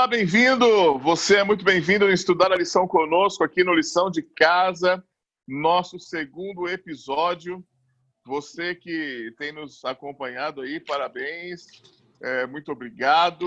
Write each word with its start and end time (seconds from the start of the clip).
Olá, 0.00 0.06
bem-vindo! 0.06 0.98
Você 1.00 1.36
é 1.36 1.44
muito 1.44 1.62
bem-vindo 1.62 2.06
a 2.06 2.12
estudar 2.12 2.50
a 2.50 2.56
lição 2.56 2.88
conosco 2.88 3.44
aqui 3.44 3.62
no 3.62 3.74
Lição 3.74 4.10
de 4.10 4.22
Casa, 4.22 5.04
nosso 5.46 5.98
segundo 5.98 6.66
episódio. 6.66 7.62
Você 8.24 8.74
que 8.74 9.34
tem 9.38 9.52
nos 9.52 9.84
acompanhado 9.84 10.60
aí, 10.60 10.78
parabéns, 10.78 11.66
é, 12.20 12.46
muito 12.46 12.70
obrigado. 12.70 13.46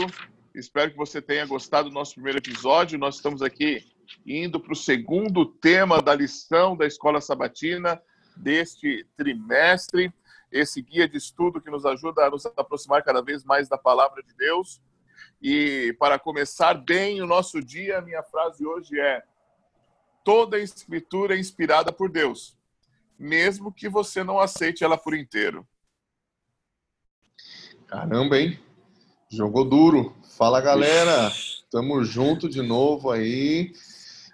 Espero 0.53 0.91
que 0.91 0.97
você 0.97 1.21
tenha 1.21 1.45
gostado 1.45 1.89
do 1.89 1.93
nosso 1.93 2.15
primeiro 2.15 2.39
episódio. 2.39 2.97
Nós 2.97 3.15
estamos 3.15 3.41
aqui 3.41 3.85
indo 4.25 4.59
para 4.59 4.73
o 4.73 4.75
segundo 4.75 5.45
tema 5.45 6.01
da 6.01 6.13
lição 6.15 6.75
da 6.75 6.85
Escola 6.85 7.21
Sabatina 7.21 8.01
deste 8.35 9.05
trimestre. 9.15 10.11
Esse 10.51 10.81
guia 10.81 11.07
de 11.07 11.17
estudo 11.17 11.61
que 11.61 11.69
nos 11.69 11.85
ajuda 11.85 12.25
a 12.25 12.29
nos 12.29 12.45
aproximar 12.45 13.03
cada 13.03 13.21
vez 13.21 13.43
mais 13.43 13.69
da 13.69 13.77
palavra 13.77 14.21
de 14.23 14.33
Deus. 14.35 14.81
E 15.41 15.95
para 15.99 16.17
começar 16.17 16.73
bem 16.73 17.21
o 17.21 17.27
nosso 17.27 17.61
dia, 17.61 18.01
minha 18.01 18.23
frase 18.23 18.65
hoje 18.65 18.99
é: 18.99 19.23
toda 20.23 20.59
escritura 20.59 21.35
é 21.35 21.39
inspirada 21.39 21.91
por 21.91 22.09
Deus, 22.09 22.57
mesmo 23.23 23.71
que 23.71 23.87
você 23.87 24.23
não 24.23 24.37
aceite 24.37 24.83
ela 24.83 24.97
por 24.97 25.15
inteiro. 25.15 25.65
Caramba, 27.87 28.37
hein? 28.37 28.59
Jogou 29.29 29.63
duro. 29.63 30.15
Fala, 30.37 30.59
galera. 30.59 31.31
Tamo 31.71 32.03
junto 32.03 32.49
de 32.49 32.61
novo 32.61 33.09
aí. 33.09 33.73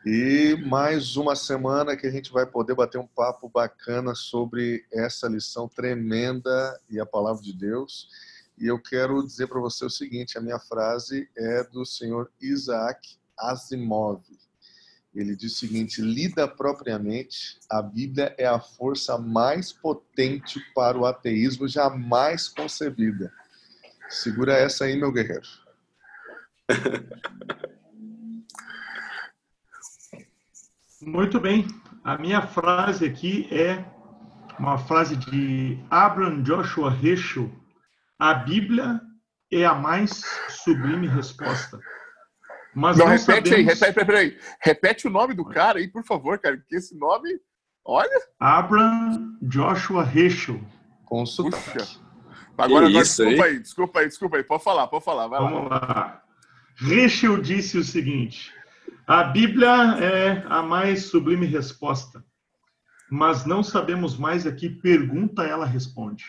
E 0.06 0.56
mais 0.66 1.16
uma 1.16 1.36
semana 1.36 1.95
que 1.95 2.08
a 2.08 2.12
gente 2.12 2.32
vai 2.32 2.45
poder 2.45 2.73
bater 2.73 2.98
um 2.98 3.06
papo 3.06 3.48
bacana 3.48 4.16
sobre 4.16 4.86
essa 4.92 5.28
lição 5.28 5.67
tremenda 5.67 6.80
e 6.90 7.00
a 7.00 7.06
palavra 7.06 7.44
de 7.44 7.54
Deus. 7.54 8.08
E 8.58 8.66
eu 8.66 8.82
quero 8.82 9.22
dizer 9.23 9.48
para 9.48 9.60
você 9.60 9.86
o 9.86 9.90
seguinte: 9.90 10.38
a 10.38 10.42
minha 10.42 10.60
frase 10.60 11.30
é 11.38 11.64
do 11.64 11.86
senhor 11.86 12.32
Isaac 12.42 13.17
Asimov. 13.38 14.23
Ele 15.20 15.36
diz 15.36 15.53
o 15.53 15.59
seguinte: 15.59 16.02
lida 16.02 16.48
propriamente, 16.48 17.59
a 17.70 17.81
Bíblia 17.81 18.34
é 18.38 18.45
a 18.45 18.59
força 18.59 19.17
mais 19.17 19.73
potente 19.73 20.59
para 20.73 20.98
o 20.98 21.06
ateísmo 21.06 21.67
jamais 21.67 22.48
concebida. 22.48 23.34
Segura 24.09 24.53
essa 24.53 24.86
aí, 24.86 24.95
meu 24.95 25.11
guerreiro. 25.11 25.48
Muito 31.02 31.39
bem. 31.39 31.67
A 32.04 32.17
minha 32.17 32.42
frase 32.42 33.06
aqui 33.06 33.48
é 33.52 33.86
uma 34.59 34.78
frase 34.78 35.16
de 35.16 35.80
Abraham 35.89 36.44
Joshua 36.44 36.94
Heschel, 37.02 37.50
a 38.17 38.33
Bíblia 38.33 39.00
é 39.52 39.66
a 39.66 39.73
mais 39.73 40.22
sublime 40.50 41.08
resposta. 41.08 41.80
Mas 42.73 42.98
não, 42.98 43.06
não 43.06 43.12
repete 43.12 43.50
sabemos... 43.50 43.52
aí, 43.52 43.64
repete, 43.64 44.06
peraí, 44.06 44.38
repete 44.62 45.08
o 45.08 45.09
nome 45.09 45.34
do 45.34 45.45
cara 45.45 45.80
aí, 45.80 45.88
por 45.88 46.03
favor, 46.03 46.38
cara, 46.39 46.58
porque 46.58 46.76
esse 46.76 46.98
nome, 46.98 47.39
olha. 47.84 48.22
Abraham 48.39 49.38
Joshua 49.42 50.03
Heschel. 50.03 50.61
Com 51.06 51.26
sotaque. 51.26 52.00
Agora, 52.58 52.88
agora 52.88 52.89
isso, 52.89 53.23
desculpa 53.23 53.44
aí? 53.45 53.52
aí, 53.52 53.59
desculpa 53.59 54.00
aí, 54.00 54.08
desculpa 54.08 54.38
aí, 54.38 54.44
pode 54.44 54.64
falar, 54.64 54.88
pode 54.88 55.06
falar, 55.06 55.28
vai 55.28 55.39
Vamos 55.39 55.70
lá. 55.70 55.78
lá. 55.80 56.23
Heschel 56.81 57.42
disse 57.42 57.78
o 57.78 57.84
seguinte: 57.84 58.53
a 59.08 59.23
Bíblia 59.23 59.70
é 59.99 60.45
a 60.48 60.61
mais 60.61 61.05
sublime 61.05 61.48
resposta, 61.48 62.23
mas 63.10 63.45
não 63.45 63.64
sabemos 63.64 64.17
mais 64.17 64.45
a 64.45 64.52
que 64.52 64.70
pergunta 64.70 65.44
ela 65.44 65.65
responde. 65.65 66.26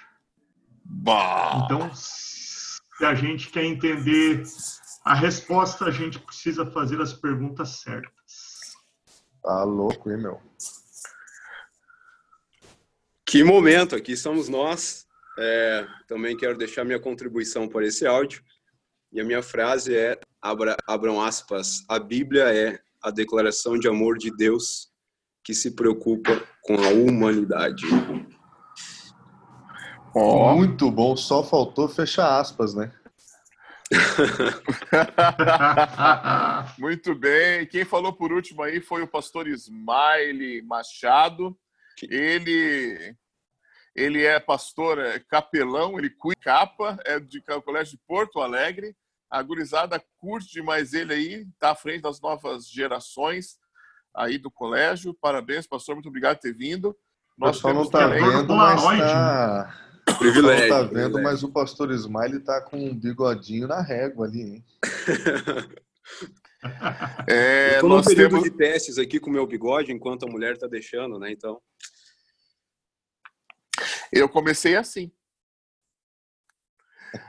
Bah. 0.84 1.62
Então, 1.64 1.90
se 1.92 3.04
a 3.04 3.14
gente 3.14 3.50
quer 3.50 3.64
entender 3.64 4.44
a 5.04 5.14
resposta, 5.14 5.86
a 5.86 5.90
gente 5.90 6.18
precisa 6.18 6.66
fazer 6.66 7.00
as 7.00 7.12
perguntas 7.12 7.80
certas. 7.80 8.74
Tá 9.42 9.64
louco, 9.64 10.10
hein, 10.10 10.18
meu? 10.18 10.40
Que 13.24 13.42
momento, 13.42 13.96
aqui 13.96 14.16
somos 14.16 14.48
nós. 14.48 15.06
É, 15.38 15.86
também 16.06 16.36
quero 16.36 16.58
deixar 16.58 16.84
minha 16.84 17.00
contribuição 17.00 17.68
para 17.68 17.86
esse 17.86 18.06
áudio. 18.06 18.42
E 19.12 19.20
a 19.20 19.24
minha 19.24 19.42
frase 19.42 19.96
é, 19.96 20.20
abra, 20.40 20.76
abram 20.86 21.20
aspas, 21.20 21.84
a 21.88 21.98
Bíblia 21.98 22.54
é 22.54 22.78
a 23.02 23.10
declaração 23.10 23.78
de 23.78 23.88
amor 23.88 24.18
de 24.18 24.30
Deus 24.36 24.90
que 25.42 25.54
se 25.54 25.70
preocupa 25.70 26.42
com 26.62 26.74
a 26.74 26.88
humanidade. 26.88 27.86
Oh. 30.14 30.54
Muito 30.54 30.90
bom, 30.90 31.16
só 31.16 31.42
faltou 31.42 31.88
fechar 31.88 32.38
aspas, 32.38 32.74
né? 32.74 32.92
Muito 36.78 37.14
bem. 37.14 37.66
Quem 37.66 37.84
falou 37.84 38.12
por 38.12 38.32
último 38.32 38.62
aí 38.62 38.80
foi 38.80 39.02
o 39.02 39.08
pastor 39.08 39.48
Smile 39.48 40.62
Machado. 40.62 41.58
Ele 42.02 43.16
ele 43.94 44.24
é 44.24 44.38
pastor 44.38 44.98
é 44.98 45.18
capelão, 45.18 45.98
ele 45.98 46.10
cuida 46.10 46.40
capa, 46.40 46.96
é 47.04 47.18
de 47.18 47.42
colégio 47.64 47.98
de 47.98 48.02
Porto 48.06 48.40
Alegre. 48.40 48.94
A 49.28 49.42
gurizada 49.42 50.00
curte 50.18 50.52
demais 50.52 50.92
ele 50.92 51.12
aí, 51.12 51.46
está 51.52 51.72
à 51.72 51.74
frente 51.74 52.02
das 52.02 52.20
novas 52.20 52.68
gerações 52.68 53.58
aí 54.14 54.38
do 54.38 54.50
colégio. 54.50 55.16
Parabéns, 55.20 55.66
pastor, 55.66 55.94
muito 55.94 56.08
obrigado 56.08 56.36
por 56.36 56.42
ter 56.42 56.54
vindo. 56.54 56.96
Nós 57.36 57.56
pessoal 57.56 57.74
não 57.74 57.82
está 57.82 58.06
vendo, 58.06 58.54
mas 58.54 58.82
está 58.82 59.89
Privilégio. 60.20 60.68
Não 60.68 60.76
tá 60.76 60.82
vendo, 60.82 60.90
privilégio. 60.90 61.22
mas 61.22 61.42
o 61.42 61.50
pastor 61.50 61.90
Smiley 61.92 62.40
tá 62.40 62.60
com 62.60 62.76
um 62.76 62.94
bigodinho 62.94 63.66
na 63.66 63.80
régua 63.80 64.26
ali, 64.26 64.42
hein? 64.42 64.64
é, 67.26 67.76
Estou 67.76 67.88
num 67.88 68.02
período 68.02 68.32
temos... 68.32 68.44
de 68.44 68.50
testes 68.50 68.98
aqui 68.98 69.18
com 69.18 69.30
o 69.30 69.32
meu 69.32 69.46
bigode, 69.46 69.92
enquanto 69.92 70.26
a 70.26 70.30
mulher 70.30 70.58
tá 70.58 70.66
deixando, 70.66 71.18
né? 71.18 71.32
Então. 71.32 71.60
Eu 74.12 74.28
comecei 74.28 74.76
assim. 74.76 75.10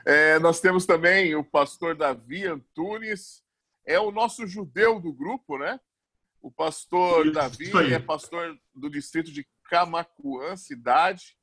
É, 0.06 0.38
nós 0.40 0.59
temos 0.59 0.85
também 0.85 1.34
o 1.34 1.46
pastor 1.46 1.96
Davi 1.96 2.46
Antunes, 2.46 3.41
é 3.85 3.97
o 4.00 4.12
nosso 4.12 4.46
judeu 4.46 5.00
do 5.00 5.13
grupo, 5.13 5.57
né? 5.57 5.80
O 6.41 6.51
pastor 6.51 7.28
Isso 7.28 7.34
Davi 7.34 7.94
é 7.94 8.00
pastor 8.00 8.59
do 8.75 8.90
distrito 8.90 9.31
de 9.31 9.47
Camacuã, 9.69 10.57
cidade, 10.57 11.38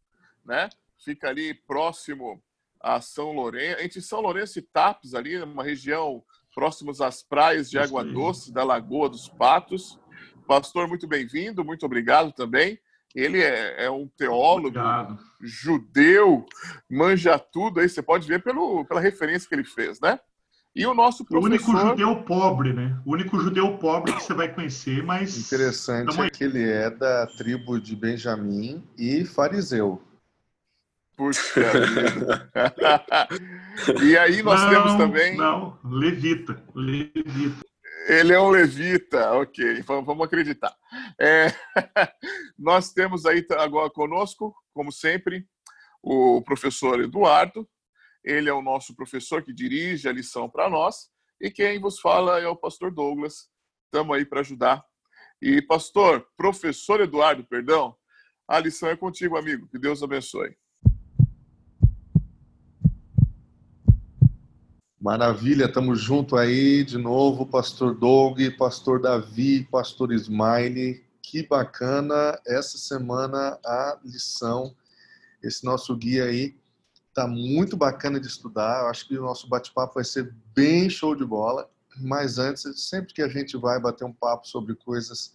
né? 0.44 0.68
Fica 1.04 1.28
ali 1.28 1.54
próximo 1.54 2.42
a 2.80 3.00
São 3.00 3.32
Lourenço, 3.32 3.82
entre 3.82 4.00
São 4.00 4.20
Lourenço 4.20 4.58
e 4.58 4.62
Tapes, 4.62 5.14
ali, 5.14 5.40
uma 5.42 5.64
região 5.64 6.22
próximos 6.54 7.00
às 7.00 7.22
praias 7.22 7.70
de 7.70 7.78
Água 7.78 8.04
Doce, 8.04 8.52
da 8.52 8.64
Lagoa 8.64 9.08
dos 9.08 9.28
Patos. 9.28 9.98
Pastor, 10.46 10.88
muito 10.88 11.06
bem-vindo, 11.06 11.64
muito 11.64 11.84
obrigado 11.84 12.32
também. 12.32 12.78
Ele 13.14 13.40
é, 13.40 13.84
é 13.84 13.90
um 13.90 14.06
teólogo 14.16 14.78
obrigado. 14.78 15.18
judeu, 15.40 16.44
manja 16.90 17.38
tudo 17.38 17.80
aí, 17.80 17.88
você 17.88 18.02
pode 18.02 18.26
ver 18.26 18.42
pelo, 18.42 18.84
pela 18.84 19.00
referência 19.00 19.48
que 19.48 19.54
ele 19.54 19.64
fez, 19.64 20.00
né? 20.00 20.18
E 20.74 20.86
o 20.86 20.94
nosso 20.94 21.24
professor... 21.24 21.50
O 21.50 21.52
único 21.52 21.88
judeu 21.88 22.22
pobre, 22.22 22.72
né? 22.72 23.00
O 23.04 23.12
único 23.12 23.38
judeu 23.40 23.78
pobre 23.78 24.12
que 24.12 24.22
você 24.22 24.34
vai 24.34 24.52
conhecer, 24.52 25.02
mas... 25.02 25.36
Interessante 25.36 26.20
é 26.20 26.30
que 26.30 26.44
ele 26.44 26.68
é 26.68 26.90
da 26.90 27.26
tribo 27.26 27.80
de 27.80 27.96
Benjamim 27.96 28.84
e 28.96 29.24
fariseu. 29.24 30.00
Puxa 31.18 31.60
vida. 31.60 32.50
e 34.04 34.16
aí 34.16 34.40
nós 34.40 34.60
não, 34.62 34.70
temos 34.70 34.94
também. 34.94 35.36
Não, 35.36 35.76
levita. 35.84 36.64
Levita. 36.72 37.66
Ele 38.06 38.32
é 38.32 38.40
um 38.40 38.48
levita, 38.48 39.32
ok, 39.32 39.82
vamos 39.82 40.24
acreditar. 40.24 40.72
É, 41.20 41.48
nós 42.56 42.92
temos 42.92 43.26
aí 43.26 43.44
agora 43.58 43.90
conosco, 43.90 44.54
como 44.72 44.92
sempre, 44.92 45.44
o 46.00 46.40
professor 46.42 47.00
Eduardo. 47.00 47.68
Ele 48.24 48.48
é 48.48 48.52
o 48.52 48.62
nosso 48.62 48.94
professor 48.94 49.42
que 49.42 49.52
dirige 49.52 50.08
a 50.08 50.12
lição 50.12 50.48
para 50.48 50.70
nós. 50.70 51.10
E 51.40 51.50
quem 51.50 51.80
vos 51.80 51.98
fala 51.98 52.38
é 52.38 52.46
o 52.46 52.56
pastor 52.56 52.92
Douglas. 52.92 53.48
Estamos 53.86 54.16
aí 54.16 54.24
para 54.24 54.40
ajudar. 54.40 54.84
E, 55.42 55.60
pastor, 55.62 56.24
professor 56.36 57.00
Eduardo, 57.00 57.44
perdão, 57.44 57.96
a 58.46 58.60
lição 58.60 58.88
é 58.88 58.96
contigo, 58.96 59.36
amigo. 59.36 59.68
Que 59.68 59.80
Deus 59.80 60.00
abençoe. 60.00 60.56
Maravilha, 65.08 65.64
estamos 65.64 66.02
junto 66.02 66.36
aí 66.36 66.84
de 66.84 66.98
novo, 66.98 67.46
Pastor 67.46 67.94
Doug, 67.94 68.38
Pastor 68.58 69.00
Davi, 69.00 69.64
Pastor 69.64 70.12
Smiley. 70.12 71.02
Que 71.22 71.46
bacana 71.46 72.38
essa 72.46 72.76
semana 72.76 73.58
a 73.64 73.98
lição 74.04 74.76
Esse 75.42 75.64
nosso 75.64 75.96
guia 75.96 76.26
aí 76.26 76.54
tá 77.14 77.26
muito 77.26 77.74
bacana 77.74 78.20
de 78.20 78.26
estudar. 78.26 78.82
Eu 78.82 78.88
acho 78.88 79.08
que 79.08 79.16
o 79.16 79.22
nosso 79.22 79.48
bate-papo 79.48 79.94
vai 79.94 80.04
ser 80.04 80.30
bem 80.54 80.90
show 80.90 81.16
de 81.16 81.24
bola. 81.24 81.70
Mas 81.96 82.38
antes, 82.38 82.78
sempre 82.78 83.14
que 83.14 83.22
a 83.22 83.28
gente 83.28 83.56
vai 83.56 83.80
bater 83.80 84.04
um 84.04 84.12
papo 84.12 84.46
sobre 84.46 84.74
coisas 84.74 85.34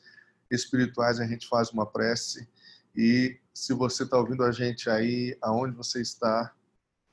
espirituais, 0.52 1.20
a 1.20 1.26
gente 1.26 1.48
faz 1.48 1.72
uma 1.72 1.88
prece. 1.88 2.48
E 2.96 3.40
se 3.52 3.74
você 3.74 4.04
está 4.04 4.20
ouvindo 4.20 4.44
a 4.44 4.52
gente 4.52 4.88
aí, 4.88 5.36
aonde 5.42 5.76
você 5.76 6.00
está, 6.00 6.54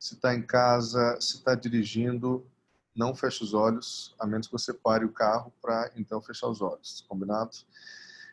se 0.00 0.14
está 0.14 0.34
em 0.34 0.40
casa, 0.42 1.20
se 1.20 1.36
está 1.36 1.54
dirigindo, 1.54 2.50
não 2.96 3.14
feche 3.14 3.44
os 3.44 3.52
olhos, 3.52 4.16
a 4.18 4.26
menos 4.26 4.46
que 4.46 4.52
você 4.54 4.72
pare 4.72 5.04
o 5.04 5.12
carro 5.12 5.52
para 5.60 5.92
então 5.94 6.22
fechar 6.22 6.48
os 6.48 6.62
olhos. 6.62 7.04
Combinado? 7.06 7.50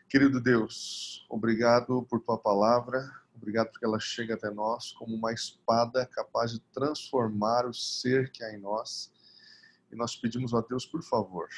Querido 0.08 0.40
Deus, 0.40 1.26
obrigado 1.28 2.02
por 2.04 2.20
tua 2.20 2.38
palavra, 2.38 3.12
obrigado 3.36 3.70
porque 3.70 3.84
ela 3.84 4.00
chega 4.00 4.34
até 4.34 4.50
nós 4.50 4.92
como 4.92 5.14
uma 5.14 5.30
espada 5.30 6.06
capaz 6.06 6.52
de 6.52 6.60
transformar 6.72 7.66
o 7.66 7.74
ser 7.74 8.32
que 8.32 8.42
há 8.42 8.54
em 8.54 8.58
nós. 8.58 9.12
E 9.92 9.94
nós 9.94 10.16
pedimos 10.16 10.54
a 10.54 10.62
Deus, 10.62 10.86
por 10.86 11.02
favor, 11.02 11.48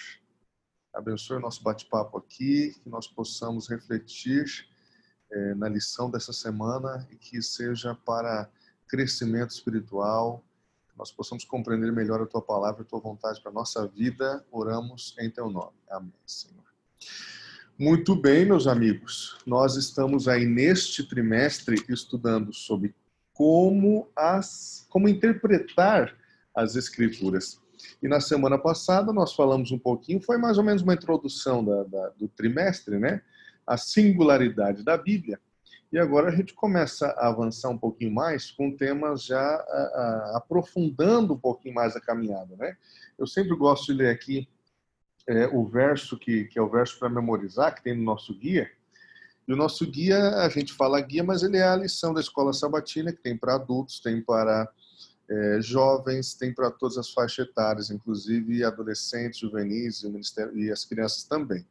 abençoe 0.93 1.37
o 1.37 1.41
nosso 1.41 1.63
bate-papo 1.63 2.19
aqui, 2.19 2.75
que 2.83 2.91
nós 2.91 3.07
possamos 3.07 3.69
refletir 3.69 4.69
é, 5.31 5.55
na 5.55 5.69
lição 5.69 6.11
dessa 6.11 6.33
semana 6.33 7.07
e 7.13 7.17
que 7.17 7.41
seja 7.41 7.95
para 7.95 8.51
crescimento 8.91 9.51
espiritual, 9.51 10.45
nós 10.97 11.13
possamos 11.13 11.45
compreender 11.45 11.91
melhor 11.93 12.21
a 12.21 12.27
tua 12.27 12.43
palavra 12.43 12.83
a 12.83 12.85
tua 12.85 13.01
vontade 13.01 13.41
para 13.41 13.51
a 13.51 13.55
nossa 13.55 13.87
vida. 13.87 14.45
Oramos 14.51 15.15
em 15.19 15.31
teu 15.31 15.49
nome. 15.49 15.77
Amém, 15.89 16.13
Senhor. 16.27 16.61
Muito 17.79 18.15
bem, 18.15 18.45
meus 18.45 18.67
amigos. 18.67 19.39
Nós 19.47 19.77
estamos 19.77 20.29
aí 20.29 20.45
neste 20.45 21.03
trimestre 21.03 21.83
estudando 21.89 22.53
sobre 22.53 22.95
como 23.33 24.11
as 24.15 24.87
como 24.91 25.09
interpretar 25.09 26.15
as 26.55 26.77
escrituras. 26.77 27.59
E 28.03 28.09
na 28.09 28.21
semana 28.21 28.59
passada 28.59 29.13
nós 29.13 29.33
falamos 29.33 29.73
um 29.73 29.79
pouquinho, 29.79 30.21
foi 30.21 30.37
mais 30.37 30.59
ou 30.59 30.65
menos 30.65 30.83
uma 30.83 30.93
introdução 30.93 31.65
da, 31.65 31.85
da, 31.85 32.09
do 32.11 32.29
trimestre, 32.29 32.99
né? 32.99 33.23
A 33.67 33.79
singularidade 33.79 34.85
da 34.85 34.99
Bíblia. 34.99 35.41
E 35.93 35.99
agora 35.99 36.29
a 36.29 36.35
gente 36.35 36.55
começa 36.55 37.09
a 37.09 37.29
avançar 37.29 37.69
um 37.69 37.79
pouquinho 37.79 38.13
mais 38.13 38.51
com 38.51 38.77
temas 38.77 39.25
já 39.25 39.41
a, 39.41 40.33
a, 40.33 40.37
aprofundando 40.37 41.35
um 41.35 41.39
pouquinho 41.39 41.75
mais 41.75 41.97
a 41.97 42.01
caminhada, 42.01 42.55
né? 42.57 42.77
Eu 43.19 43.27
sempre 43.27 43.57
gosto 43.57 43.87
de 43.87 43.95
ler 43.95 44.11
aqui 44.11 44.49
é, 45.27 45.49
o 45.49 45.67
verso 45.67 46.17
que, 46.17 46.45
que 46.45 46.59
é 46.59 46.63
o 46.63 46.69
verso 46.69 46.99
para 46.99 47.09
memorizar, 47.09 47.75
que 47.75 47.83
tem 47.83 47.97
no 47.97 48.05
nosso 48.05 48.33
guia. 48.35 48.71
E 49.49 49.53
o 49.53 49.57
nosso 49.57 49.85
guia, 49.85 50.37
a 50.37 50.49
gente 50.49 50.73
fala 50.73 51.01
guia, 51.01 51.25
mas 51.25 51.43
ele 51.43 51.57
é 51.57 51.65
a 51.65 51.77
lição 51.77 52.15
da 52.15 52.21
escola 52.21 52.53
sabatina, 52.53 53.13
que 53.13 53.21
tem 53.21 53.37
para 53.37 53.57
adultos, 53.57 53.99
tem 53.99 54.23
para 54.23 54.73
é, 55.29 55.61
jovens, 55.61 56.35
tem 56.35 56.55
para 56.55 56.71
todas 56.71 56.99
as 56.99 57.11
faixas 57.11 57.49
etárias, 57.49 57.91
inclusive 57.91 58.63
adolescentes, 58.63 59.41
juvenis 59.41 60.05
e, 60.05 60.67
e 60.67 60.71
as 60.71 60.85
crianças 60.85 61.25
também. 61.25 61.67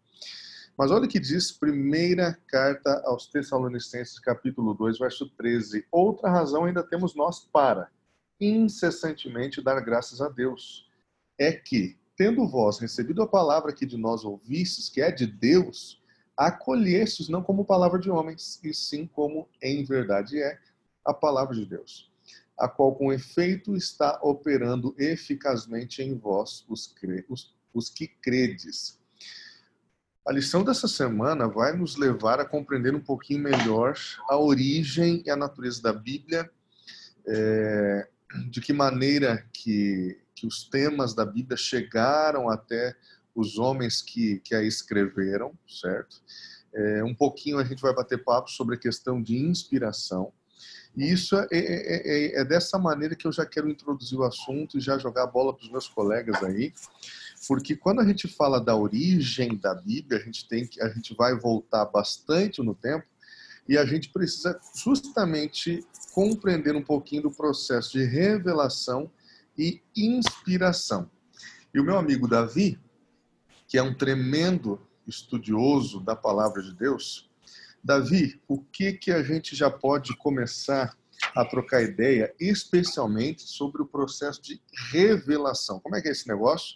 Mas 0.79 0.91
olha 0.91 1.03
o 1.03 1.09
que 1.09 1.19
diz 1.19 1.51
primeira 1.51 2.39
carta 2.47 3.01
aos 3.03 3.27
Tessalonicenses, 3.27 4.17
capítulo 4.17 4.73
2, 4.73 4.97
verso 4.97 5.29
13. 5.31 5.85
Outra 5.91 6.29
razão 6.29 6.63
ainda 6.63 6.81
temos 6.81 7.13
nós 7.13 7.41
para 7.51 7.91
incessantemente 8.39 9.61
dar 9.61 9.81
graças 9.81 10.21
a 10.21 10.29
Deus. 10.29 10.89
É 11.37 11.51
que, 11.51 11.97
tendo 12.15 12.47
vós 12.47 12.79
recebido 12.79 13.21
a 13.21 13.27
palavra 13.27 13.73
que 13.73 13.85
de 13.85 13.97
nós 13.97 14.23
ouvistes, 14.23 14.87
que 14.87 15.01
é 15.01 15.11
de 15.11 15.27
Deus, 15.27 16.01
acolhestes 16.37 17.27
não 17.27 17.43
como 17.43 17.65
palavra 17.65 17.99
de 17.99 18.09
homens, 18.09 18.57
e 18.63 18.73
sim 18.73 19.05
como 19.05 19.49
em 19.61 19.83
verdade 19.83 20.41
é 20.41 20.57
a 21.03 21.13
palavra 21.13 21.55
de 21.55 21.65
Deus, 21.65 22.09
a 22.57 22.69
qual 22.69 22.95
com 22.95 23.11
efeito 23.11 23.75
está 23.75 24.17
operando 24.23 24.95
eficazmente 24.97 26.01
em 26.01 26.17
vós, 26.17 26.63
os, 26.69 26.87
cre... 26.87 27.25
os, 27.27 27.53
os 27.73 27.89
que 27.89 28.07
credes. 28.07 28.98
A 30.27 30.31
lição 30.31 30.63
dessa 30.63 30.87
semana 30.87 31.47
vai 31.47 31.75
nos 31.75 31.95
levar 31.95 32.39
a 32.39 32.45
compreender 32.45 32.93
um 32.93 33.01
pouquinho 33.01 33.41
melhor 33.41 33.97
a 34.29 34.37
origem 34.37 35.23
e 35.25 35.29
a 35.29 35.35
natureza 35.35 35.81
da 35.81 35.93
Bíblia, 35.93 36.49
é, 37.27 38.07
de 38.49 38.61
que 38.61 38.73
maneira 38.73 39.43
que 39.51 40.17
que 40.39 40.47
os 40.47 40.63
temas 40.63 41.13
da 41.13 41.25
Bíblia 41.25 41.57
chegaram 41.57 42.49
até 42.49 42.95
os 43.35 43.57
homens 43.57 44.01
que, 44.01 44.39
que 44.39 44.55
a 44.55 44.63
escreveram, 44.63 45.53
certo? 45.67 46.21
É, 46.73 47.03
um 47.03 47.13
pouquinho 47.13 47.59
a 47.59 47.63
gente 47.63 47.81
vai 47.81 47.93
bater 47.93 48.23
papo 48.23 48.49
sobre 48.49 48.75
a 48.75 48.79
questão 48.79 49.21
de 49.21 49.37
inspiração. 49.37 50.31
E 50.95 51.11
isso 51.11 51.35
é, 51.35 51.47
é, 51.51 51.57
é, 51.57 52.41
é 52.41 52.45
dessa 52.45 52.77
maneira 52.77 53.15
que 53.15 53.27
eu 53.27 53.31
já 53.31 53.45
quero 53.45 53.69
introduzir 53.69 54.17
o 54.17 54.23
assunto 54.23 54.77
e 54.77 54.81
já 54.81 54.97
jogar 54.97 55.23
a 55.23 55.27
bola 55.27 55.53
para 55.53 55.63
os 55.63 55.71
meus 55.71 55.87
colegas 55.87 56.41
aí, 56.41 56.73
porque 57.47 57.75
quando 57.75 58.01
a 58.01 58.05
gente 58.05 58.27
fala 58.27 58.59
da 58.59 58.75
origem 58.75 59.55
da 59.57 59.73
Bíblia, 59.73 60.19
a 60.19 60.23
gente 60.23 60.47
tem 60.47 60.67
que, 60.67 60.81
a 60.81 60.89
gente 60.89 61.15
vai 61.15 61.35
voltar 61.35 61.85
bastante 61.85 62.61
no 62.61 62.75
tempo 62.75 63.05
e 63.67 63.77
a 63.77 63.85
gente 63.85 64.09
precisa 64.09 64.59
justamente 64.75 65.85
compreender 66.11 66.75
um 66.75 66.83
pouquinho 66.83 67.23
do 67.23 67.31
processo 67.31 67.91
de 67.91 68.03
revelação 68.03 69.11
e 69.57 69.81
inspiração. 69.95 71.09
E 71.73 71.79
o 71.79 71.83
meu 71.83 71.97
amigo 71.97 72.27
Davi, 72.27 72.79
que 73.67 73.77
é 73.77 73.83
um 73.83 73.93
tremendo 73.93 74.81
estudioso 75.07 75.99
da 75.99 76.15
palavra 76.15 76.61
de 76.61 76.73
Deus, 76.73 77.29
Davi, 77.83 78.41
o 78.47 78.59
que 78.59 78.93
que 78.93 79.11
a 79.11 79.23
gente 79.23 79.55
já 79.55 79.69
pode 79.69 80.15
começar 80.17 80.97
a 81.35 81.45
trocar 81.45 81.81
ideia, 81.81 82.33
especialmente 82.39 83.43
sobre 83.43 83.81
o 83.81 83.85
processo 83.85 84.41
de 84.41 84.61
revelação? 84.91 85.79
Como 85.79 85.95
é 85.95 86.01
que 86.01 86.07
é 86.07 86.11
esse 86.11 86.27
negócio? 86.27 86.75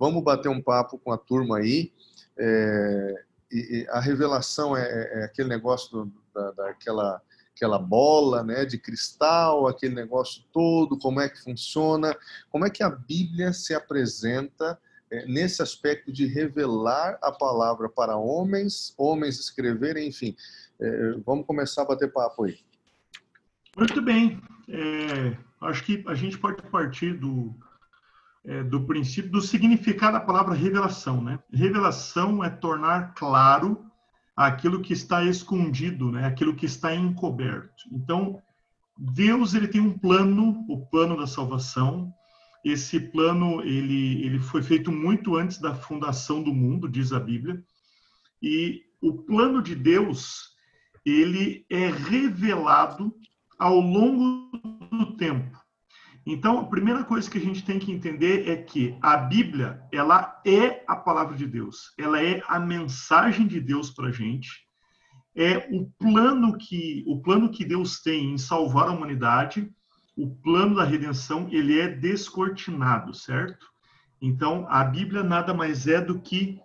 Vamos 0.00 0.24
bater 0.24 0.48
um 0.48 0.62
papo 0.62 0.98
com 0.98 1.12
a 1.12 1.18
turma 1.18 1.58
aí. 1.58 1.92
É, 2.38 3.24
e, 3.52 3.82
e 3.82 3.88
a 3.90 4.00
revelação 4.00 4.74
é, 4.74 4.82
é, 4.82 5.24
aquele 5.24 5.50
negócio 5.50 5.90
do, 5.90 6.12
da, 6.34 6.50
daquela 6.52 7.20
aquela 7.54 7.78
bola 7.78 8.42
né, 8.42 8.64
de 8.64 8.78
cristal, 8.78 9.66
aquele 9.66 9.94
negócio 9.94 10.42
todo, 10.50 10.96
como 10.96 11.20
é 11.20 11.28
que 11.28 11.42
funciona, 11.42 12.16
como 12.48 12.64
é 12.64 12.70
que 12.70 12.82
a 12.82 12.88
Bíblia 12.88 13.52
se 13.52 13.74
apresenta 13.74 14.80
é, 15.10 15.26
nesse 15.26 15.60
aspecto 15.60 16.10
de 16.10 16.24
revelar 16.24 17.18
a 17.20 17.30
palavra 17.30 17.86
para 17.90 18.16
homens, 18.16 18.94
homens 18.96 19.38
escreverem, 19.38 20.08
enfim. 20.08 20.34
É, 20.80 21.16
vamos 21.26 21.44
começar 21.44 21.82
a 21.82 21.84
bater 21.84 22.10
papo 22.10 22.44
aí. 22.44 22.60
Muito 23.76 24.00
bem. 24.00 24.40
É, 24.66 25.36
acho 25.60 25.84
que 25.84 26.02
a 26.06 26.14
gente 26.14 26.38
pode 26.38 26.62
partir 26.62 27.12
do, 27.12 27.54
é, 28.44 28.62
do 28.62 28.86
princípio 28.86 29.30
do 29.30 29.40
significado 29.40 30.14
da 30.14 30.20
palavra 30.20 30.54
revelação. 30.54 31.22
Né? 31.22 31.38
Revelação 31.52 32.42
é 32.42 32.50
tornar 32.50 33.14
claro 33.14 33.84
aquilo 34.36 34.80
que 34.80 34.92
está 34.92 35.24
escondido, 35.24 36.10
né? 36.10 36.26
aquilo 36.26 36.54
que 36.54 36.66
está 36.66 36.94
encoberto. 36.94 37.84
Então, 37.92 38.40
Deus 38.98 39.54
ele 39.54 39.68
tem 39.68 39.80
um 39.80 39.98
plano, 39.98 40.64
o 40.68 40.86
plano 40.86 41.16
da 41.16 41.26
salvação. 41.26 42.12
Esse 42.64 43.00
plano 43.00 43.62
ele, 43.62 44.24
ele 44.24 44.38
foi 44.38 44.62
feito 44.62 44.90
muito 44.90 45.36
antes 45.36 45.58
da 45.58 45.74
fundação 45.74 46.42
do 46.42 46.52
mundo, 46.52 46.88
diz 46.88 47.12
a 47.12 47.20
Bíblia. 47.20 47.62
E 48.42 48.82
o 49.00 49.12
plano 49.14 49.62
de 49.62 49.74
Deus 49.74 50.50
ele 51.04 51.64
é 51.70 51.88
revelado 51.88 53.14
ao 53.58 53.80
longo 53.80 54.50
do 54.90 55.16
tempo. 55.16 55.59
Então, 56.26 56.60
a 56.60 56.66
primeira 56.66 57.02
coisa 57.02 57.30
que 57.30 57.38
a 57.38 57.40
gente 57.40 57.64
tem 57.64 57.78
que 57.78 57.90
entender 57.90 58.48
é 58.48 58.56
que 58.56 58.96
a 59.00 59.16
Bíblia, 59.16 59.82
ela 59.90 60.40
é 60.46 60.84
a 60.86 60.94
palavra 60.94 61.36
de 61.36 61.46
Deus, 61.46 61.94
ela 61.98 62.22
é 62.22 62.42
a 62.46 62.60
mensagem 62.60 63.46
de 63.46 63.60
Deus 63.60 63.90
para 63.90 64.08
a 64.08 64.12
gente, 64.12 64.48
é 65.34 65.68
o 65.72 65.90
plano 65.98 66.58
que 66.58 67.02
o 67.06 67.22
plano 67.22 67.50
que 67.50 67.64
Deus 67.64 68.00
tem 68.02 68.32
em 68.32 68.38
salvar 68.38 68.88
a 68.88 68.92
humanidade, 68.92 69.70
o 70.16 70.28
plano 70.28 70.76
da 70.76 70.84
redenção, 70.84 71.48
ele 71.50 71.80
é 71.80 71.88
descortinado, 71.88 73.14
certo? 73.14 73.66
Então, 74.20 74.66
a 74.68 74.84
Bíblia 74.84 75.22
nada 75.22 75.54
mais 75.54 75.86
é 75.86 76.00
do 76.00 76.20
que 76.20 76.60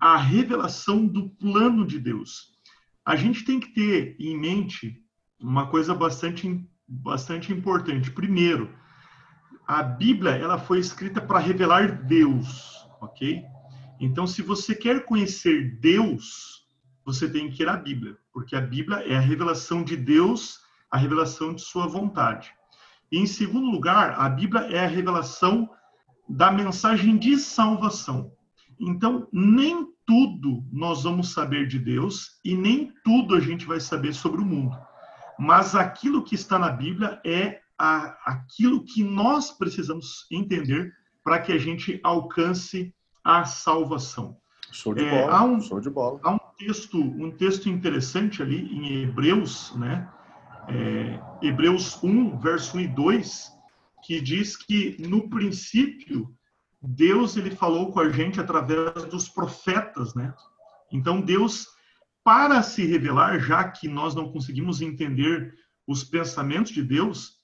a 0.00 0.16
revelação 0.16 1.06
do 1.06 1.30
plano 1.30 1.86
de 1.86 2.00
Deus. 2.00 2.58
A 3.04 3.14
gente 3.14 3.44
tem 3.44 3.60
que 3.60 3.72
ter 3.72 4.16
em 4.18 4.36
mente 4.36 5.00
uma 5.40 5.68
coisa 5.68 5.94
bastante 5.94 6.48
bastante 6.92 7.52
importante. 7.52 8.10
Primeiro, 8.10 8.70
a 9.66 9.82
Bíblia 9.82 10.32
ela 10.32 10.58
foi 10.58 10.78
escrita 10.78 11.20
para 11.20 11.38
revelar 11.38 12.04
Deus, 12.04 12.86
ok? 13.00 13.42
Então, 13.98 14.26
se 14.26 14.42
você 14.42 14.74
quer 14.74 15.04
conhecer 15.04 15.78
Deus, 15.80 16.66
você 17.04 17.28
tem 17.28 17.50
que 17.50 17.62
ir 17.62 17.68
à 17.68 17.76
Bíblia, 17.76 18.16
porque 18.32 18.54
a 18.54 18.60
Bíblia 18.60 18.98
é 19.06 19.16
a 19.16 19.20
revelação 19.20 19.82
de 19.82 19.96
Deus, 19.96 20.60
a 20.90 20.98
revelação 20.98 21.54
de 21.54 21.62
sua 21.62 21.86
vontade. 21.86 22.52
E, 23.10 23.18
em 23.18 23.26
segundo 23.26 23.70
lugar, 23.70 24.18
a 24.18 24.28
Bíblia 24.28 24.62
é 24.70 24.84
a 24.84 24.88
revelação 24.88 25.70
da 26.28 26.52
mensagem 26.52 27.16
de 27.16 27.38
salvação. 27.38 28.32
Então, 28.78 29.26
nem 29.32 29.86
tudo 30.06 30.64
nós 30.70 31.04
vamos 31.04 31.32
saber 31.32 31.66
de 31.66 31.78
Deus 31.78 32.40
e 32.44 32.54
nem 32.54 32.92
tudo 33.04 33.34
a 33.34 33.40
gente 33.40 33.64
vai 33.64 33.80
saber 33.80 34.12
sobre 34.12 34.42
o 34.42 34.44
mundo. 34.44 34.76
Mas 35.38 35.74
aquilo 35.74 36.22
que 36.22 36.34
está 36.34 36.58
na 36.58 36.70
Bíblia 36.70 37.20
é 37.24 37.60
a, 37.78 38.16
aquilo 38.24 38.84
que 38.84 39.02
nós 39.02 39.50
precisamos 39.50 40.26
entender 40.30 40.92
para 41.24 41.40
que 41.40 41.52
a 41.52 41.58
gente 41.58 42.00
alcance 42.02 42.94
a 43.24 43.44
salvação. 43.44 44.36
Show 44.70 44.94
de 44.94 45.04
bola. 45.04 45.14
É, 45.14 45.28
há 45.28 45.44
um, 45.44 45.60
show 45.60 45.80
de 45.80 45.90
bola. 45.90 46.20
Há 46.22 46.32
um 46.32 46.38
texto, 46.58 46.98
um 46.98 47.30
texto 47.30 47.68
interessante 47.68 48.42
ali 48.42 48.60
em 48.72 49.02
Hebreus, 49.02 49.74
né? 49.76 50.08
É, 50.68 51.20
Hebreus 51.46 52.02
1, 52.02 52.38
verso 52.38 52.76
1 52.76 52.80
e 52.80 52.88
2, 52.88 53.52
que 54.04 54.20
diz 54.20 54.56
que 54.56 54.96
no 55.00 55.28
princípio 55.28 56.34
Deus 56.80 57.36
ele 57.36 57.50
falou 57.50 57.92
com 57.92 58.00
a 58.00 58.08
gente 58.10 58.40
através 58.40 58.92
dos 59.04 59.28
profetas, 59.28 60.14
né? 60.14 60.34
Então 60.90 61.20
Deus 61.20 61.68
para 62.24 62.62
se 62.62 62.84
revelar, 62.86 63.40
já 63.40 63.64
que 63.64 63.88
nós 63.88 64.14
não 64.14 64.30
conseguimos 64.30 64.80
entender 64.80 65.54
os 65.86 66.04
pensamentos 66.04 66.72
de 66.72 66.82
Deus, 66.82 67.38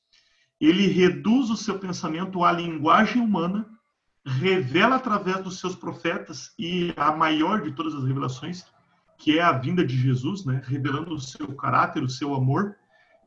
ele 0.61 0.87
reduz 0.87 1.51
o 1.51 1.57
seu 1.57 1.79
pensamento 1.79 2.45
à 2.45 2.53
linguagem 2.53 3.21
humana, 3.21 3.69
revela 4.25 4.97
através 4.97 5.43
dos 5.43 5.59
seus 5.59 5.75
profetas 5.75 6.53
e 6.59 6.93
a 6.97 7.13
maior 7.13 7.63
de 7.63 7.73
todas 7.73 7.95
as 7.95 8.05
revelações, 8.05 8.65
que 9.17 9.39
é 9.39 9.43
a 9.43 9.53
vinda 9.53 9.85
de 9.85 9.97
Jesus, 9.97 10.45
né, 10.45 10.63
revelando 10.65 11.15
o 11.15 11.21
seu 11.21 11.55
caráter, 11.57 12.03
o 12.03 12.09
seu 12.09 12.35
amor. 12.35 12.77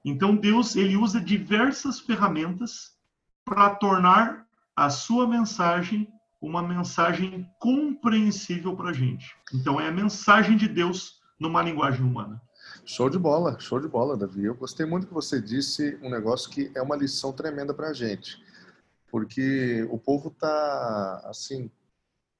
Então 0.05 0.35
Deus, 0.35 0.75
ele 0.75 0.95
usa 0.95 1.19
diversas 1.19 1.99
ferramentas 1.99 2.95
para 3.43 3.69
tornar 3.75 4.45
a 4.75 4.89
sua 4.89 5.27
mensagem 5.27 6.07
uma 6.41 6.63
mensagem 6.63 7.47
compreensível 7.59 8.75
para 8.75 8.89
a 8.89 8.93
gente. 8.93 9.35
Então 9.53 9.79
é 9.79 9.87
a 9.87 9.91
mensagem 9.91 10.57
de 10.57 10.67
Deus 10.67 11.20
numa 11.41 11.63
linguagem 11.63 12.05
humana. 12.05 12.39
Show 12.85 13.09
de 13.09 13.17
bola, 13.17 13.59
show 13.59 13.79
de 13.79 13.87
bola, 13.87 14.15
Davi. 14.15 14.45
Eu 14.45 14.53
gostei 14.53 14.85
muito 14.85 15.07
que 15.07 15.13
você 15.13 15.41
disse 15.41 15.97
um 16.03 16.09
negócio 16.09 16.51
que 16.51 16.71
é 16.75 16.81
uma 16.81 16.95
lição 16.95 17.33
tremenda 17.33 17.73
para 17.73 17.89
a 17.89 17.93
gente, 17.93 18.41
porque 19.09 19.85
o 19.89 19.97
povo 19.97 20.29
está 20.29 21.21
assim 21.25 21.69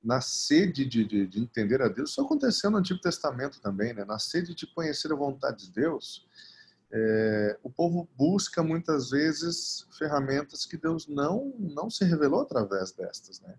na 0.04 0.22
sede 0.22 0.86
de, 0.86 1.04
de, 1.04 1.28
de, 1.28 1.40
entender 1.40 1.82
a 1.82 1.88
Deus. 1.88 2.12
Isso 2.12 2.22
aconteceu 2.22 2.70
no 2.70 2.78
Antigo 2.78 3.02
Testamento 3.02 3.60
também, 3.60 3.92
né? 3.94 4.06
Na 4.06 4.20
sede 4.20 4.54
de 4.54 4.68
conhecer 4.68 5.12
a 5.12 5.16
vontade 5.16 5.66
de 5.66 5.72
Deus, 5.72 6.28
é, 6.92 7.58
o 7.64 7.72
povo 7.72 8.08
busca 8.16 8.62
muitas 8.62 9.10
vezes 9.10 9.88
ferramentas 9.98 10.66
que 10.66 10.78
Deus 10.78 11.08
não 11.08 11.54
não 11.58 11.90
se 11.90 12.06
revelou 12.06 12.42
através 12.42 12.92
destas, 12.92 13.40
né? 13.42 13.56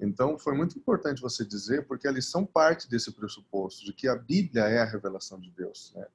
Então, 0.00 0.38
foi 0.38 0.54
muito 0.54 0.78
importante 0.78 1.22
você 1.22 1.44
dizer, 1.44 1.86
porque 1.86 2.08
a 2.08 2.12
lição 2.12 2.44
parte 2.44 2.88
desse 2.88 3.12
pressuposto, 3.12 3.84
de 3.84 3.92
que 3.92 4.08
a 4.08 4.16
Bíblia 4.16 4.64
é 4.64 4.80
a 4.80 4.84
revelação 4.84 5.40
de 5.40 5.50
Deus. 5.50 5.92
Né? 5.94 6.06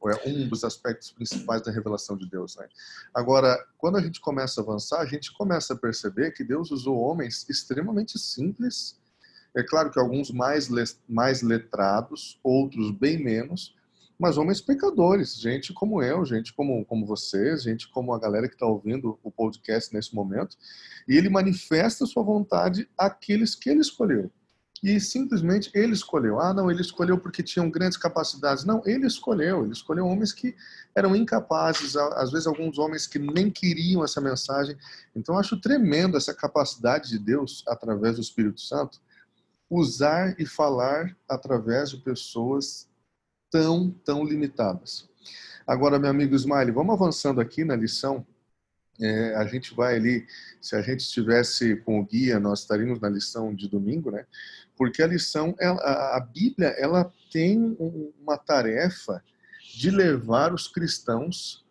Ou 0.00 0.10
é 0.10 0.22
um 0.26 0.48
dos 0.48 0.62
aspectos 0.62 1.10
principais 1.10 1.62
da 1.62 1.72
revelação 1.72 2.16
de 2.16 2.28
Deus. 2.28 2.56
Né? 2.56 2.68
Agora, 3.12 3.58
quando 3.76 3.96
a 3.96 4.02
gente 4.02 4.20
começa 4.20 4.60
a 4.60 4.64
avançar, 4.64 5.00
a 5.00 5.06
gente 5.06 5.32
começa 5.32 5.74
a 5.74 5.76
perceber 5.76 6.32
que 6.32 6.44
Deus 6.44 6.70
usou 6.70 6.98
homens 6.98 7.48
extremamente 7.48 8.18
simples. 8.18 8.98
É 9.56 9.62
claro 9.62 9.90
que 9.90 9.98
alguns 9.98 10.30
mais, 10.30 10.68
mais 11.08 11.42
letrados, 11.42 12.38
outros 12.42 12.90
bem 12.90 13.22
menos, 13.22 13.74
mas 14.18 14.36
homens 14.36 14.60
pecadores, 14.60 15.36
gente 15.36 15.72
como 15.72 16.02
eu, 16.02 16.24
gente 16.24 16.52
como, 16.52 16.84
como 16.84 17.06
vocês, 17.06 17.62
gente 17.62 17.88
como 17.88 18.12
a 18.12 18.18
galera 18.18 18.48
que 18.48 18.54
está 18.54 18.66
ouvindo 18.66 19.18
o 19.22 19.30
podcast 19.30 19.94
nesse 19.94 20.14
momento, 20.14 20.56
e 21.06 21.16
ele 21.16 21.28
manifesta 21.28 22.04
sua 22.04 22.22
vontade 22.22 22.88
àqueles 22.98 23.54
que 23.54 23.70
ele 23.70 23.80
escolheu. 23.80 24.30
E 24.82 25.00
simplesmente 25.00 25.70
ele 25.74 25.92
escolheu. 25.92 26.38
Ah, 26.40 26.54
não, 26.54 26.70
ele 26.70 26.80
escolheu 26.80 27.18
porque 27.18 27.42
tinham 27.42 27.68
grandes 27.68 27.98
capacidades. 27.98 28.64
Não, 28.64 28.80
ele 28.86 29.06
escolheu. 29.06 29.64
Ele 29.64 29.72
escolheu 29.72 30.06
homens 30.06 30.32
que 30.32 30.54
eram 30.94 31.16
incapazes, 31.16 31.96
às 31.96 32.30
vezes 32.30 32.46
alguns 32.46 32.78
homens 32.78 33.06
que 33.06 33.18
nem 33.18 33.50
queriam 33.50 34.04
essa 34.04 34.20
mensagem. 34.20 34.76
Então, 35.16 35.34
eu 35.34 35.40
acho 35.40 35.60
tremendo 35.60 36.16
essa 36.16 36.32
capacidade 36.32 37.08
de 37.08 37.18
Deus, 37.18 37.64
através 37.66 38.16
do 38.16 38.22
Espírito 38.22 38.60
Santo, 38.60 39.00
usar 39.68 40.36
e 40.38 40.46
falar 40.46 41.16
através 41.28 41.90
de 41.90 41.96
pessoas 41.98 42.88
tão, 43.50 43.90
tão 44.04 44.24
limitadas. 44.24 45.08
Agora, 45.66 45.98
meu 45.98 46.10
amigo 46.10 46.34
Smiley, 46.34 46.72
vamos 46.72 46.94
avançando 46.94 47.40
aqui 47.40 47.64
na 47.64 47.76
lição. 47.76 48.26
É, 49.00 49.34
a 49.36 49.46
gente 49.46 49.74
vai 49.74 49.96
ali, 49.96 50.26
se 50.60 50.74
a 50.74 50.82
gente 50.82 51.00
estivesse 51.00 51.76
com 51.76 52.00
o 52.00 52.04
guia, 52.04 52.40
nós 52.40 52.60
estaríamos 52.60 53.00
na 53.00 53.08
lição 53.08 53.54
de 53.54 53.68
domingo, 53.68 54.10
né? 54.10 54.26
Porque 54.76 55.02
a 55.02 55.06
lição, 55.06 55.54
ela, 55.58 55.80
a 56.16 56.20
Bíblia, 56.20 56.68
ela 56.78 57.12
tem 57.30 57.76
uma 58.20 58.36
tarefa 58.36 59.22
de 59.74 59.90
levar 59.90 60.52
os 60.52 60.66
cristãos 60.66 61.64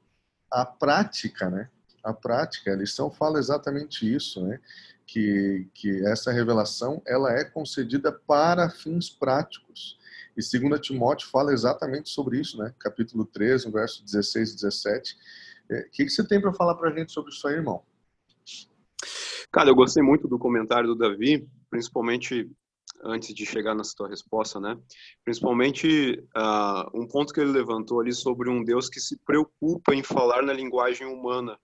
à 0.51 0.65
prática, 0.65 1.50
né? 1.50 1.69
A 2.03 2.13
prática, 2.13 2.72
a 2.72 2.75
lição 2.75 3.12
fala 3.12 3.39
exatamente 3.39 4.13
isso, 4.13 4.46
né? 4.46 4.60
Que, 5.05 5.67
que 5.74 6.05
essa 6.05 6.31
revelação, 6.31 7.01
ela 7.05 7.34
é 7.34 7.43
concedida 7.43 8.12
para 8.12 8.69
fins 8.69 9.10
práticos. 9.10 9.98
E 10.38 10.60
2 10.60 10.79
Timóteo 10.79 11.27
fala 11.29 11.51
exatamente 11.51 12.10
sobre 12.10 12.39
isso, 12.39 12.60
né? 12.60 12.72
Capítulo 12.79 13.25
13, 13.25 13.72
verso 13.72 14.06
16 14.06 14.51
e 14.51 14.56
17. 14.56 15.15
É, 15.72 15.79
o 15.79 15.89
que, 15.91 16.08
você 16.08 16.25
tem 16.25 16.39
para 16.39 16.53
falar 16.53 16.75
para 16.75 16.91
a 16.91 16.96
gente 16.96 17.12
sobre 17.12 17.32
isso 17.32 17.48
aí, 17.48 17.56
irmão? 17.56 17.84
Cara, 19.51 19.70
eu 19.70 19.75
gostei 19.75 20.03
muito 20.03 20.27
do 20.27 20.38
comentário 20.38 20.89
do 20.89 20.96
Davi, 20.96 21.50
principalmente 21.72 22.50
antes 23.03 23.34
de 23.34 23.46
chegar 23.46 23.74
na 23.74 23.84
sua 23.84 24.08
resposta, 24.10 24.60
né? 24.60 24.77
Principalmente 25.24 26.24
uh, 26.36 26.89
um 26.94 27.08
ponto 27.08 27.34
que 27.34 27.39
ele 27.39 27.51
levantou 27.51 28.00
ali 28.00 28.13
sobre 28.13 28.48
um 28.48 28.63
Deus 28.63 28.89
que 28.89 29.00
se 29.00 29.17
preocupa 29.25 29.96
em 29.96 30.03
falar 30.03 30.44
na 30.44 30.53
linguagem 30.53 31.08
humana. 31.08 31.58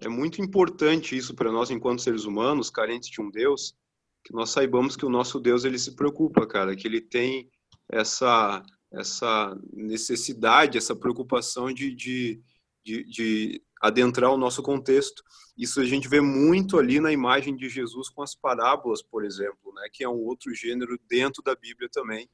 É 0.00 0.08
muito 0.08 0.42
importante 0.42 1.16
isso 1.16 1.34
para 1.34 1.50
nós, 1.50 1.70
enquanto 1.70 2.02
seres 2.02 2.24
humanos, 2.24 2.70
carentes 2.70 3.08
de 3.08 3.20
um 3.20 3.30
Deus, 3.30 3.74
que 4.22 4.32
nós 4.34 4.50
saibamos 4.50 4.94
que 4.94 5.06
o 5.06 5.10
nosso 5.10 5.40
Deus 5.40 5.64
ele 5.64 5.78
se 5.78 5.96
preocupa, 5.96 6.46
cara, 6.46 6.76
que 6.76 6.86
ele 6.86 7.00
tem 7.00 7.50
essa, 7.90 8.62
essa 8.92 9.58
necessidade, 9.72 10.78
essa 10.78 10.94
preocupação 10.94 11.72
de, 11.72 11.94
de, 11.94 12.40
de, 12.84 13.04
de 13.04 13.62
adentrar 13.80 14.30
o 14.32 14.38
nosso 14.38 14.62
contexto. 14.62 15.22
Isso 15.56 15.80
a 15.80 15.84
gente 15.84 16.08
vê 16.08 16.20
muito 16.20 16.78
ali 16.78 17.00
na 17.00 17.12
imagem 17.12 17.56
de 17.56 17.68
Jesus 17.68 18.08
com 18.08 18.22
as 18.22 18.34
parábolas, 18.34 19.02
por 19.02 19.24
exemplo, 19.24 19.72
né, 19.74 19.88
que 19.92 20.04
é 20.04 20.08
um 20.08 20.24
outro 20.24 20.54
gênero 20.54 20.98
dentro 21.08 21.42
da 21.42 21.54
Bíblia 21.54 21.88
também. 21.90 22.28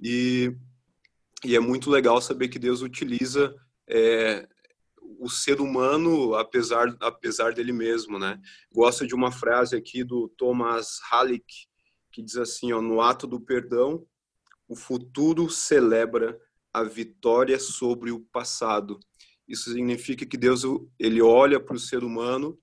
E, 0.00 0.54
e 1.44 1.54
é 1.54 1.60
muito 1.60 1.90
legal 1.90 2.20
saber 2.20 2.48
que 2.48 2.58
Deus 2.58 2.82
utiliza 2.82 3.54
é, 3.88 4.48
o 5.18 5.28
ser 5.28 5.60
humano 5.60 6.34
apesar 6.34 6.96
apesar 7.00 7.52
dele 7.52 7.72
mesmo, 7.72 8.18
né? 8.18 8.40
Gosto 8.72 9.06
de 9.06 9.14
uma 9.14 9.30
frase 9.30 9.76
aqui 9.76 10.02
do 10.02 10.28
Thomas 10.30 10.98
Halleck 11.10 11.44
que 12.12 12.22
diz 12.22 12.36
assim, 12.36 12.72
ó, 12.72 12.80
no 12.80 13.00
ato 13.00 13.26
do 13.26 13.40
perdão 13.40 14.06
o 14.70 14.76
futuro 14.76 15.50
celebra 15.50 16.40
a 16.72 16.84
vitória 16.84 17.58
sobre 17.58 18.12
o 18.12 18.20
passado. 18.20 19.00
Isso 19.48 19.72
significa 19.72 20.24
que 20.24 20.36
Deus 20.36 20.62
ele 20.96 21.20
olha 21.20 21.58
para 21.58 21.74
o 21.74 21.78
ser 21.78 22.04
humano 22.04 22.56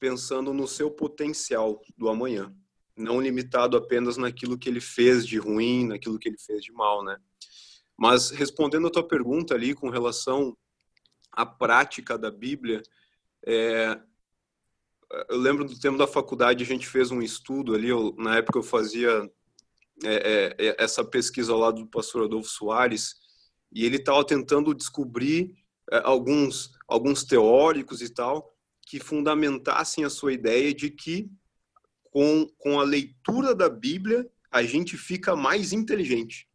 pensando 0.00 0.52
no 0.52 0.66
seu 0.66 0.90
potencial 0.90 1.80
do 1.96 2.08
amanhã, 2.08 2.52
não 2.96 3.20
limitado 3.20 3.76
apenas 3.76 4.16
naquilo 4.16 4.58
que 4.58 4.68
ele 4.68 4.80
fez 4.80 5.24
de 5.24 5.38
ruim, 5.38 5.86
naquilo 5.86 6.18
que 6.18 6.28
ele 6.28 6.38
fez 6.40 6.64
de 6.64 6.72
mal, 6.72 7.04
né? 7.04 7.16
Mas 7.96 8.30
respondendo 8.30 8.88
a 8.88 8.90
tua 8.90 9.06
pergunta 9.06 9.54
ali 9.54 9.74
com 9.74 9.90
relação 9.90 10.58
à 11.30 11.46
prática 11.46 12.18
da 12.18 12.32
Bíblia, 12.32 12.82
é, 13.46 13.96
eu 15.28 15.38
lembro 15.38 15.64
do 15.64 15.78
tempo 15.78 15.96
da 15.96 16.08
faculdade 16.08 16.64
a 16.64 16.66
gente 16.66 16.88
fez 16.88 17.12
um 17.12 17.22
estudo 17.22 17.76
ali, 17.76 17.90
eu, 17.90 18.12
na 18.18 18.38
época 18.38 18.58
eu 18.58 18.62
fazia 18.64 19.30
é, 20.04 20.14
é, 20.14 20.66
é, 20.66 20.76
essa 20.82 21.04
pesquisa 21.04 21.52
ao 21.52 21.58
lado 21.58 21.82
do 21.82 21.88
pastor 21.88 22.24
Adolfo 22.24 22.48
Soares, 22.48 23.14
e 23.70 23.84
ele 23.84 23.96
estava 23.96 24.24
tentando 24.24 24.74
descobrir 24.74 25.54
é, 25.90 26.00
alguns, 26.04 26.72
alguns 26.86 27.24
teóricos 27.24 28.02
e 28.02 28.08
tal 28.08 28.52
que 28.86 28.98
fundamentassem 28.98 30.04
a 30.04 30.10
sua 30.10 30.32
ideia 30.32 30.74
de 30.74 30.90
que 30.90 31.30
com, 32.02 32.46
com 32.58 32.78
a 32.78 32.84
leitura 32.84 33.54
da 33.54 33.68
Bíblia 33.68 34.28
a 34.50 34.62
gente 34.62 34.96
fica 34.98 35.34
mais 35.34 35.72
inteligente. 35.72 36.48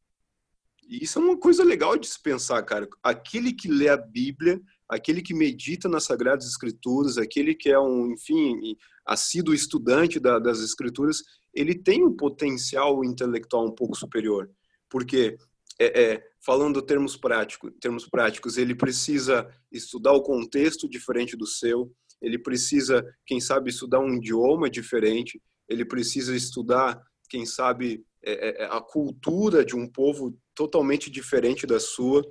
E 0.87 1.03
isso 1.03 1.19
é 1.19 1.21
uma 1.21 1.37
coisa 1.37 1.63
legal 1.63 1.97
de 1.97 2.07
se 2.07 2.21
pensar, 2.21 2.61
cara. 2.63 2.87
Aquele 3.01 3.51
que 3.51 3.67
lê 3.67 3.89
a 3.89 3.97
Bíblia, 3.97 4.61
aquele 4.89 5.21
que 5.21 5.33
medita 5.33 5.89
nas 5.89 6.05
Sagradas 6.05 6.47
Escrituras, 6.47 7.17
aquele 7.17 7.53
que 7.53 7.69
é 7.69 7.79
um, 7.79 8.11
enfim, 8.11 8.75
assíduo 9.05 9.53
estudante 9.53 10.19
da, 10.19 10.39
das 10.39 10.59
Escrituras, 10.59 11.21
ele 11.53 11.75
tem 11.75 12.03
um 12.03 12.15
potencial 12.15 13.03
intelectual 13.03 13.65
um 13.65 13.73
pouco 13.73 13.97
superior, 13.97 14.49
porque 14.89 15.37
é, 15.79 16.01
é, 16.01 16.23
falando 16.43 16.81
termos 16.81 17.17
práticos, 17.17 17.71
termos 17.79 18.07
práticos, 18.07 18.57
ele 18.57 18.75
precisa 18.75 19.47
estudar 19.71 20.13
o 20.13 20.23
contexto 20.23 20.89
diferente 20.89 21.35
do 21.35 21.45
seu, 21.45 21.91
ele 22.21 22.39
precisa, 22.39 23.05
quem 23.25 23.39
sabe, 23.39 23.69
estudar 23.69 23.99
um 23.99 24.15
idioma 24.15 24.69
diferente, 24.69 25.41
ele 25.67 25.85
precisa 25.85 26.35
estudar, 26.35 26.99
quem 27.29 27.45
sabe, 27.45 28.03
é, 28.23 28.63
é 28.63 28.65
a 28.65 28.81
cultura 28.81 29.63
de 29.63 29.75
um 29.75 29.87
povo 29.87 30.37
totalmente 30.55 31.11
diferente 31.11 31.67
da 31.67 31.79
sua. 31.79 32.23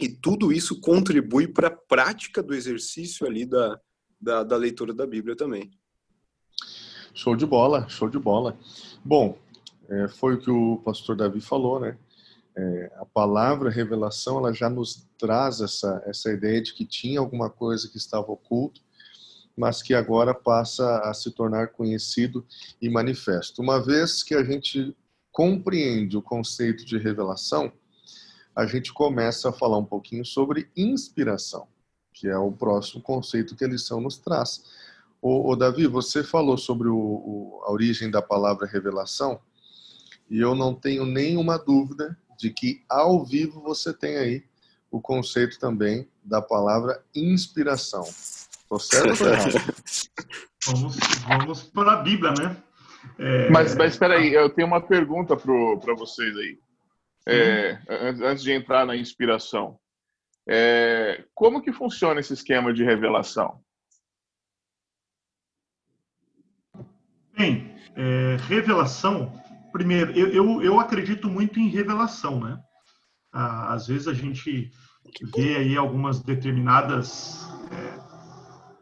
E 0.00 0.08
tudo 0.08 0.52
isso 0.52 0.80
contribui 0.80 1.46
para 1.46 1.68
a 1.68 1.76
prática 1.76 2.42
do 2.42 2.54
exercício 2.54 3.26
ali 3.26 3.46
da, 3.46 3.80
da, 4.20 4.42
da 4.42 4.56
leitura 4.56 4.92
da 4.92 5.06
Bíblia 5.06 5.36
também. 5.36 5.70
Show 7.12 7.36
de 7.36 7.46
bola, 7.46 7.88
show 7.88 8.08
de 8.08 8.18
bola. 8.18 8.58
Bom, 9.04 9.38
é, 9.88 10.08
foi 10.08 10.34
o 10.34 10.40
que 10.40 10.50
o 10.50 10.78
pastor 10.78 11.16
Davi 11.16 11.40
falou, 11.40 11.78
né? 11.78 11.96
É, 12.56 12.92
a 12.96 13.04
palavra 13.04 13.68
revelação 13.68 14.38
ela 14.38 14.52
já 14.52 14.70
nos 14.70 15.06
traz 15.18 15.60
essa, 15.60 16.02
essa 16.06 16.32
ideia 16.32 16.62
de 16.62 16.72
que 16.72 16.84
tinha 16.84 17.18
alguma 17.18 17.50
coisa 17.50 17.88
que 17.88 17.96
estava 17.96 18.30
oculto, 18.30 18.80
mas 19.56 19.82
que 19.82 19.92
agora 19.94 20.32
passa 20.32 21.00
a 21.00 21.12
se 21.14 21.30
tornar 21.32 21.68
conhecido 21.68 22.44
e 22.80 22.88
manifesto. 22.88 23.60
Uma 23.60 23.80
vez 23.80 24.22
que 24.22 24.34
a 24.34 24.44
gente 24.44 24.96
compreende 25.32 26.16
o 26.16 26.22
conceito 26.22 26.84
de 26.84 26.96
revelação, 26.96 27.72
a 28.54 28.66
gente 28.66 28.92
começa 28.92 29.48
a 29.48 29.52
falar 29.52 29.78
um 29.78 29.84
pouquinho 29.84 30.24
sobre 30.24 30.70
inspiração, 30.76 31.66
que 32.12 32.28
é 32.28 32.36
o 32.36 32.52
próximo 32.52 33.02
conceito 33.02 33.56
que 33.56 33.64
a 33.64 33.68
lição 33.68 34.00
nos 34.00 34.18
traz. 34.18 34.64
O, 35.20 35.50
o 35.50 35.56
Davi, 35.56 35.86
você 35.86 36.22
falou 36.22 36.56
sobre 36.56 36.88
o, 36.88 36.96
o, 36.96 37.60
a 37.64 37.72
origem 37.72 38.10
da 38.10 38.22
palavra 38.22 38.66
revelação, 38.66 39.40
e 40.30 40.38
eu 40.40 40.54
não 40.54 40.74
tenho 40.74 41.04
nenhuma 41.04 41.58
dúvida 41.58 42.16
de 42.38 42.50
que 42.50 42.82
ao 42.88 43.24
vivo 43.24 43.60
você 43.60 43.92
tem 43.92 44.16
aí 44.16 44.44
o 44.90 45.00
conceito 45.00 45.58
também 45.58 46.08
da 46.22 46.40
palavra 46.40 47.02
inspiração. 47.14 48.04
Estou 48.04 48.78
certo 48.78 49.24
ou 49.24 49.30
errado? 49.30 49.54
Vamos, 50.66 50.96
vamos 51.28 51.62
para 51.64 51.92
a 51.92 51.96
Bíblia, 51.96 52.32
né? 52.32 52.56
É... 53.18 53.50
Mas, 53.50 53.74
mas 53.74 53.92
espera 53.92 54.14
aí, 54.14 54.32
eu 54.32 54.48
tenho 54.48 54.66
uma 54.66 54.80
pergunta 54.80 55.36
para 55.36 55.94
vocês 55.94 56.34
aí. 56.38 56.58
É, 57.26 57.78
antes 57.88 58.42
de 58.42 58.52
entrar 58.52 58.84
na 58.84 58.96
inspiração. 58.96 59.78
É, 60.46 61.24
como 61.34 61.62
que 61.62 61.72
funciona 61.72 62.20
esse 62.20 62.34
esquema 62.34 62.72
de 62.72 62.84
revelação? 62.84 63.62
Bem, 67.36 67.74
é, 67.96 68.36
revelação, 68.46 69.32
primeiro, 69.72 70.12
eu, 70.12 70.28
eu, 70.28 70.62
eu, 70.62 70.80
acredito 70.80 71.28
muito 71.28 71.58
em 71.58 71.68
revelação, 71.68 72.40
né? 72.40 72.62
Às 73.32 73.88
vezes 73.88 74.06
a 74.06 74.14
gente 74.14 74.70
vê 75.34 75.56
aí 75.56 75.76
algumas 75.76 76.20
determinadas 76.22 77.48
é, 77.72 77.98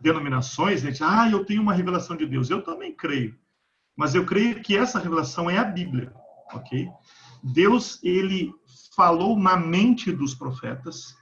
denominações, 0.01 0.83
né? 0.83 0.93
ah, 1.01 1.31
eu 1.31 1.45
tenho 1.47 1.63
uma 1.63 1.73
revelação 1.73 2.15
de 2.17 2.27
Deus. 2.27 2.51
Eu 2.51 2.61
também 2.61 2.95
creio, 2.95 3.35
mas 3.97 4.15
eu 4.15 4.27
creio 4.27 4.61
que 4.61 4.77
essa 4.77 4.99
revelação 4.99 5.49
é 5.49 5.57
a 5.57 5.65
Bíblia, 5.65 6.13
ok? 6.53 6.91
Deus 7.43 7.99
ele 8.03 8.53
falou 8.95 9.39
na 9.39 9.57
mente 9.57 10.13
dos 10.13 10.35
profetas 10.35 11.15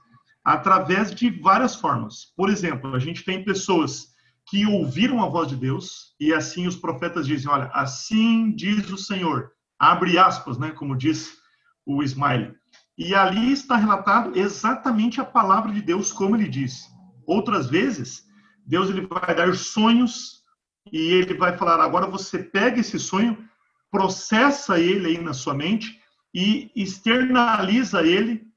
através 0.43 1.13
de 1.13 1.29
várias 1.29 1.75
formas. 1.75 2.25
Por 2.35 2.49
exemplo, 2.49 2.93
a 2.95 2.99
gente 2.99 3.23
tem 3.23 3.43
pessoas 3.43 4.11
que 4.47 4.65
ouviram 4.65 5.23
a 5.23 5.29
voz 5.29 5.47
de 5.47 5.55
Deus 5.55 6.13
e 6.19 6.33
assim 6.33 6.67
os 6.67 6.75
profetas 6.75 7.25
dizem, 7.25 7.49
olha, 7.49 7.69
assim 7.73 8.53
diz 8.55 8.89
o 8.89 8.97
Senhor. 8.97 9.51
Abre 9.79 10.17
aspas, 10.17 10.57
né, 10.57 10.71
como 10.71 10.97
diz 10.97 11.37
o 11.85 12.03
Ismael. 12.03 12.53
E 12.97 13.15
ali 13.15 13.51
está 13.51 13.75
relatado 13.75 14.37
exatamente 14.37 15.21
a 15.21 15.25
palavra 15.25 15.71
de 15.71 15.81
Deus 15.81 16.11
como 16.11 16.35
ele 16.35 16.47
diz. 16.47 16.83
Outras 17.25 17.67
vezes, 17.67 18.23
Deus 18.65 18.89
ele 18.89 19.07
vai 19.07 19.33
dar 19.33 19.55
sonhos 19.55 20.41
e 20.91 20.97
ele 20.97 21.33
vai 21.35 21.57
falar: 21.57 21.79
agora 21.79 22.05
você 22.05 22.39
pega 22.39 22.79
esse 22.79 22.99
sonho, 22.99 23.37
processa 23.89 24.79
ele 24.79 25.07
aí 25.07 25.17
na 25.17 25.33
sua 25.33 25.53
mente 25.53 26.00
e 26.33 26.71
externaliza 26.75 28.03
ele 28.03 28.47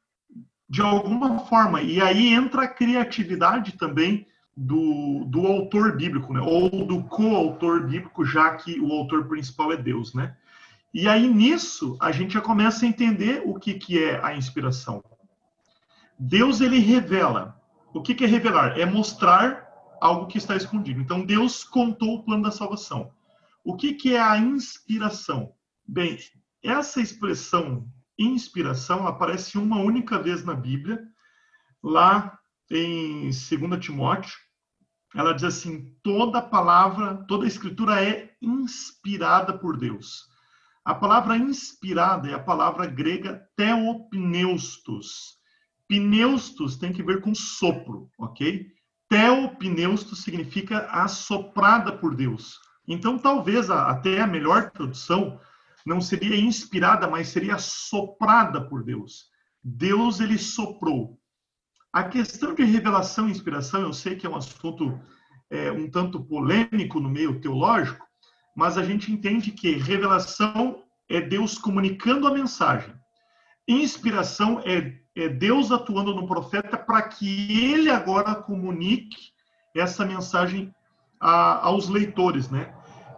de 0.68 0.80
alguma 0.80 1.40
forma. 1.40 1.82
E 1.82 2.00
aí 2.00 2.28
entra 2.28 2.62
a 2.62 2.68
criatividade 2.68 3.72
também 3.72 4.26
do, 4.56 5.24
do 5.26 5.46
autor 5.46 5.96
bíblico, 5.96 6.32
né? 6.32 6.40
ou 6.40 6.70
do 6.84 7.02
coautor 7.04 7.86
bíblico, 7.86 8.24
já 8.24 8.54
que 8.56 8.80
o 8.80 8.92
autor 8.92 9.26
principal 9.26 9.72
é 9.72 9.76
Deus. 9.76 10.14
Né? 10.14 10.36
E 10.92 11.08
aí 11.08 11.28
nisso 11.28 11.96
a 12.00 12.12
gente 12.12 12.34
já 12.34 12.40
começa 12.40 12.84
a 12.84 12.88
entender 12.88 13.42
o 13.44 13.54
que, 13.54 13.74
que 13.74 14.02
é 14.02 14.24
a 14.24 14.36
inspiração. 14.36 15.02
Deus 16.18 16.60
ele 16.60 16.78
revela. 16.78 17.60
O 17.92 18.02
que, 18.02 18.14
que 18.14 18.24
é 18.24 18.26
revelar? 18.26 18.78
É 18.78 18.86
mostrar 18.86 19.68
algo 20.00 20.26
que 20.26 20.38
está 20.38 20.56
escondido. 20.56 21.00
Então 21.00 21.24
Deus 21.24 21.64
contou 21.64 22.16
o 22.16 22.22
plano 22.22 22.44
da 22.44 22.50
salvação. 22.50 23.10
O 23.64 23.76
que, 23.76 23.94
que 23.94 24.14
é 24.14 24.20
a 24.20 24.36
inspiração? 24.36 25.52
Bem, 25.86 26.18
essa 26.64 27.00
expressão 27.00 27.86
inspiração 28.18 29.06
aparece 29.06 29.58
uma 29.58 29.78
única 29.78 30.18
vez 30.18 30.44
na 30.44 30.54
Bíblia, 30.54 31.02
lá 31.82 32.38
em 32.70 33.24
2 33.30 33.40
Timóteo. 33.80 34.34
Ela 35.14 35.34
diz 35.34 35.44
assim: 35.44 35.94
toda 36.02 36.40
palavra, 36.42 37.24
toda 37.28 37.46
escritura 37.46 38.02
é 38.02 38.32
inspirada 38.40 39.56
por 39.56 39.76
Deus. 39.76 40.24
A 40.84 40.94
palavra 40.94 41.36
inspirada 41.36 42.28
é 42.28 42.34
a 42.34 42.42
palavra 42.42 42.86
grega 42.86 43.46
theopneustos. 43.56 45.38
Pneustos 45.88 46.76
tem 46.76 46.92
que 46.92 47.02
ver 47.02 47.20
com 47.20 47.34
sopro, 47.34 48.10
ok? 48.18 48.66
Theopneustos 49.08 50.22
significa 50.22 50.86
assoprada 50.90 51.92
por 51.92 52.14
Deus. 52.14 52.58
Então, 52.86 53.18
talvez 53.18 53.70
até 53.70 54.20
a 54.20 54.26
melhor 54.26 54.70
tradução 54.70 55.40
não 55.84 56.00
seria 56.00 56.36
inspirada, 56.36 57.08
mas 57.08 57.28
seria 57.28 57.58
soprada 57.58 58.60
por 58.60 58.82
Deus. 58.82 59.26
Deus 59.62 60.20
ele 60.20 60.38
soprou. 60.38 61.18
A 61.92 62.04
questão 62.04 62.54
de 62.54 62.64
revelação 62.64 63.28
e 63.28 63.30
inspiração, 63.30 63.82
eu 63.82 63.92
sei 63.92 64.16
que 64.16 64.26
é 64.26 64.30
um 64.30 64.36
assunto 64.36 64.98
é, 65.50 65.70
um 65.70 65.88
tanto 65.88 66.24
polêmico 66.24 66.98
no 66.98 67.08
meio 67.08 67.40
teológico, 67.40 68.04
mas 68.56 68.76
a 68.76 68.82
gente 68.82 69.12
entende 69.12 69.52
que 69.52 69.76
revelação 69.76 70.82
é 71.08 71.20
Deus 71.20 71.58
comunicando 71.58 72.26
a 72.26 72.32
mensagem. 72.32 72.94
Inspiração 73.68 74.60
é, 74.64 74.98
é 75.14 75.28
Deus 75.28 75.70
atuando 75.70 76.14
no 76.14 76.26
profeta 76.26 76.76
para 76.76 77.02
que 77.02 77.72
ele 77.72 77.90
agora 77.90 78.34
comunique 78.34 79.32
essa 79.74 80.04
mensagem 80.04 80.74
a, 81.20 81.66
aos 81.66 81.88
leitores, 81.88 82.50
né? 82.50 82.74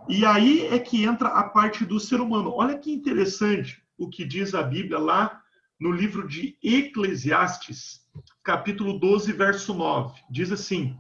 E 0.09 0.25
aí 0.25 0.67
é 0.67 0.79
que 0.79 1.05
entra 1.05 1.31
a 1.31 1.43
parte 1.43 1.85
do 1.85 1.99
ser 1.99 2.21
humano. 2.21 2.53
Olha 2.55 2.79
que 2.79 2.93
interessante 2.93 3.83
o 3.99 4.09
que 4.09 4.25
diz 4.25 4.55
a 4.55 4.63
Bíblia 4.63 4.99
lá 4.99 5.43
no 5.81 5.91
livro 5.91 6.29
de 6.29 6.57
Eclesiastes, 6.63 8.03
capítulo 8.45 9.01
12, 9.01 9.33
verso 9.33 9.75
9. 9.75 10.21
Diz 10.31 10.53
assim: 10.53 10.97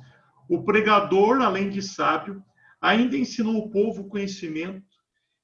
O 0.48 0.64
pregador, 0.64 1.40
além 1.40 1.70
de 1.70 1.80
sábio, 1.80 2.42
ainda 2.80 3.16
ensinou 3.16 3.58
o 3.58 3.70
povo 3.70 4.08
conhecimento 4.08 4.82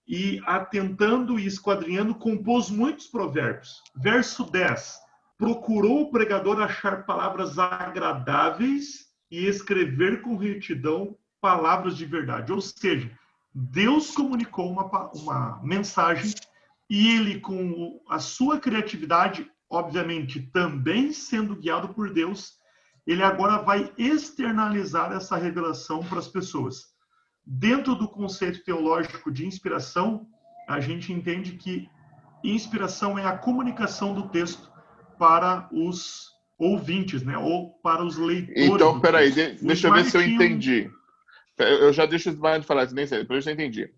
e, 0.09 0.41
atentando 0.45 1.39
e 1.39 1.47
esquadrinhando, 1.47 2.17
compôs 2.17 2.69
muitos 2.69 3.07
provérbios. 3.07 3.81
Verso 3.95 4.43
10: 4.51 4.99
Procurou 5.39 6.03
o 6.03 6.11
pregador 6.11 6.61
achar 6.61 7.07
palavras 7.07 7.61
agradáveis 7.61 9.07
e 9.31 9.47
escrever 9.47 10.21
com 10.21 10.37
retidão 10.37 11.17
palavras 11.41 11.97
de 11.97 12.05
verdade. 12.05 12.53
Ou 12.53 12.61
seja, 12.61 13.11
Deus 13.55 14.11
comunicou 14.13 14.71
uma, 14.71 15.11
uma 15.13 15.61
mensagem 15.63 16.35
e 16.89 17.15
ele, 17.15 17.41
com 17.41 18.01
a 18.09 18.19
sua 18.19 18.59
criatividade, 18.59 19.51
obviamente 19.69 20.41
também 20.53 21.13
sendo 21.13 21.57
guiado 21.57 21.89
por 21.91 22.13
Deus, 22.13 22.55
ele 23.07 23.23
agora 23.23 23.59
vai 23.59 23.93
externalizar 23.99 25.13
essa 25.13 25.37
revelação 25.37 26.05
para 26.05 26.19
as 26.19 26.29
pessoas. 26.29 26.93
Dentro 27.45 27.95
do 27.95 28.09
conceito 28.09 28.63
teológico 28.65 29.31
de 29.31 29.47
inspiração, 29.47 30.27
a 30.69 30.81
gente 30.81 31.13
entende 31.13 31.53
que 31.53 31.89
inspiração 32.45 33.19
é 33.19 33.27
a 33.27 33.37
comunicação 33.37 34.15
do 34.15 34.29
texto 34.29 34.71
para 35.19 35.69
os 35.73 36.31
ouvintes, 36.59 37.23
né? 37.23 37.37
Ou 37.37 37.71
para 37.83 38.05
os 38.05 38.17
leitores. 38.17 38.71
Então, 38.71 39.01
peraí, 39.01 39.33
deixa 39.61 39.89
eu 39.89 39.93
ver 39.93 40.05
se 40.05 40.17
eu 40.17 40.23
entendi. 40.23 40.91
Eu 41.59 41.93
já 41.93 42.07
deixo 42.07 42.31
o 42.31 42.33
Ismael 42.33 42.63
falar, 42.63 42.91
nem 42.93 43.07
sei, 43.07 43.19
depois 43.19 43.39
eu 43.39 43.51
já 43.51 43.53
entendi. 43.53 43.93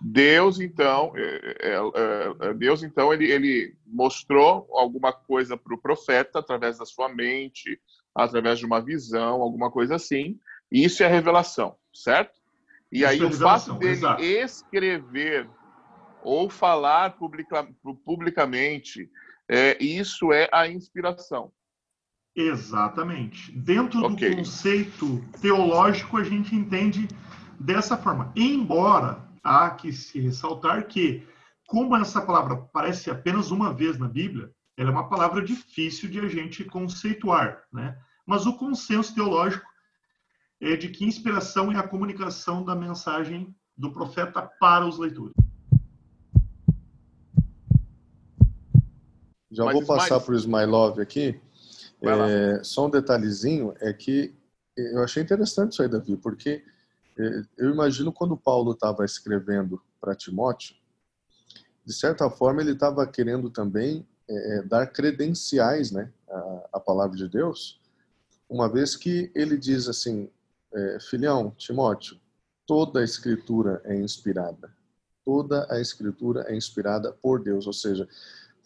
Deus, 0.00 0.60
então, 0.60 1.12
é, 1.16 1.56
é, 1.60 2.48
é, 2.48 2.54
Deus, 2.54 2.82
então, 2.82 3.12
ele, 3.12 3.30
ele 3.30 3.76
mostrou 3.84 4.68
alguma 4.72 5.12
coisa 5.12 5.56
para 5.56 5.74
o 5.74 5.80
profeta 5.80 6.38
através 6.38 6.78
da 6.78 6.86
sua 6.86 7.08
mente, 7.08 7.80
através 8.14 8.58
de 8.58 8.66
uma 8.66 8.80
visão, 8.80 9.42
alguma 9.42 9.70
coisa 9.70 9.96
assim. 9.96 10.38
E 10.70 10.84
isso 10.84 11.02
é 11.02 11.06
a 11.06 11.10
revelação, 11.10 11.76
certo? 11.92 12.38
E 12.92 12.98
isso 12.98 13.08
aí 13.08 13.24
o 13.24 13.32
fato 13.32 13.74
dele 13.74 13.92
exato. 13.92 14.22
escrever 14.22 15.48
ou 16.22 16.48
falar 16.48 17.16
publica, 17.16 17.68
publicamente, 18.04 19.10
é, 19.48 19.82
isso 19.82 20.32
é 20.32 20.48
a 20.52 20.68
inspiração. 20.68 21.52
Exatamente. 22.40 23.50
Dentro 23.50 24.04
okay. 24.06 24.30
do 24.30 24.36
conceito 24.36 25.24
teológico, 25.40 26.16
a 26.16 26.22
gente 26.22 26.54
entende 26.54 27.08
dessa 27.58 27.96
forma. 27.96 28.32
Embora 28.36 29.28
há 29.42 29.70
que 29.70 29.92
se 29.92 30.20
ressaltar 30.20 30.86
que, 30.86 31.26
como 31.66 31.96
essa 31.96 32.20
palavra 32.20 32.54
aparece 32.54 33.10
apenas 33.10 33.50
uma 33.50 33.74
vez 33.74 33.98
na 33.98 34.06
Bíblia, 34.06 34.52
ela 34.76 34.90
é 34.90 34.92
uma 34.92 35.08
palavra 35.08 35.42
difícil 35.42 36.08
de 36.08 36.20
a 36.20 36.28
gente 36.28 36.62
conceituar, 36.62 37.64
né? 37.72 37.98
Mas 38.24 38.46
o 38.46 38.56
consenso 38.56 39.12
teológico 39.12 39.66
é 40.60 40.76
de 40.76 40.90
que 40.90 41.04
inspiração 41.04 41.72
é 41.72 41.76
a 41.76 41.88
comunicação 41.88 42.64
da 42.64 42.76
mensagem 42.76 43.52
do 43.76 43.90
profeta 43.90 44.48
para 44.60 44.86
os 44.86 44.96
leitores. 44.96 45.34
Já 49.50 49.64
Mas 49.64 49.74
vou 49.74 49.84
passar 49.84 50.20
para 50.20 50.34
o 50.34 50.36
Smilov 50.36 51.00
aqui. 51.00 51.40
É, 52.00 52.62
só 52.62 52.86
um 52.86 52.90
detalhezinho 52.90 53.74
é 53.80 53.92
que 53.92 54.34
eu 54.76 55.02
achei 55.02 55.22
interessante 55.22 55.72
isso 55.72 55.82
aí, 55.82 55.88
Davi, 55.88 56.16
porque 56.16 56.64
é, 57.18 57.42
eu 57.56 57.70
imagino 57.70 58.12
quando 58.12 58.36
Paulo 58.36 58.72
estava 58.72 59.04
escrevendo 59.04 59.82
para 60.00 60.14
Timóteo, 60.14 60.76
de 61.84 61.92
certa 61.92 62.30
forma 62.30 62.60
ele 62.60 62.72
estava 62.72 63.06
querendo 63.06 63.50
também 63.50 64.06
é, 64.28 64.58
é, 64.58 64.62
dar 64.62 64.86
credenciais 64.86 65.90
né, 65.90 66.12
à, 66.28 66.68
à, 66.74 66.80
palavra 66.80 67.16
de 67.16 67.28
Deus, 67.28 67.80
uma 68.48 68.68
vez 68.68 68.94
que 68.94 69.32
ele 69.34 69.56
diz 69.56 69.88
assim, 69.88 70.30
é, 70.72 70.98
filhão, 71.00 71.50
Timóteo, 71.56 72.20
toda 72.66 73.00
a 73.00 73.04
escritura 73.04 73.80
é 73.84 73.96
inspirada. 73.96 74.70
Toda 75.24 75.66
a 75.70 75.80
escritura 75.80 76.44
é 76.48 76.54
inspirada 76.54 77.12
por 77.12 77.42
Deus, 77.42 77.66
ou 77.66 77.72
seja, 77.72 78.08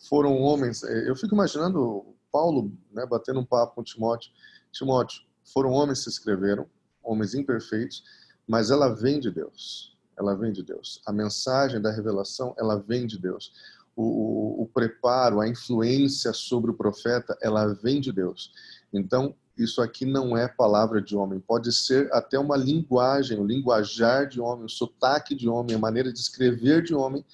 foram 0.08 0.38
homens. 0.38 0.82
É, 0.82 1.08
eu 1.08 1.16
fico 1.16 1.34
imaginando 1.34 2.04
Paulo 2.32 2.72
né, 2.90 3.04
batendo 3.06 3.40
um 3.40 3.44
papo 3.44 3.76
com 3.76 3.82
Timóteo. 3.82 4.32
Timóteo, 4.72 5.22
foram 5.44 5.70
homens 5.70 6.02
que 6.02 6.10
escreveram, 6.10 6.66
homens 7.02 7.34
imperfeitos, 7.34 8.02
mas 8.48 8.70
ela 8.70 8.88
vem 8.88 9.20
de 9.20 9.30
Deus. 9.30 9.96
Ela 10.18 10.34
vem 10.34 10.52
de 10.52 10.62
Deus. 10.62 11.00
A 11.06 11.12
mensagem 11.12 11.80
da 11.80 11.90
revelação, 11.90 12.54
ela 12.58 12.76
vem 12.76 13.06
de 13.06 13.18
Deus. 13.18 13.52
O, 13.94 14.02
o, 14.02 14.62
o 14.62 14.66
preparo, 14.66 15.40
a 15.40 15.48
influência 15.48 16.32
sobre 16.32 16.70
o 16.70 16.74
profeta, 16.74 17.36
ela 17.42 17.74
vem 17.74 18.00
de 18.00 18.12
Deus. 18.12 18.52
Então, 18.92 19.34
isso 19.56 19.82
aqui 19.82 20.06
não 20.06 20.36
é 20.36 20.48
palavra 20.48 21.00
de 21.00 21.14
homem, 21.14 21.38
pode 21.38 21.72
ser 21.72 22.12
até 22.12 22.38
uma 22.38 22.56
linguagem, 22.56 23.38
o 23.38 23.46
linguajar 23.46 24.26
de 24.26 24.40
homem, 24.40 24.64
o 24.64 24.68
sotaque 24.68 25.34
de 25.34 25.48
homem, 25.48 25.76
a 25.76 25.78
maneira 25.78 26.12
de 26.12 26.18
escrever 26.18 26.82
de 26.82 26.94
homem, 26.94 27.24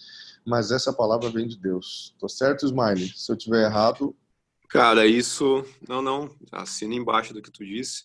mas 0.44 0.72
essa 0.72 0.92
palavra 0.92 1.30
vem 1.30 1.46
de 1.46 1.56
Deus. 1.56 2.14
Tô 2.18 2.28
certo, 2.28 2.66
Smiley? 2.66 3.12
Se 3.14 3.30
eu 3.30 3.36
tiver 3.36 3.64
errado. 3.64 4.14
Cara, 4.68 5.06
isso. 5.06 5.64
Não, 5.88 6.02
não. 6.02 6.30
Assina 6.52 6.94
embaixo 6.94 7.32
do 7.32 7.40
que 7.40 7.50
tu 7.50 7.64
disse. 7.64 8.04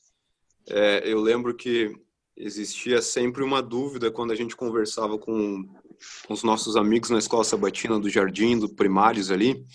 É, 0.67 1.03
eu 1.05 1.19
lembro 1.19 1.53
que 1.53 1.93
existia 2.37 3.01
sempre 3.01 3.43
uma 3.43 3.61
dúvida 3.61 4.09
quando 4.09 4.31
a 4.31 4.35
gente 4.35 4.55
conversava 4.55 5.17
com, 5.17 5.63
com 6.25 6.33
os 6.33 6.41
nossos 6.41 6.75
amigos 6.75 7.09
na 7.09 7.19
escola 7.19 7.43
sabatina 7.43 7.99
do 7.99 8.09
jardim, 8.09 8.57
do 8.57 8.69
primários 8.69 9.29
ali, 9.29 9.65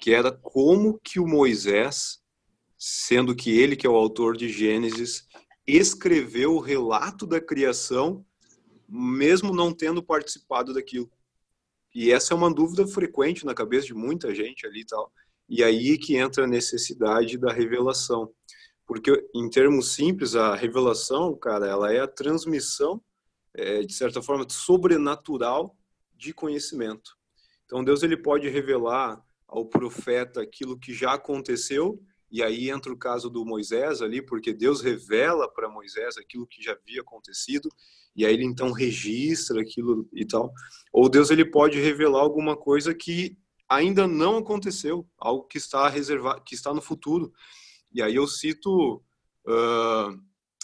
que 0.00 0.12
era 0.12 0.32
como 0.32 0.98
que 1.04 1.20
o 1.20 1.26
Moisés, 1.26 2.20
sendo 2.78 3.36
que 3.36 3.50
ele 3.50 3.76
que 3.76 3.86
é 3.86 3.90
o 3.90 3.94
autor 3.94 4.36
de 4.36 4.48
Gênesis, 4.48 5.28
escreveu 5.66 6.54
o 6.54 6.60
relato 6.60 7.26
da 7.26 7.40
criação, 7.40 8.24
mesmo 8.88 9.54
não 9.54 9.72
tendo 9.72 10.02
participado 10.02 10.72
daquilo. 10.74 11.10
E 11.94 12.10
essa 12.10 12.32
é 12.32 12.36
uma 12.36 12.52
dúvida 12.52 12.86
frequente 12.86 13.44
na 13.44 13.54
cabeça 13.54 13.86
de 13.86 13.94
muita 13.94 14.34
gente 14.34 14.66
ali 14.66 14.80
e 14.80 14.86
tal. 14.86 15.12
E 15.52 15.62
aí 15.62 15.98
que 15.98 16.16
entra 16.16 16.44
a 16.44 16.48
necessidade 16.48 17.36
da 17.36 17.52
revelação. 17.52 18.32
Porque, 18.86 19.28
em 19.34 19.50
termos 19.50 19.94
simples, 19.94 20.34
a 20.34 20.56
revelação, 20.56 21.36
cara, 21.36 21.66
ela 21.66 21.92
é 21.92 22.00
a 22.00 22.08
transmissão, 22.08 23.02
é, 23.52 23.82
de 23.82 23.92
certa 23.92 24.22
forma, 24.22 24.46
sobrenatural 24.48 25.76
de 26.16 26.32
conhecimento. 26.32 27.18
Então, 27.66 27.84
Deus 27.84 28.02
ele 28.02 28.16
pode 28.16 28.48
revelar 28.48 29.22
ao 29.46 29.66
profeta 29.66 30.40
aquilo 30.40 30.78
que 30.78 30.94
já 30.94 31.12
aconteceu 31.12 32.02
e 32.30 32.42
aí 32.42 32.70
entra 32.70 32.90
o 32.90 32.96
caso 32.96 33.28
do 33.28 33.44
Moisés 33.44 34.00
ali, 34.00 34.22
porque 34.22 34.54
Deus 34.54 34.80
revela 34.80 35.46
para 35.46 35.68
Moisés 35.68 36.16
aquilo 36.16 36.46
que 36.46 36.62
já 36.62 36.72
havia 36.72 37.02
acontecido, 37.02 37.68
e 38.16 38.24
aí 38.24 38.32
ele 38.32 38.46
então 38.46 38.72
registra 38.72 39.60
aquilo 39.60 40.08
e 40.14 40.24
tal. 40.24 40.50
Ou 40.90 41.10
Deus 41.10 41.30
ele 41.30 41.44
pode 41.44 41.78
revelar 41.78 42.20
alguma 42.20 42.56
coisa 42.56 42.94
que 42.94 43.36
ainda 43.74 44.06
não 44.06 44.38
aconteceu, 44.38 45.06
algo 45.18 45.44
que 45.44 45.58
está 45.58 45.88
reservado, 45.88 46.42
que 46.42 46.54
está 46.54 46.72
no 46.72 46.82
futuro. 46.82 47.32
E 47.92 48.02
aí 48.02 48.14
eu 48.14 48.26
cito 48.26 49.02
uh, 49.46 50.20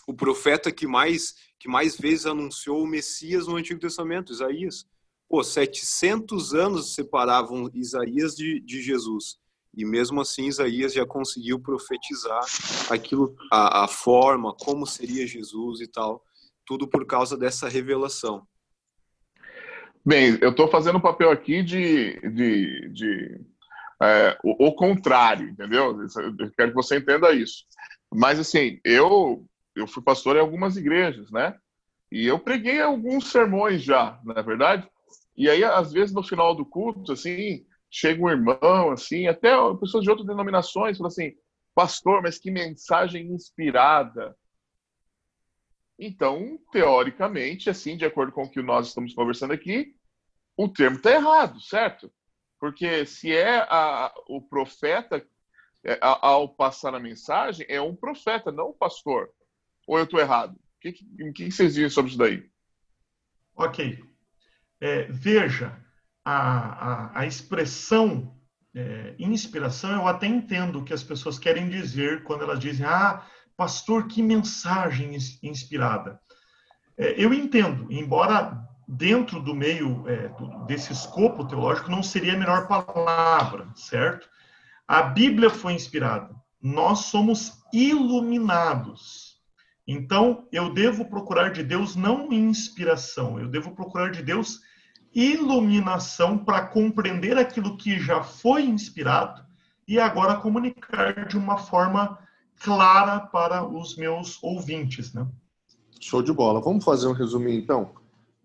o 0.07 0.15
profeta 0.15 0.73
que 0.73 0.87
mais 0.87 1.35
que 1.59 1.69
mais 1.69 1.97
vezes 1.97 2.27
anunciou 2.27 2.83
o 2.83 2.87
Messias 2.87 3.49
no 3.49 3.57
Antigo 3.57 3.81
Testamento, 3.81 4.33
Isaías. 4.33 4.87
Pô, 5.29 5.43
700 5.43 6.55
anos 6.55 6.95
separavam 6.95 7.69
Isaías 7.75 8.35
de, 8.35 8.61
de 8.61 8.81
Jesus. 8.81 9.39
E 9.75 9.85
mesmo 9.85 10.21
assim, 10.21 10.47
Isaías 10.47 10.95
já 10.95 11.05
conseguiu 11.05 11.61
profetizar 11.61 12.45
aquilo, 12.89 13.37
a, 13.53 13.85
a 13.85 13.89
forma, 13.89 14.55
como 14.55 14.87
seria 14.87 15.27
Jesus 15.27 15.81
e 15.81 15.89
tal, 15.89 16.25
tudo 16.65 16.89
por 16.89 17.05
causa 17.07 17.37
dessa 17.37 17.69
revelação. 17.69 18.47
Bem, 20.09 20.39
eu 20.41 20.53
estou 20.53 20.67
fazendo 20.69 20.97
o 20.97 21.03
papel 21.03 21.31
aqui 21.31 21.63
de, 21.63 22.19
de, 22.31 22.89
de 22.95 23.41
é, 24.03 24.39
o, 24.43 24.69
o, 24.69 24.75
contrário, 24.75 25.51
entendeu? 25.51 26.01
Eu 26.01 26.51
quero 26.57 26.71
que 26.71 26.75
você 26.75 26.97
entenda 26.97 27.31
isso. 27.31 27.67
Mas 28.11 28.39
assim, 28.39 28.81
eu 28.83 29.47
eu 29.77 29.87
fui 29.87 30.03
pastor 30.03 30.37
em 30.37 30.41
algumas 30.41 30.79
igrejas, 30.79 31.31
né? 31.31 31.55
E 32.11 32.27
eu 32.27 32.39
preguei 32.39 32.81
alguns 32.81 33.31
sermões 33.31 33.83
já, 33.83 34.19
na 34.25 34.41
é 34.41 34.43
verdade. 34.43 34.89
E 35.37 35.47
aí, 35.51 35.63
às 35.63 35.93
vezes, 35.93 36.15
no 36.15 36.23
final 36.23 36.55
do 36.55 36.65
culto, 36.65 37.13
assim, 37.13 37.67
chega 37.91 38.25
um 38.25 38.31
irmão, 38.31 38.91
assim, 38.91 39.27
até 39.27 39.51
pessoas 39.79 40.05
de 40.05 40.09
outras 40.09 40.27
denominações, 40.27 40.97
falam 40.97 41.09
assim, 41.09 41.35
pastor, 41.75 42.23
mas 42.23 42.39
que 42.39 42.51
mensagem 42.51 43.31
inspirada. 43.31 44.35
Então, 45.99 46.59
teoricamente, 46.73 47.69
assim, 47.69 47.95
de 47.95 48.07
acordo 48.07 48.33
com 48.33 48.45
o 48.45 48.51
que 48.51 48.63
nós 48.63 48.89
estamos 48.89 49.13
conversando 49.13 49.53
aqui, 49.53 49.98
o 50.59 50.69
termo 50.69 50.97
está 50.97 51.13
errado, 51.13 51.61
certo? 51.61 52.13
Porque 52.59 53.07
se 53.07 53.33
é 53.33 53.61
a, 53.61 54.13
o 54.29 54.43
profeta, 54.43 55.25
é, 55.85 55.97
ao 56.03 56.49
passar 56.49 56.93
a 56.97 57.01
mensagem, 57.01 57.65
é 57.69 57.81
um 57.81 57.95
profeta, 57.95 58.51
não 58.51 58.71
um 58.71 58.77
pastor. 58.77 59.31
Ou 59.87 59.97
eu 59.97 60.05
estou 60.05 60.19
errado? 60.19 60.55
O 60.55 60.81
que, 60.81 60.93
que, 60.93 61.33
que 61.33 61.51
vocês 61.53 61.75
dizem 61.75 61.89
sobre 61.89 62.11
isso 62.11 62.19
daí? 62.19 62.51
Ok. 63.55 64.03
É, 64.81 65.05
veja, 65.05 65.81
a, 66.25 67.13
a, 67.15 67.21
a 67.21 67.27
expressão 67.27 68.37
é, 68.75 69.15
inspiração, 69.19 69.93
eu 69.93 70.09
até 70.09 70.27
entendo 70.27 70.81
o 70.81 70.85
que 70.85 70.93
as 70.93 71.05
pessoas 71.05 71.39
querem 71.39 71.69
dizer 71.69 72.25
quando 72.25 72.43
elas 72.43 72.59
dizem, 72.59 72.85
ah, 72.85 73.25
pastor, 73.57 74.09
que 74.09 74.23
mensagem 74.23 75.17
inspirada. 75.41 76.21
É, 76.97 77.15
eu 77.17 77.33
entendo, 77.33 77.87
embora 77.93 78.68
dentro 78.89 79.39
do 79.39 79.55
meio 79.55 80.03
é, 80.09 80.31
desse 80.67 80.95
escopo 80.95 81.47
teológico 81.47 81.91
não 81.91 82.03
seria 82.03 82.33
a 82.33 82.39
melhor 82.39 82.67
palavra, 82.67 83.69
certo? 83.75 84.27
A 84.87 85.03
Bíblia 85.03 85.51
foi 85.51 85.75
inspirada. 85.75 86.35
Nós 86.63 87.01
somos 87.01 87.53
iluminados. 87.71 89.39
Então, 89.87 90.49
eu 90.51 90.73
devo 90.73 91.05
procurar 91.05 91.51
de 91.51 91.63
Deus 91.63 91.95
não 91.95 92.33
inspiração, 92.33 93.39
eu 93.39 93.49
devo 93.49 93.75
procurar 93.75 94.11
de 94.11 94.23
Deus 94.23 94.61
iluminação 95.15 96.39
para 96.39 96.67
compreender 96.67 97.37
aquilo 97.39 97.77
que 97.77 97.99
já 97.99 98.23
foi 98.23 98.65
inspirado 98.65 99.45
e 99.87 99.99
agora 99.99 100.37
comunicar 100.37 101.27
de 101.27 101.37
uma 101.37 101.59
forma 101.59 102.19
clara 102.61 103.21
para 103.21 103.67
os 103.67 103.97
meus 103.97 104.43
ouvintes, 104.43 105.13
né? 105.15 105.27
Show 106.01 106.23
de 106.23 106.33
bola. 106.33 106.61
Vamos 106.61 106.85
fazer 106.85 107.07
um 107.07 107.13
resuminho 107.13 107.59
então. 107.59 107.95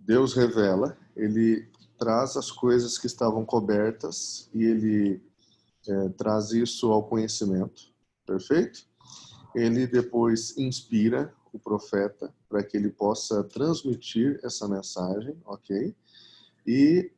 Deus 0.05 0.33
revela, 0.33 0.97
ele 1.15 1.67
traz 1.97 2.35
as 2.35 2.51
coisas 2.51 2.97
que 2.97 3.07
estavam 3.07 3.45
cobertas 3.45 4.49
e 4.53 4.63
ele 4.63 5.21
é, 5.87 6.09
traz 6.09 6.51
isso 6.51 6.91
ao 6.91 7.03
conhecimento, 7.03 7.91
perfeito? 8.25 8.85
Ele 9.55 9.87
depois 9.87 10.57
inspira 10.57 11.33
o 11.51 11.59
profeta 11.59 12.33
para 12.49 12.63
que 12.63 12.75
ele 12.75 12.89
possa 12.89 13.43
transmitir 13.43 14.39
essa 14.43 14.67
mensagem, 14.67 15.37
ok? 15.45 15.95
e 16.65 17.11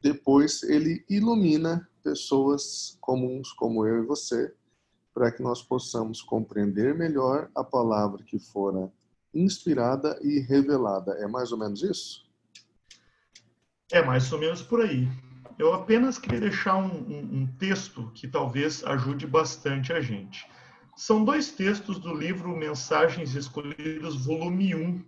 depois 0.00 0.62
ele 0.62 1.04
ilumina 1.08 1.88
pessoas 2.02 2.96
comuns 3.00 3.52
como 3.52 3.86
eu 3.86 4.02
e 4.02 4.06
você, 4.06 4.52
para 5.12 5.30
que 5.30 5.42
nós 5.42 5.62
possamos 5.62 6.20
compreender 6.20 6.94
melhor 6.94 7.50
a 7.54 7.64
palavra 7.64 8.22
que 8.22 8.38
fora 8.38 8.92
inspirada 9.32 10.18
e 10.22 10.40
revelada. 10.40 11.12
É 11.14 11.26
mais 11.26 11.52
ou 11.52 11.58
menos 11.58 11.82
isso? 11.82 12.23
É 13.92 14.02
mais 14.02 14.32
ou 14.32 14.38
menos 14.38 14.62
por 14.62 14.80
aí. 14.80 15.08
Eu 15.58 15.72
apenas 15.72 16.18
queria 16.18 16.40
deixar 16.40 16.76
um, 16.76 16.86
um, 16.86 17.42
um 17.42 17.46
texto 17.58 18.10
que 18.14 18.26
talvez 18.26 18.82
ajude 18.84 19.26
bastante 19.26 19.92
a 19.92 20.00
gente. 20.00 20.46
São 20.96 21.24
dois 21.24 21.52
textos 21.52 21.98
do 21.98 22.14
livro 22.14 22.56
Mensagens 22.56 23.34
Escolhidas, 23.34 24.24
volume 24.24 24.74
1, 24.74 25.04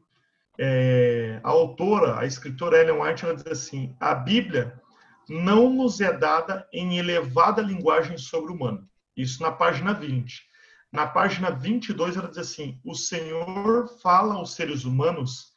é, 0.58 1.40
a 1.42 1.48
autora, 1.48 2.18
a 2.18 2.26
escritora 2.26 2.78
Ellen 2.80 3.00
White, 3.00 3.24
ela 3.24 3.34
diz 3.34 3.46
assim: 3.46 3.96
a 4.00 4.14
Bíblia 4.14 4.80
não 5.28 5.70
nos 5.70 6.00
é 6.00 6.12
dada 6.12 6.68
em 6.72 6.98
elevada 6.98 7.62
linguagem 7.62 8.16
sobre-humana. 8.18 8.86
Isso 9.16 9.42
na 9.42 9.50
página 9.50 9.92
20. 9.92 10.44
Na 10.92 11.06
página 11.06 11.50
22, 11.50 12.16
ela 12.16 12.28
diz 12.28 12.38
assim: 12.38 12.80
O 12.84 12.94
Senhor 12.94 13.88
fala 14.00 14.34
aos 14.34 14.54
seres 14.54 14.84
humanos 14.84 15.52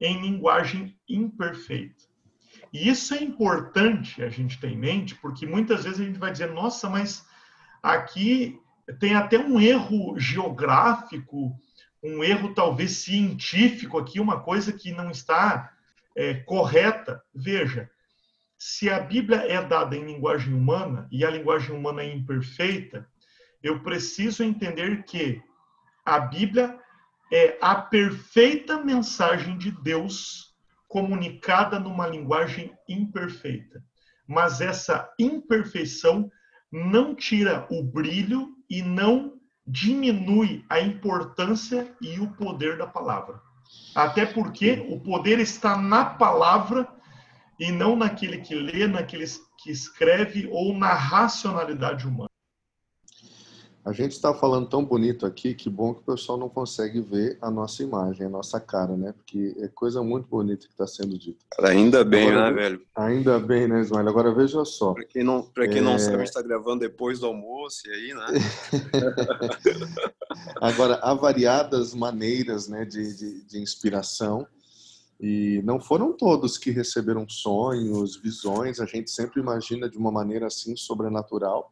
em 0.00 0.20
linguagem 0.20 0.98
imperfeita. 1.08 2.13
E 2.74 2.88
isso 2.88 3.14
é 3.14 3.22
importante 3.22 4.20
a 4.20 4.28
gente 4.28 4.58
ter 4.58 4.72
em 4.72 4.76
mente, 4.76 5.14
porque 5.14 5.46
muitas 5.46 5.84
vezes 5.84 6.00
a 6.00 6.04
gente 6.04 6.18
vai 6.18 6.32
dizer: 6.32 6.50
nossa, 6.50 6.90
mas 6.90 7.24
aqui 7.80 8.60
tem 8.98 9.14
até 9.14 9.38
um 9.38 9.60
erro 9.60 10.18
geográfico, 10.18 11.56
um 12.02 12.24
erro 12.24 12.52
talvez 12.52 12.96
científico 12.96 13.96
aqui, 13.96 14.18
uma 14.18 14.40
coisa 14.40 14.72
que 14.72 14.90
não 14.90 15.08
está 15.08 15.72
é, 16.16 16.34
correta. 16.34 17.22
Veja, 17.32 17.88
se 18.58 18.90
a 18.90 18.98
Bíblia 18.98 19.46
é 19.48 19.62
dada 19.64 19.94
em 19.94 20.04
linguagem 20.04 20.52
humana 20.52 21.06
e 21.12 21.24
a 21.24 21.30
linguagem 21.30 21.76
humana 21.76 22.02
é 22.02 22.12
imperfeita, 22.12 23.08
eu 23.62 23.84
preciso 23.84 24.42
entender 24.42 25.04
que 25.04 25.40
a 26.04 26.18
Bíblia 26.18 26.76
é 27.32 27.56
a 27.60 27.76
perfeita 27.76 28.82
mensagem 28.82 29.56
de 29.56 29.70
Deus 29.70 30.53
comunicada 30.88 31.78
numa 31.78 32.06
linguagem 32.06 32.72
imperfeita. 32.88 33.82
Mas 34.26 34.60
essa 34.60 35.12
imperfeição 35.18 36.30
não 36.70 37.14
tira 37.14 37.66
o 37.70 37.82
brilho 37.82 38.48
e 38.68 38.82
não 38.82 39.34
diminui 39.66 40.64
a 40.68 40.80
importância 40.80 41.94
e 42.00 42.18
o 42.20 42.30
poder 42.32 42.76
da 42.76 42.86
palavra. 42.86 43.40
Até 43.94 44.26
porque 44.26 44.86
o 44.88 45.00
poder 45.00 45.38
está 45.38 45.76
na 45.76 46.04
palavra 46.04 46.88
e 47.58 47.70
não 47.70 47.96
naquele 47.96 48.38
que 48.38 48.54
lê, 48.54 48.86
naquele 48.86 49.24
que 49.62 49.70
escreve 49.70 50.48
ou 50.50 50.76
na 50.76 50.92
racionalidade 50.92 52.06
humana. 52.06 52.33
A 53.84 53.92
gente 53.92 54.12
está 54.12 54.32
falando 54.32 54.66
tão 54.66 54.82
bonito 54.82 55.26
aqui, 55.26 55.52
que 55.52 55.68
bom 55.68 55.92
que 55.92 56.00
o 56.00 56.14
pessoal 56.14 56.38
não 56.38 56.48
consegue 56.48 57.02
ver 57.02 57.36
a 57.38 57.50
nossa 57.50 57.82
imagem, 57.82 58.24
a 58.24 58.30
nossa 58.30 58.58
cara, 58.58 58.96
né? 58.96 59.12
Porque 59.12 59.54
é 59.58 59.68
coisa 59.68 60.02
muito 60.02 60.26
bonita 60.26 60.66
que 60.66 60.72
está 60.72 60.86
sendo 60.86 61.18
dita. 61.18 61.44
Ainda 61.60 62.02
bem, 62.02 62.30
Agora, 62.30 62.50
né, 62.50 62.62
velho? 62.62 62.82
Ainda 62.96 63.38
bem, 63.38 63.68
né, 63.68 63.82
Ismael? 63.82 64.08
Agora 64.08 64.34
veja 64.34 64.64
só. 64.64 64.94
Para 64.94 65.04
quem 65.04 65.22
não, 65.22 65.42
pra 65.42 65.68
quem 65.68 65.78
é... 65.78 65.80
não 65.82 65.98
sabe, 65.98 66.14
a 66.14 66.18
gente 66.20 66.28
está 66.28 66.40
gravando 66.40 66.80
depois 66.80 67.20
do 67.20 67.26
almoço 67.26 67.86
e 67.86 67.90
aí, 67.90 68.14
né? 68.14 68.26
Agora, 70.62 70.94
há 71.02 71.12
variadas 71.12 71.94
maneiras 71.94 72.66
né, 72.68 72.86
de, 72.86 73.14
de, 73.14 73.44
de 73.44 73.58
inspiração. 73.60 74.46
E 75.20 75.60
não 75.62 75.78
foram 75.78 76.12
todos 76.12 76.56
que 76.56 76.70
receberam 76.70 77.28
sonhos, 77.28 78.16
visões, 78.16 78.80
a 78.80 78.86
gente 78.86 79.10
sempre 79.10 79.40
imagina 79.40 79.90
de 79.90 79.98
uma 79.98 80.10
maneira 80.10 80.46
assim 80.46 80.74
sobrenatural. 80.74 81.70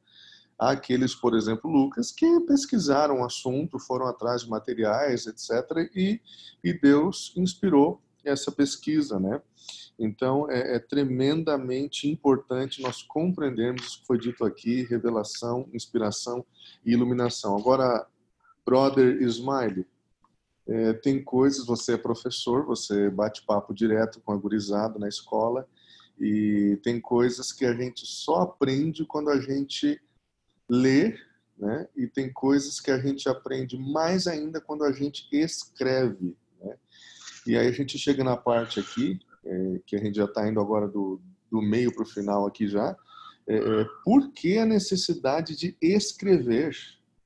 Aqueles, 0.70 1.12
por 1.12 1.34
exemplo, 1.34 1.68
Lucas, 1.68 2.12
que 2.12 2.40
pesquisaram 2.42 3.20
o 3.20 3.24
assunto, 3.24 3.80
foram 3.80 4.06
atrás 4.06 4.42
de 4.42 4.50
materiais, 4.50 5.26
etc., 5.26 5.90
e, 5.92 6.20
e 6.62 6.72
Deus 6.72 7.32
inspirou 7.36 8.00
essa 8.24 8.52
pesquisa, 8.52 9.18
né? 9.18 9.42
Então, 9.98 10.48
é, 10.48 10.76
é, 10.76 10.78
tremendamente 10.78 12.08
importante 12.08 12.80
nós 12.80 13.02
compreendermos 13.02 13.96
o 13.96 14.00
que 14.00 14.06
foi 14.06 14.18
dito 14.18 14.44
aqui, 14.44 14.84
revelação, 14.84 15.68
inspiração 15.74 16.46
e 16.86 16.92
iluminação. 16.92 17.56
Agora, 17.56 18.06
brother 18.64 19.20
Ismail, 19.20 19.84
é, 20.68 20.92
tem 20.92 21.24
coisas, 21.24 21.66
você 21.66 21.94
é 21.94 21.98
professor, 21.98 22.64
você 22.64 23.10
bate 23.10 23.44
papo 23.44 23.74
direto 23.74 24.20
com 24.20 24.32
a 24.32 24.36
gurizada 24.36 24.96
na 24.96 25.08
escola, 25.08 25.68
e 26.20 26.78
tem 26.84 27.00
coisas 27.00 27.50
que 27.50 27.64
a 27.64 27.74
gente 27.74 28.06
só 28.06 28.42
aprende 28.42 29.04
quando 29.04 29.28
a 29.28 29.40
gente 29.40 30.00
lê, 30.68 31.16
né? 31.58 31.88
E 31.96 32.06
tem 32.06 32.32
coisas 32.32 32.80
que 32.80 32.90
a 32.90 32.98
gente 32.98 33.28
aprende 33.28 33.78
mais 33.78 34.26
ainda 34.26 34.60
quando 34.60 34.84
a 34.84 34.92
gente 34.92 35.28
escreve, 35.32 36.36
né? 36.60 36.76
E 37.46 37.56
aí 37.56 37.66
a 37.66 37.72
gente 37.72 37.98
chega 37.98 38.22
na 38.24 38.36
parte 38.36 38.80
aqui, 38.80 39.20
é, 39.44 39.80
que 39.86 39.96
a 39.96 39.98
gente 39.98 40.16
já 40.16 40.24
está 40.24 40.48
indo 40.48 40.60
agora 40.60 40.88
do, 40.88 41.20
do 41.50 41.60
meio 41.60 41.92
para 41.94 42.04
o 42.04 42.08
final 42.08 42.46
aqui 42.46 42.68
já, 42.68 42.96
é, 43.46 43.56
é, 43.56 43.86
por 44.04 44.32
que 44.32 44.58
a 44.58 44.66
necessidade 44.66 45.56
de 45.56 45.76
escrever? 45.80 46.76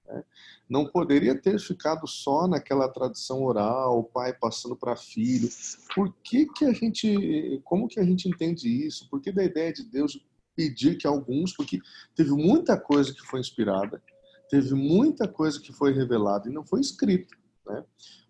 Né? 0.07 0.25
não 0.69 0.85
poderia 0.85 1.35
ter 1.35 1.59
ficado 1.61 2.07
só 2.07 2.47
naquela 2.47 2.89
tradição 2.89 3.43
oral, 3.43 4.01
o 4.01 4.05
pai 4.05 4.33
passando 4.33 4.75
para 4.75 4.97
filho. 4.97 5.49
Por 5.95 6.13
que 6.23 6.47
que 6.47 6.65
a 6.65 6.73
gente, 6.73 7.61
como 7.65 7.87
que 7.87 8.01
a 8.01 8.05
gente 8.05 8.29
entende 8.29 8.69
isso? 8.69 9.09
Por 9.09 9.21
que 9.21 9.31
da 9.31 9.45
ideia 9.45 9.73
de 9.73 9.85
Deus 9.85 10.19
pedir 10.57 10.97
que 10.97 11.07
alguns, 11.07 11.53
porque 11.53 11.79
teve 12.15 12.31
muita 12.31 12.81
coisa 12.81 13.13
que 13.13 13.21
foi 13.21 13.39
inspirada, 13.39 14.03
teve 14.49 14.75
muita 14.75 15.29
coisa 15.29 15.61
que 15.61 15.73
foi 15.73 15.93
revelada 15.93 16.49
e 16.49 16.53
não 16.53 16.65
foi 16.65 16.81
escrita, 16.81 17.37
né? 17.67 17.85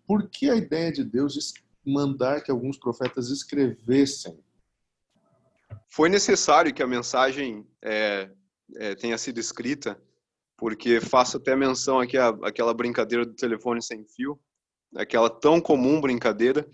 Por 0.05 0.29
que 0.29 0.49
a 0.49 0.55
ideia 0.55 0.91
de 0.91 1.03
Deus 1.03 1.53
mandar 1.85 2.41
que 2.41 2.51
alguns 2.51 2.77
profetas 2.77 3.29
escrevessem? 3.29 4.39
Foi 5.89 6.09
necessário 6.09 6.73
que 6.73 6.83
a 6.83 6.87
mensagem 6.87 7.65
é, 7.81 8.29
é, 8.75 8.95
tenha 8.95 9.17
sido 9.17 9.39
escrita 9.39 10.01
porque 10.57 10.99
faço 10.99 11.37
até 11.37 11.55
menção 11.55 11.99
aqui 11.99 12.17
à, 12.17 12.29
àquela 12.43 12.73
brincadeira 12.73 13.25
do 13.25 13.33
telefone 13.33 13.81
sem 13.81 14.03
fio, 14.05 14.39
aquela 14.95 15.29
tão 15.29 15.61
comum 15.61 16.01
brincadeira, 16.01 16.67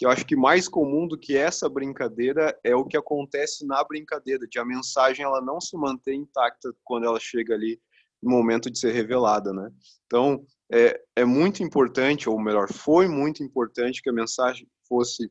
que 0.00 0.06
eu 0.06 0.10
acho 0.10 0.24
que 0.24 0.34
mais 0.34 0.66
comum 0.66 1.06
do 1.06 1.18
que 1.18 1.36
essa 1.36 1.68
brincadeira 1.68 2.58
é 2.64 2.74
o 2.74 2.86
que 2.86 2.96
acontece 2.96 3.66
na 3.66 3.84
brincadeira, 3.84 4.48
de 4.48 4.58
a 4.58 4.64
mensagem 4.64 5.26
ela 5.26 5.42
não 5.42 5.60
se 5.60 5.76
manter 5.76 6.14
intacta 6.14 6.74
quando 6.82 7.04
ela 7.04 7.20
chega 7.20 7.52
ali 7.52 7.78
no 8.22 8.30
momento 8.30 8.70
de 8.70 8.78
ser 8.78 8.92
revelada, 8.92 9.52
né? 9.52 9.70
Então, 10.06 10.42
é, 10.72 10.98
é 11.16 11.22
muito 11.26 11.62
importante, 11.62 12.30
ou 12.30 12.40
melhor, 12.40 12.72
foi 12.72 13.08
muito 13.08 13.44
importante 13.44 14.00
que 14.00 14.08
a 14.08 14.12
mensagem 14.12 14.66
fosse 14.88 15.30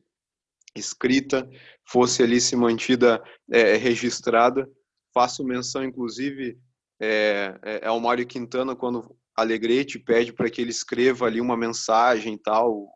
escrita, 0.76 1.50
fosse 1.84 2.22
ali 2.22 2.40
se 2.40 2.54
mantida 2.54 3.20
é, 3.50 3.74
registrada. 3.74 4.70
Faço 5.12 5.42
menção, 5.42 5.82
inclusive, 5.82 6.56
é, 7.00 7.58
é, 7.64 7.80
é 7.86 7.90
o 7.90 7.98
Mário 7.98 8.24
Quintana 8.24 8.76
quando 8.76 9.16
Alegrete 9.36 9.98
pede 9.98 10.32
para 10.32 10.48
que 10.48 10.60
ele 10.60 10.70
escreva 10.70 11.26
ali 11.26 11.40
uma 11.40 11.56
mensagem 11.56 12.38
tal, 12.38 12.88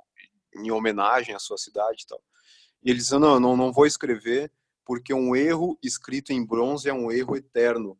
em 0.56 0.70
homenagem 0.70 1.34
à 1.34 1.38
sua 1.38 1.58
cidade 1.58 2.02
e 2.02 2.06
tal. 2.06 2.22
E 2.82 2.90
ele 2.90 2.98
diz, 2.98 3.10
não, 3.10 3.40
não, 3.40 3.56
não 3.56 3.72
vou 3.72 3.86
escrever, 3.86 4.52
porque 4.84 5.14
um 5.14 5.34
erro 5.34 5.78
escrito 5.82 6.32
em 6.32 6.44
bronze 6.44 6.88
é 6.88 6.92
um 6.92 7.10
erro 7.10 7.36
eterno. 7.36 7.98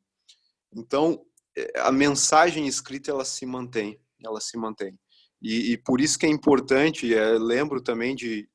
Então, 0.72 1.24
é, 1.56 1.80
a 1.80 1.90
mensagem 1.90 2.66
escrita, 2.66 3.10
ela 3.10 3.24
se 3.24 3.46
mantém, 3.46 3.98
ela 4.22 4.40
se 4.40 4.56
mantém. 4.56 4.98
E, 5.40 5.72
e 5.72 5.78
por 5.78 6.00
isso 6.00 6.18
que 6.18 6.26
é 6.26 6.28
importante, 6.28 7.14
é, 7.14 7.38
lembro 7.38 7.80
também 7.80 8.14
de, 8.14 8.48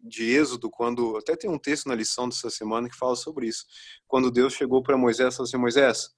de 0.00 0.24
Êxodo, 0.24 0.70
quando, 0.70 1.16
até 1.16 1.36
tem 1.36 1.50
um 1.50 1.58
texto 1.58 1.86
na 1.86 1.94
lição 1.94 2.28
dessa 2.28 2.50
semana 2.50 2.88
que 2.88 2.96
fala 2.96 3.16
sobre 3.16 3.46
isso, 3.46 3.64
quando 4.06 4.30
Deus 4.30 4.54
chegou 4.54 4.82
para 4.82 4.96
Moisés 4.96 5.34
e 5.34 5.36
falou 5.36 5.48
assim, 5.48 5.56
Moisés, 5.56 6.10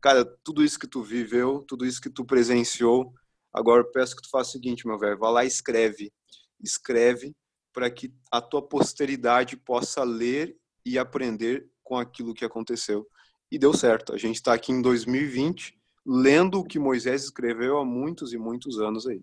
cara, 0.00 0.24
tudo 0.44 0.64
isso 0.64 0.78
que 0.78 0.86
tu 0.86 1.02
viveu, 1.02 1.64
tudo 1.66 1.84
isso 1.84 2.00
que 2.00 2.10
tu 2.10 2.24
presenciou, 2.24 3.12
agora 3.52 3.82
eu 3.82 3.90
peço 3.90 4.16
que 4.16 4.22
tu 4.22 4.30
faça 4.30 4.50
o 4.50 4.52
seguinte, 4.52 4.86
meu 4.86 4.98
velho, 4.98 5.18
vá 5.18 5.30
lá 5.30 5.44
e 5.44 5.48
escreve. 5.48 6.12
Escreve 6.60 7.34
para 7.72 7.90
que 7.90 8.12
a 8.30 8.40
tua 8.40 8.62
posteridade 8.62 9.56
possa 9.56 10.02
ler 10.02 10.56
e 10.84 10.98
aprender 10.98 11.68
com 11.82 11.96
aquilo 11.96 12.34
que 12.34 12.44
aconteceu. 12.44 13.06
E 13.50 13.58
deu 13.58 13.72
certo. 13.74 14.12
A 14.14 14.18
gente 14.18 14.36
está 14.36 14.54
aqui 14.54 14.72
em 14.72 14.80
2020 14.82 15.76
lendo 16.06 16.60
o 16.60 16.64
que 16.64 16.78
Moisés 16.78 17.24
escreveu 17.24 17.78
há 17.78 17.84
muitos 17.84 18.32
e 18.32 18.38
muitos 18.38 18.78
anos 18.78 19.06
aí. 19.06 19.22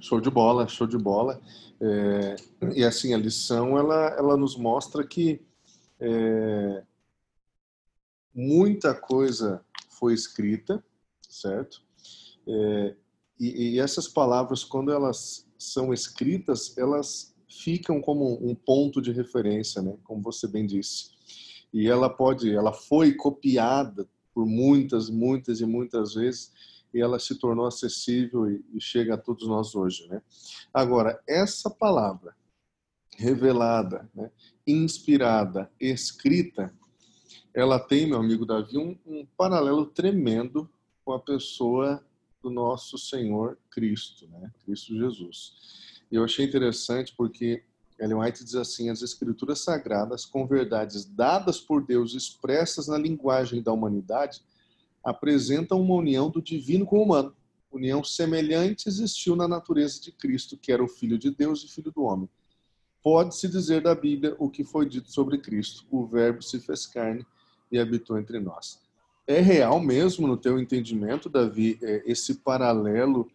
Show 0.00 0.20
de 0.20 0.30
bola, 0.30 0.68
show 0.68 0.86
de 0.86 0.96
bola. 0.96 1.40
É, 1.80 2.36
e 2.74 2.84
assim, 2.84 3.12
a 3.12 3.18
lição 3.18 3.76
ela, 3.76 4.08
ela 4.16 4.36
nos 4.36 4.56
mostra 4.56 5.06
que 5.06 5.44
é, 5.98 6.84
muita 8.32 8.94
coisa 8.94 9.64
foi 9.90 10.14
escrita, 10.14 10.84
certo? 11.28 11.85
É, 12.46 12.94
e, 13.38 13.74
e, 13.74 13.80
essas 13.80 14.08
palavras, 14.08 14.64
quando 14.64 14.90
elas 14.90 15.46
são 15.58 15.92
escritas, 15.92 16.76
elas 16.78 17.34
ficam 17.48 18.00
como 18.00 18.38
um 18.46 18.54
ponto 18.54 19.00
de 19.00 19.12
referência, 19.12 19.82
né? 19.82 19.96
Como 20.04 20.22
você 20.22 20.46
bem 20.46 20.66
disse. 20.66 21.10
E 21.72 21.88
ela 21.88 22.08
pode, 22.08 22.54
ela 22.54 22.72
foi 22.72 23.14
copiada 23.14 24.08
por 24.34 24.46
muitas, 24.46 25.10
muitas 25.10 25.60
e 25.60 25.66
muitas 25.66 26.14
vezes 26.14 26.52
e 26.96 27.00
ela 27.00 27.18
se 27.18 27.34
tornou 27.34 27.66
acessível 27.66 28.50
e, 28.50 28.64
e 28.72 28.80
chega 28.80 29.14
a 29.14 29.18
todos 29.18 29.46
nós 29.46 29.74
hoje, 29.74 30.08
né? 30.08 30.22
Agora, 30.72 31.22
essa 31.28 31.68
palavra 31.68 32.34
revelada, 33.18 34.08
né, 34.14 34.30
inspirada, 34.66 35.70
escrita, 35.78 36.74
ela 37.52 37.78
tem, 37.78 38.06
meu 38.06 38.18
amigo 38.18 38.46
Davi, 38.46 38.78
um, 38.78 38.96
um 39.06 39.26
paralelo 39.36 39.86
tremendo 39.86 40.70
com 41.04 41.12
a 41.12 41.20
pessoa 41.20 42.02
do 42.46 42.50
nosso 42.50 42.96
Senhor 42.96 43.58
Cristo, 43.68 44.28
né? 44.28 44.52
Cristo 44.64 44.96
Jesus. 44.96 45.54
Eu 46.10 46.22
achei 46.22 46.46
interessante 46.46 47.12
porque 47.16 47.64
Ellen 47.98 48.18
White 48.18 48.44
diz 48.44 48.54
assim: 48.54 48.88
as 48.88 49.02
escrituras 49.02 49.60
sagradas, 49.60 50.24
com 50.24 50.46
verdades 50.46 51.04
dadas 51.04 51.58
por 51.58 51.84
Deus 51.84 52.14
expressas 52.14 52.86
na 52.86 52.96
linguagem 52.96 53.60
da 53.60 53.72
humanidade, 53.72 54.42
apresentam 55.02 55.80
uma 55.80 55.96
união 55.96 56.30
do 56.30 56.40
divino 56.40 56.86
com 56.86 56.98
o 56.98 57.02
humano. 57.02 57.34
União 57.72 58.04
semelhante 58.04 58.88
existiu 58.88 59.34
na 59.34 59.48
natureza 59.48 60.00
de 60.00 60.12
Cristo, 60.12 60.56
que 60.56 60.70
era 60.70 60.82
o 60.82 60.88
Filho 60.88 61.18
de 61.18 61.30
Deus 61.30 61.64
e 61.64 61.68
Filho 61.68 61.90
do 61.90 62.04
homem. 62.04 62.28
Pode-se 63.02 63.48
dizer 63.48 63.82
da 63.82 63.94
Bíblia 63.94 64.36
o 64.38 64.48
que 64.48 64.62
foi 64.62 64.88
dito 64.88 65.10
sobre 65.10 65.38
Cristo: 65.38 65.84
o 65.90 66.06
Verbo 66.06 66.42
se 66.42 66.60
fez 66.60 66.86
carne 66.86 67.26
e 67.72 67.78
habitou 67.78 68.16
entre 68.16 68.38
nós. 68.38 68.85
É 69.26 69.40
real 69.40 69.80
mesmo, 69.80 70.26
no 70.26 70.36
teu 70.36 70.58
entendimento, 70.58 71.28
Davi, 71.28 71.78
é, 71.82 72.02
esse 72.06 72.36
paralelo 72.36 73.28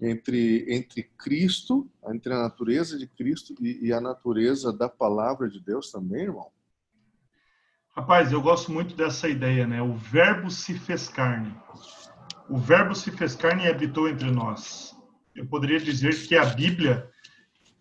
entre, 0.00 0.64
entre 0.68 1.02
Cristo, 1.02 1.88
entre 2.08 2.32
a 2.32 2.42
natureza 2.42 2.98
de 2.98 3.06
Cristo 3.06 3.54
e, 3.60 3.86
e 3.86 3.92
a 3.92 4.00
natureza 4.00 4.72
da 4.72 4.88
palavra 4.88 5.48
de 5.48 5.60
Deus 5.60 5.90
também, 5.90 6.22
irmão? 6.22 6.50
Rapaz, 7.94 8.30
eu 8.30 8.42
gosto 8.42 8.70
muito 8.70 8.94
dessa 8.94 9.28
ideia, 9.28 9.66
né? 9.66 9.80
O 9.80 9.94
Verbo 9.94 10.50
se 10.50 10.78
fez 10.78 11.08
carne. 11.08 11.54
O 12.48 12.58
Verbo 12.58 12.94
se 12.94 13.10
fez 13.10 13.34
carne 13.34 13.64
e 13.64 13.68
habitou 13.68 14.08
entre 14.08 14.30
nós. 14.30 14.94
Eu 15.34 15.46
poderia 15.46 15.80
dizer 15.80 16.14
que 16.26 16.36
a 16.36 16.44
Bíblia 16.44 17.10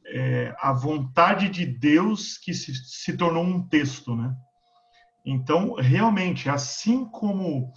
é 0.05 0.55
a 0.59 0.71
vontade 0.71 1.49
de 1.49 1.65
Deus 1.65 2.37
que 2.37 2.53
se, 2.53 2.73
se 2.73 3.17
tornou 3.17 3.43
um 3.43 3.67
texto, 3.67 4.15
né? 4.15 4.33
Então, 5.25 5.73
realmente, 5.75 6.49
assim 6.49 7.05
como 7.05 7.73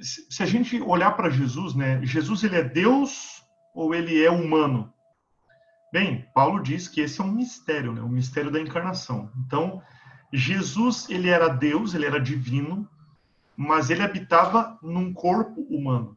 se 0.00 0.42
a 0.42 0.46
gente 0.46 0.80
olhar 0.80 1.12
para 1.12 1.30
Jesus, 1.30 1.74
né? 1.74 2.04
Jesus 2.04 2.42
ele 2.42 2.56
é 2.56 2.62
Deus 2.62 3.44
ou 3.74 3.94
ele 3.94 4.22
é 4.22 4.30
humano? 4.30 4.92
Bem, 5.92 6.26
Paulo 6.34 6.62
diz 6.62 6.88
que 6.88 7.02
esse 7.02 7.20
é 7.20 7.24
um 7.24 7.32
mistério, 7.32 7.92
né? 7.92 8.00
O 8.00 8.08
mistério 8.08 8.50
da 8.50 8.60
encarnação. 8.60 9.30
Então, 9.44 9.82
Jesus, 10.32 11.10
ele 11.10 11.28
era 11.28 11.48
Deus, 11.48 11.92
ele 11.92 12.06
era 12.06 12.18
divino, 12.18 12.88
mas 13.54 13.90
ele 13.90 14.02
habitava 14.02 14.78
num 14.82 15.12
corpo 15.12 15.60
humano. 15.68 16.16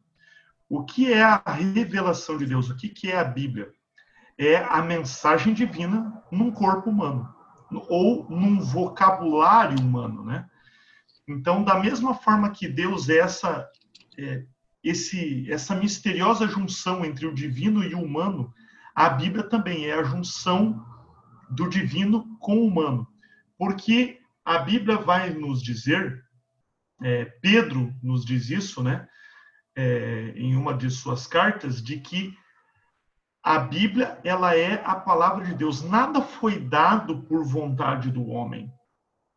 O 0.70 0.84
que 0.84 1.12
é 1.12 1.22
a 1.22 1.42
revelação 1.46 2.38
de 2.38 2.46
Deus? 2.46 2.70
O 2.70 2.78
que, 2.78 2.88
que 2.88 3.12
é 3.12 3.20
a 3.20 3.26
Bíblia? 3.26 3.72
É 4.38 4.58
a 4.58 4.82
mensagem 4.82 5.54
divina 5.54 6.24
num 6.32 6.52
corpo 6.52 6.90
humano, 6.90 7.35
ou 7.72 8.30
num 8.30 8.60
vocabulário 8.60 9.80
humano, 9.80 10.24
né? 10.24 10.48
Então, 11.28 11.64
da 11.64 11.80
mesma 11.80 12.14
forma 12.14 12.52
que 12.52 12.68
Deus 12.68 13.10
é 13.10 13.18
essa, 13.18 13.68
é, 14.18 14.46
esse, 14.84 15.52
essa 15.52 15.76
misteriosa 15.76 16.48
junção 16.48 17.04
entre 17.04 17.26
o 17.26 17.34
divino 17.34 17.84
e 17.84 17.96
o 17.96 18.02
humano, 18.02 18.54
a 18.94 19.10
Bíblia 19.10 19.44
também 19.44 19.86
é 19.86 19.94
a 19.94 20.04
junção 20.04 20.86
do 21.50 21.68
divino 21.68 22.38
com 22.40 22.58
o 22.58 22.68
humano 22.68 23.08
porque 23.58 24.20
a 24.44 24.60
Bíblia 24.60 24.98
vai 24.98 25.32
nos 25.32 25.62
dizer, 25.62 26.24
é, 27.02 27.26
Pedro 27.42 27.94
nos 28.02 28.26
diz 28.26 28.50
isso, 28.50 28.84
né, 28.84 29.08
é, 29.76 30.34
em 30.36 30.56
uma 30.56 30.74
de 30.74 30.90
suas 30.90 31.28
cartas, 31.28 31.82
de 31.82 32.00
que 32.00 32.38
a 33.46 33.60
Bíblia 33.60 34.18
ela 34.24 34.58
é 34.58 34.82
a 34.84 34.96
palavra 34.96 35.46
de 35.46 35.54
Deus. 35.54 35.84
Nada 35.84 36.20
foi 36.20 36.60
dado 36.60 37.22
por 37.22 37.46
vontade 37.46 38.10
do 38.10 38.28
homem. 38.28 38.74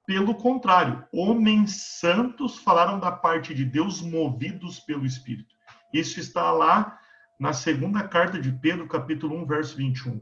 Pelo 0.07 0.35
contrário, 0.35 1.05
homens 1.13 1.99
santos 2.01 2.59
falaram 2.59 2.99
da 2.99 3.13
parte 3.13 3.55
de 3.55 3.67
Deus 3.67 4.01
movidos 4.01 4.81
pelo 4.81 5.05
Espírito. 5.05 5.55
Isso 5.93 6.19
está 6.19 6.51
lá 6.51 6.99
na 7.39 7.53
segunda 7.53 8.03
carta 8.03 8.41
de 8.41 8.51
Pedro, 8.51 8.89
capítulo 8.89 9.37
1, 9.43 9.47
verso 9.47 9.77
21. 9.77 10.19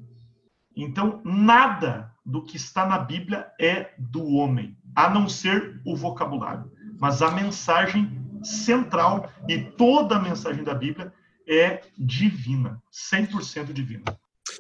Então, 0.77 1.23
nada 1.25 2.13
do 2.25 2.43
que 2.43 2.57
está 2.57 2.85
na 2.85 2.99
Bíblia 2.99 3.47
é 3.61 3.95
do 3.97 4.27
homem, 4.35 4.77
a 4.97 5.09
não 5.09 5.29
ser 5.29 5.81
o 5.87 5.95
vocabulário. 5.95 6.69
Mas 6.99 7.23
a 7.23 7.31
mensagem 7.31 8.11
central 8.43 9.31
e 9.49 9.59
toda 9.59 10.17
a 10.17 10.21
mensagem 10.21 10.65
da 10.65 10.75
Bíblia 10.75 11.15
é 11.47 11.83
divina, 11.97 12.83
100% 12.93 13.73
divina. 13.73 14.05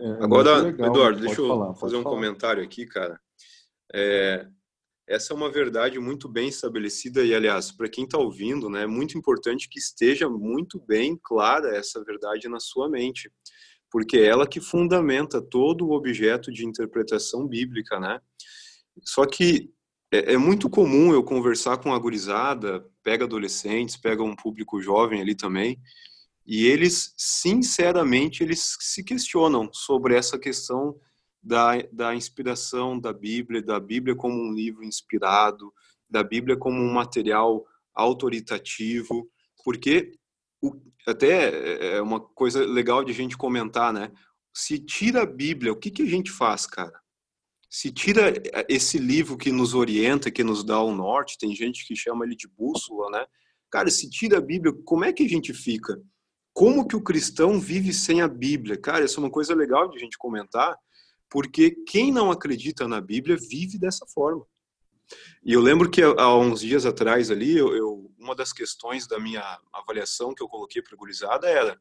É, 0.00 0.24
Agora, 0.24 0.58
legal, 0.58 0.90
Eduardo, 0.90 1.20
deixa 1.20 1.40
eu 1.40 1.48
falar, 1.48 1.74
fazer 1.74 1.96
um 1.96 2.02
falar. 2.02 2.14
comentário 2.14 2.62
aqui, 2.62 2.86
cara. 2.86 3.20
É, 3.94 4.46
essa 5.08 5.32
é 5.32 5.36
uma 5.36 5.50
verdade 5.50 5.98
muito 5.98 6.28
bem 6.28 6.48
estabelecida 6.48 7.24
e, 7.24 7.34
aliás, 7.34 7.70
para 7.70 7.88
quem 7.88 8.04
está 8.04 8.18
ouvindo, 8.18 8.68
né, 8.68 8.82
é 8.82 8.86
muito 8.86 9.16
importante 9.16 9.68
que 9.68 9.78
esteja 9.78 10.28
muito 10.28 10.80
bem 10.80 11.18
clara 11.22 11.76
essa 11.76 12.02
verdade 12.04 12.48
na 12.48 12.60
sua 12.60 12.88
mente 12.88 13.30
porque 13.90 14.18
é 14.18 14.26
ela 14.26 14.46
que 14.46 14.60
fundamenta 14.60 15.40
todo 15.40 15.86
o 15.86 15.92
objeto 15.92 16.52
de 16.52 16.66
interpretação 16.66 17.46
bíblica, 17.46 17.98
né? 17.98 18.20
Só 19.02 19.24
que 19.26 19.70
é, 20.12 20.34
é 20.34 20.36
muito 20.36 20.68
comum 20.68 21.12
eu 21.12 21.22
conversar 21.22 21.78
com 21.78 21.94
a 21.94 21.98
gurizada, 21.98 22.84
pega 23.02 23.24
adolescentes, 23.24 23.96
pega 23.96 24.22
um 24.22 24.36
público 24.36 24.80
jovem 24.80 25.20
ali 25.20 25.34
também, 25.34 25.78
e 26.46 26.64
eles, 26.66 27.12
sinceramente, 27.16 28.42
eles 28.42 28.76
se 28.78 29.02
questionam 29.02 29.68
sobre 29.72 30.14
essa 30.14 30.38
questão 30.38 30.96
da, 31.42 31.72
da 31.92 32.14
inspiração 32.14 32.98
da 32.98 33.12
Bíblia, 33.12 33.60
da 33.60 33.80
Bíblia 33.80 34.14
como 34.14 34.36
um 34.36 34.52
livro 34.52 34.84
inspirado, 34.84 35.72
da 36.08 36.22
Bíblia 36.22 36.56
como 36.56 36.80
um 36.80 36.92
material 36.92 37.66
autoritativo, 37.92 39.28
porque 39.64 40.12
o, 40.62 40.72
até 41.06 41.48
é, 41.48 41.96
é 41.96 42.02
uma 42.02 42.20
coisa 42.20 42.64
legal 42.64 43.02
de 43.02 43.10
a 43.10 43.14
gente 43.14 43.36
comentar, 43.36 43.92
né? 43.92 44.12
Se 44.54 44.78
tira 44.78 45.22
a 45.22 45.26
Bíblia, 45.26 45.72
o 45.72 45.76
que, 45.76 45.90
que 45.90 46.02
a 46.02 46.06
gente 46.06 46.30
faz, 46.30 46.64
cara? 46.64 47.00
Se 47.68 47.90
tira 47.90 48.30
é, 48.30 48.66
esse 48.68 48.98
livro 48.98 49.36
que 49.36 49.50
nos 49.50 49.74
orienta, 49.74 50.30
que 50.30 50.44
nos 50.44 50.62
dá 50.62 50.80
o 50.80 50.94
norte, 50.94 51.38
tem 51.38 51.54
gente 51.54 51.84
que 51.86 51.96
chama 51.96 52.24
ele 52.24 52.36
de 52.36 52.46
bússola, 52.46 53.10
né? 53.10 53.26
Cara, 53.68 53.90
se 53.90 54.08
tira 54.08 54.38
a 54.38 54.40
Bíblia, 54.40 54.72
como 54.84 55.04
é 55.04 55.12
que 55.12 55.24
a 55.24 55.28
gente 55.28 55.52
fica? 55.52 56.00
Como 56.56 56.88
que 56.88 56.96
o 56.96 57.02
cristão 57.02 57.60
vive 57.60 57.92
sem 57.92 58.22
a 58.22 58.26
Bíblia? 58.26 58.78
Cara, 58.78 59.04
isso 59.04 59.20
é 59.20 59.22
uma 59.22 59.30
coisa 59.30 59.54
legal 59.54 59.90
de 59.90 59.98
a 59.98 60.00
gente 60.00 60.16
comentar, 60.16 60.74
porque 61.28 61.70
quem 61.86 62.10
não 62.10 62.30
acredita 62.30 62.88
na 62.88 62.98
Bíblia 62.98 63.36
vive 63.36 63.78
dessa 63.78 64.06
forma. 64.06 64.42
E 65.44 65.52
eu 65.52 65.60
lembro 65.60 65.90
que 65.90 66.00
há 66.00 66.34
uns 66.34 66.60
dias 66.60 66.86
atrás 66.86 67.30
ali, 67.30 67.54
eu, 67.54 67.76
eu 67.76 68.10
uma 68.18 68.34
das 68.34 68.54
questões 68.54 69.06
da 69.06 69.20
minha 69.20 69.42
avaliação 69.70 70.34
que 70.34 70.42
eu 70.42 70.48
coloquei 70.48 70.80
para 70.80 70.94
a 70.94 70.96
gurizada 70.96 71.46
era 71.46 71.78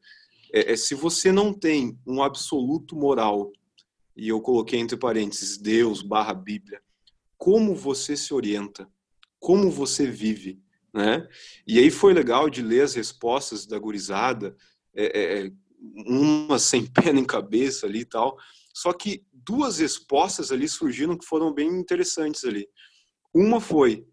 é, 0.51 0.73
é, 0.73 0.75
se 0.75 0.93
você 0.93 1.31
não 1.31 1.53
tem 1.53 1.97
um 2.05 2.21
absoluto 2.21 2.97
moral, 2.97 3.53
e 4.13 4.27
eu 4.27 4.41
coloquei 4.41 4.77
entre 4.77 4.97
parênteses 4.97 5.57
Deus 5.57 6.01
barra 6.01 6.33
Bíblia, 6.33 6.81
como 7.37 7.73
você 7.73 8.17
se 8.17 8.33
orienta? 8.33 8.89
Como 9.39 9.71
você 9.71 10.05
vive? 10.05 10.61
Né? 10.95 11.27
E 11.67 11.77
aí 11.77 11.91
foi 11.91 12.13
legal 12.13 12.49
de 12.49 12.61
ler 12.61 12.83
as 12.83 12.95
respostas 12.95 13.65
da 13.65 13.77
gurizada, 13.77 14.55
é, 14.95 15.05
é, 15.05 15.45
é 15.45 15.51
uma 16.07 16.57
sem 16.57 16.85
pé 16.85 17.11
nem 17.11 17.25
cabeça 17.25 17.85
ali 17.85 17.99
e 17.99 18.05
tal, 18.05 18.37
só 18.73 18.93
que 18.93 19.25
duas 19.33 19.79
respostas 19.79 20.53
ali 20.53 20.69
surgiram 20.69 21.17
que 21.17 21.25
foram 21.25 21.53
bem 21.53 21.67
interessantes 21.67 22.45
ali. 22.45 22.65
Uma 23.33 23.59
foi 23.59 24.07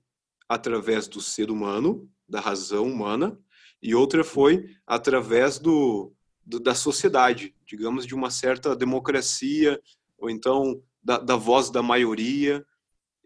através 0.49 1.07
do 1.07 1.21
ser 1.21 1.53
humano, 1.53 2.11
da 2.29 2.41
razão 2.41 2.85
humana, 2.85 3.39
e 3.81 3.95
outra 3.95 4.25
foi 4.25 4.69
através 4.85 5.61
do, 5.61 6.13
do 6.45 6.59
da 6.59 6.75
sociedade, 6.75 7.55
digamos, 7.65 8.05
de 8.05 8.15
uma 8.15 8.29
certa 8.29 8.75
democracia, 8.75 9.81
ou 10.19 10.29
então 10.29 10.83
da, 11.01 11.19
da 11.19 11.37
voz 11.37 11.71
da 11.71 11.81
maioria. 11.81 12.67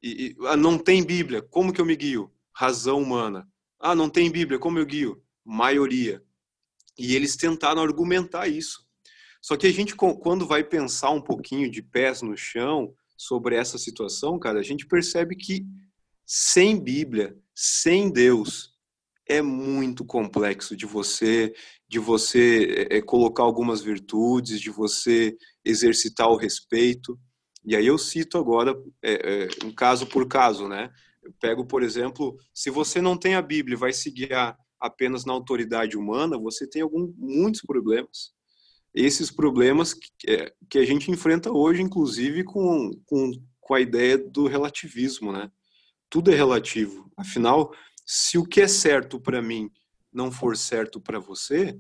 E, 0.03 0.37
e, 0.39 0.47
ah, 0.47 0.57
não 0.59 0.77
tem 0.79 1.03
Bíblia, 1.03 1.41
como 1.41 1.73
que 1.73 1.81
eu 1.81 1.87
me 1.87 1.97
guio? 1.97 2.31
Razão 2.57 3.03
humana. 3.03 3.47
Ah, 3.79 3.95
não 3.95 4.09
tem 4.09 4.31
Bíblia, 4.31 4.59
como 4.59 4.79
eu 4.79 4.87
guio? 4.87 5.23
Maioria. 5.45 6.23
E 6.99 7.15
eles 7.15 7.37
tentaram 7.37 7.83
argumentar 7.83 8.49
isso. 8.49 8.87
Só 9.43 9.57
que 9.57 9.67
a 9.67 9.73
gente, 9.73 9.95
quando 9.95 10.47
vai 10.47 10.65
pensar 10.65 11.11
um 11.11 11.21
pouquinho 11.21 11.71
de 11.71 11.83
pés 11.83 12.23
no 12.23 12.37
chão 12.37 12.95
sobre 13.17 13.57
essa 13.57 13.79
situação, 13.79 14.39
cara, 14.39 14.59
a 14.59 14.63
gente 14.63 14.87
percebe 14.87 15.37
que 15.37 15.67
sem 16.25 16.83
Bíblia, 16.83 17.37
sem 17.55 18.11
Deus, 18.11 18.75
é 19.29 19.43
muito 19.43 20.05
complexo 20.05 20.77
de 20.77 20.87
você 20.87 21.53
de 21.89 21.99
você 21.99 22.89
é, 22.91 23.01
colocar 23.01 23.45
algumas 23.45 23.81
virtudes, 23.81 24.61
de 24.61 24.71
você 24.71 25.37
exercitar 25.65 26.29
o 26.29 26.37
respeito. 26.37 27.19
E 27.65 27.77
aí 27.77 27.87
eu 27.87 27.99
cito 27.99 28.39
agora 28.39 28.77
é, 29.03 29.45
é, 29.45 29.49
um 29.65 29.73
caso 29.73 30.07
por 30.07 30.27
caso, 30.27 30.69
né? 30.69 30.91
Eu 31.27 31.35
pego, 31.41 31.67
por 31.67 31.83
exemplo, 31.83 32.39
se 32.55 32.71
você 32.71 33.01
não 33.01 33.17
tem 33.17 33.35
a 33.35 33.43
Bíblia, 33.43 33.77
vai 33.77 33.93
se 33.93 34.11
guiar 34.11 34.57
apenas 34.79 35.25
na 35.25 35.33
autoridade 35.33 35.97
humana, 35.97 36.39
você 36.39 36.69
tem 36.69 36.83
algum, 36.83 37.13
muitos 37.17 37.63
problemas. 37.63 38.31
Esses 38.95 39.31
problemas 39.31 39.93
que, 39.93 40.09
que 40.71 40.79
a 40.79 40.85
gente 40.85 41.11
enfrenta 41.11 41.51
hoje, 41.51 41.83
inclusive 41.83 42.45
com, 42.45 42.93
com, 43.05 43.33
com 43.61 43.75
a 43.75 43.81
ideia 43.81 44.17
do 44.17 44.47
relativismo, 44.47 45.33
né? 45.33 45.51
tudo 46.09 46.31
é 46.31 46.35
relativo. 46.35 47.11
Afinal, 47.17 47.73
se 48.07 48.39
o 48.39 48.45
que 48.45 48.61
é 48.61 48.69
certo 48.69 49.21
para 49.21 49.43
mim 49.43 49.71
não 50.13 50.31
for 50.31 50.57
certo 50.57 51.01
para 51.01 51.19
você, 51.19 51.79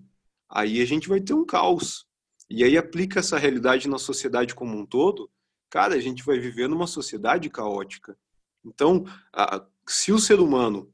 aí 0.50 0.80
a 0.80 0.84
gente 0.84 1.08
vai 1.08 1.20
ter 1.20 1.34
um 1.34 1.46
caos. 1.46 2.06
E 2.50 2.62
aí 2.62 2.76
aplica 2.76 3.20
essa 3.20 3.38
realidade 3.38 3.88
na 3.88 3.98
sociedade 3.98 4.54
como 4.54 4.76
um 4.76 4.86
todo, 4.86 5.30
cara, 5.70 5.94
a 5.94 6.00
gente 6.00 6.24
vai 6.24 6.38
viver 6.38 6.68
numa 6.68 6.86
sociedade 6.86 7.48
caótica. 7.48 8.16
Então, 8.66 9.04
se 9.86 10.12
o 10.12 10.18
ser 10.18 10.40
humano 10.40 10.92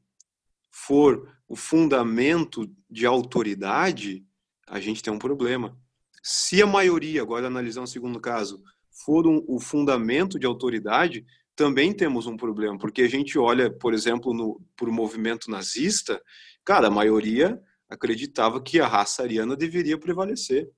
for 0.71 1.29
o 1.47 1.55
fundamento 1.55 2.71
de 2.89 3.05
autoridade, 3.05 4.25
a 4.67 4.79
gente 4.79 5.01
tem 5.01 5.11
um 5.11 5.19
problema. 5.19 5.77
Se 6.21 6.61
a 6.61 6.67
maioria, 6.67 7.21
agora 7.21 7.47
analisando 7.47 7.85
o 7.85 7.91
segundo 7.91 8.19
caso, 8.19 8.63
for 9.03 9.27
um, 9.27 9.43
o 9.47 9.59
fundamento 9.59 10.39
de 10.39 10.45
autoridade, 10.45 11.25
também 11.55 11.93
temos 11.93 12.25
um 12.25 12.37
problema, 12.37 12.77
porque 12.77 13.01
a 13.01 13.07
gente 13.07 13.37
olha, 13.37 13.71
por 13.71 13.93
exemplo, 13.93 14.61
para 14.75 14.89
o 14.89 14.93
movimento 14.93 15.51
nazista, 15.51 16.21
cara, 16.63 16.87
a 16.87 16.91
maioria 16.91 17.61
acreditava 17.89 18.61
que 18.61 18.79
a 18.79 18.87
raça 18.87 19.21
ariana 19.21 19.55
deveria 19.55 19.97
prevalecer. 19.97 20.69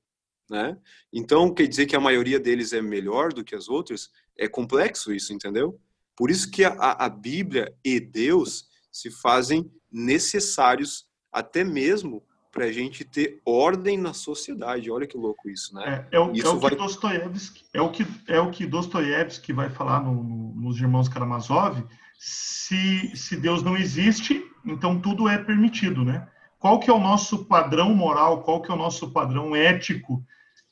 Né? 0.49 0.77
Então, 1.11 1.53
quer 1.53 1.67
dizer 1.67 1.85
que 1.85 1.95
a 1.95 1.99
maioria 1.99 2.39
deles 2.39 2.73
é 2.73 2.81
melhor 2.81 3.31
do 3.31 3.43
que 3.43 3.55
as 3.55 3.69
outras? 3.69 4.09
É 4.37 4.47
complexo 4.47 5.13
isso, 5.13 5.33
entendeu? 5.33 5.79
Por 6.15 6.31
isso 6.31 6.49
que 6.49 6.63
a, 6.63 6.73
a 6.73 7.09
Bíblia 7.09 7.73
e 7.83 7.99
Deus 7.99 8.65
se 8.91 9.11
fazem 9.11 9.69
necessários 9.91 11.05
até 11.31 11.63
mesmo 11.63 12.23
para 12.55 12.65
a 12.65 12.71
gente 12.71 13.03
ter 13.03 13.41
ordem 13.45 13.97
na 13.97 14.13
sociedade. 14.13 14.89
Olha 14.89 15.05
que 15.05 15.17
louco 15.17 15.49
isso, 15.49 15.75
né? 15.75 16.07
É, 16.09 16.15
é 16.15 16.19
o, 16.19 16.31
isso 16.31 16.47
é 16.47 16.49
o 16.49 16.59
vai... 16.59 16.71
que 16.71 16.77
Dostoiévski, 16.77 17.65
é 17.73 17.81
o 17.81 17.91
que 17.91 18.07
é 18.29 18.39
o 18.39 18.49
que 18.49 18.65
Dostoiévski 18.65 19.51
vai 19.51 19.69
falar 19.69 20.01
no, 20.01 20.23
no, 20.23 20.55
nos 20.55 20.79
Irmãos 20.79 21.09
Karamazov. 21.09 21.83
Se, 22.17 23.11
se 23.13 23.35
Deus 23.35 23.61
não 23.61 23.75
existe, 23.75 24.41
então 24.65 25.01
tudo 25.01 25.27
é 25.27 25.37
permitido, 25.37 26.05
né? 26.05 26.25
Qual 26.57 26.79
que 26.79 26.89
é 26.89 26.93
o 26.93 26.99
nosso 26.99 27.43
padrão 27.43 27.93
moral? 27.93 28.41
Qual 28.41 28.61
que 28.61 28.71
é 28.71 28.73
o 28.73 28.77
nosso 28.77 29.11
padrão 29.11 29.53
ético? 29.53 30.23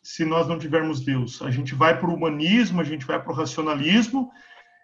Se 0.01 0.23
nós 0.23 0.47
não 0.47 0.57
tivermos 0.57 1.01
Deus, 1.01 1.41
a 1.41 1.51
gente 1.51 1.75
vai 1.75 1.99
para 1.99 2.09
o 2.09 2.13
humanismo, 2.13 2.79
a 2.79 2.83
gente 2.85 3.05
vai 3.05 3.21
para 3.21 3.31
o 3.31 3.35
racionalismo 3.35 4.31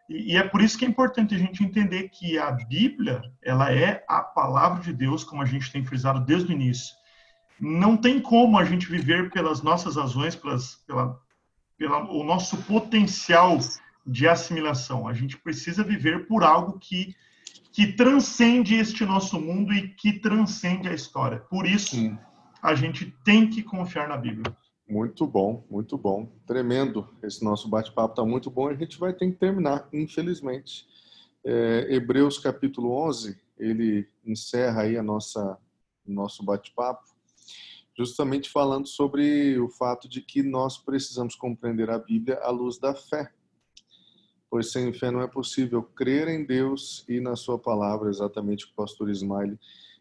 e, 0.09 0.35
é 0.35 0.43
por 0.43 0.61
isso 0.61 0.77
que 0.77 0.83
é 0.83 0.87
importante 0.87 1.35
a 1.35 1.37
gente 1.37 1.63
entender 1.63 2.09
que 2.09 2.37
a 2.39 2.49
Bíblia, 2.51 3.21
ela 3.43 3.71
é 3.71 4.03
a 4.07 4.21
palavra 4.21 4.81
de 4.81 4.91
Deus, 4.91 5.23
como 5.23 5.43
a 5.43 5.45
gente 5.45 5.71
tem 5.71 5.85
frisado 5.85 6.19
desde 6.21 6.51
o 6.51 6.55
início. 6.55 6.95
Não 7.59 7.95
tem 7.95 8.19
como 8.19 8.57
a 8.57 8.65
gente 8.65 8.87
viver 8.87 9.29
pelas 9.29 9.61
nossas 9.61 9.95
razões, 9.95 10.35
pelas, 10.35 10.75
pela, 10.87 11.19
pela, 11.77 12.09
o 12.11 12.23
nosso 12.23 12.57
potencial 12.63 13.59
de 14.05 14.27
assimilação. 14.27 15.07
A 15.07 15.13
gente 15.13 15.37
precisa 15.37 15.83
viver 15.83 16.25
por 16.25 16.43
algo 16.43 16.79
que, 16.79 17.15
que 17.71 17.93
transcende 17.93 18.73
este 18.75 19.05
nosso 19.05 19.39
mundo 19.39 19.73
e 19.73 19.89
que 19.89 20.13
transcende 20.13 20.89
a 20.89 20.93
história. 20.93 21.37
Por 21.37 21.67
isso, 21.67 21.95
Sim. 21.95 22.17
a 22.63 22.73
gente 22.73 23.13
tem 23.23 23.47
que 23.47 23.61
confiar 23.61 24.07
na 24.07 24.17
Bíblia. 24.17 24.55
Muito 24.89 25.27
bom, 25.27 25.63
muito 25.69 25.95
bom. 25.99 26.25
Tremendo. 26.47 27.07
Esse 27.21 27.43
nosso 27.43 27.69
bate-papo 27.69 28.13
está 28.13 28.25
muito 28.25 28.49
bom. 28.49 28.69
A 28.69 28.73
gente 28.73 28.97
vai 28.97 29.13
ter 29.13 29.29
que 29.29 29.37
terminar, 29.37 29.87
infelizmente. 29.93 30.87
É, 31.45 31.85
Hebreus 31.91 32.39
capítulo 32.39 32.91
11, 33.07 33.39
ele 33.59 34.09
encerra 34.25 34.81
aí 34.81 34.97
a 34.97 35.03
nossa 35.03 35.59
nosso 36.03 36.43
bate-papo, 36.43 37.03
justamente 37.95 38.49
falando 38.49 38.87
sobre 38.87 39.59
o 39.59 39.69
fato 39.69 40.09
de 40.09 40.21
que 40.21 40.41
nós 40.41 40.79
precisamos 40.79 41.35
compreender 41.35 41.91
a 41.91 41.99
Bíblia 41.99 42.39
à 42.41 42.49
luz 42.49 42.79
da 42.79 42.95
fé. 42.95 43.31
Pois 44.49 44.71
sem 44.71 44.91
fé 44.91 45.11
não 45.11 45.21
é 45.21 45.27
possível 45.27 45.83
crer 45.83 46.27
em 46.29 46.43
Deus 46.43 47.05
e 47.07 47.19
na 47.19 47.35
sua 47.35 47.59
palavra, 47.59 48.09
exatamente 48.09 48.65
o 48.65 48.73
pastor 48.73 49.07
Ismael 49.07 49.55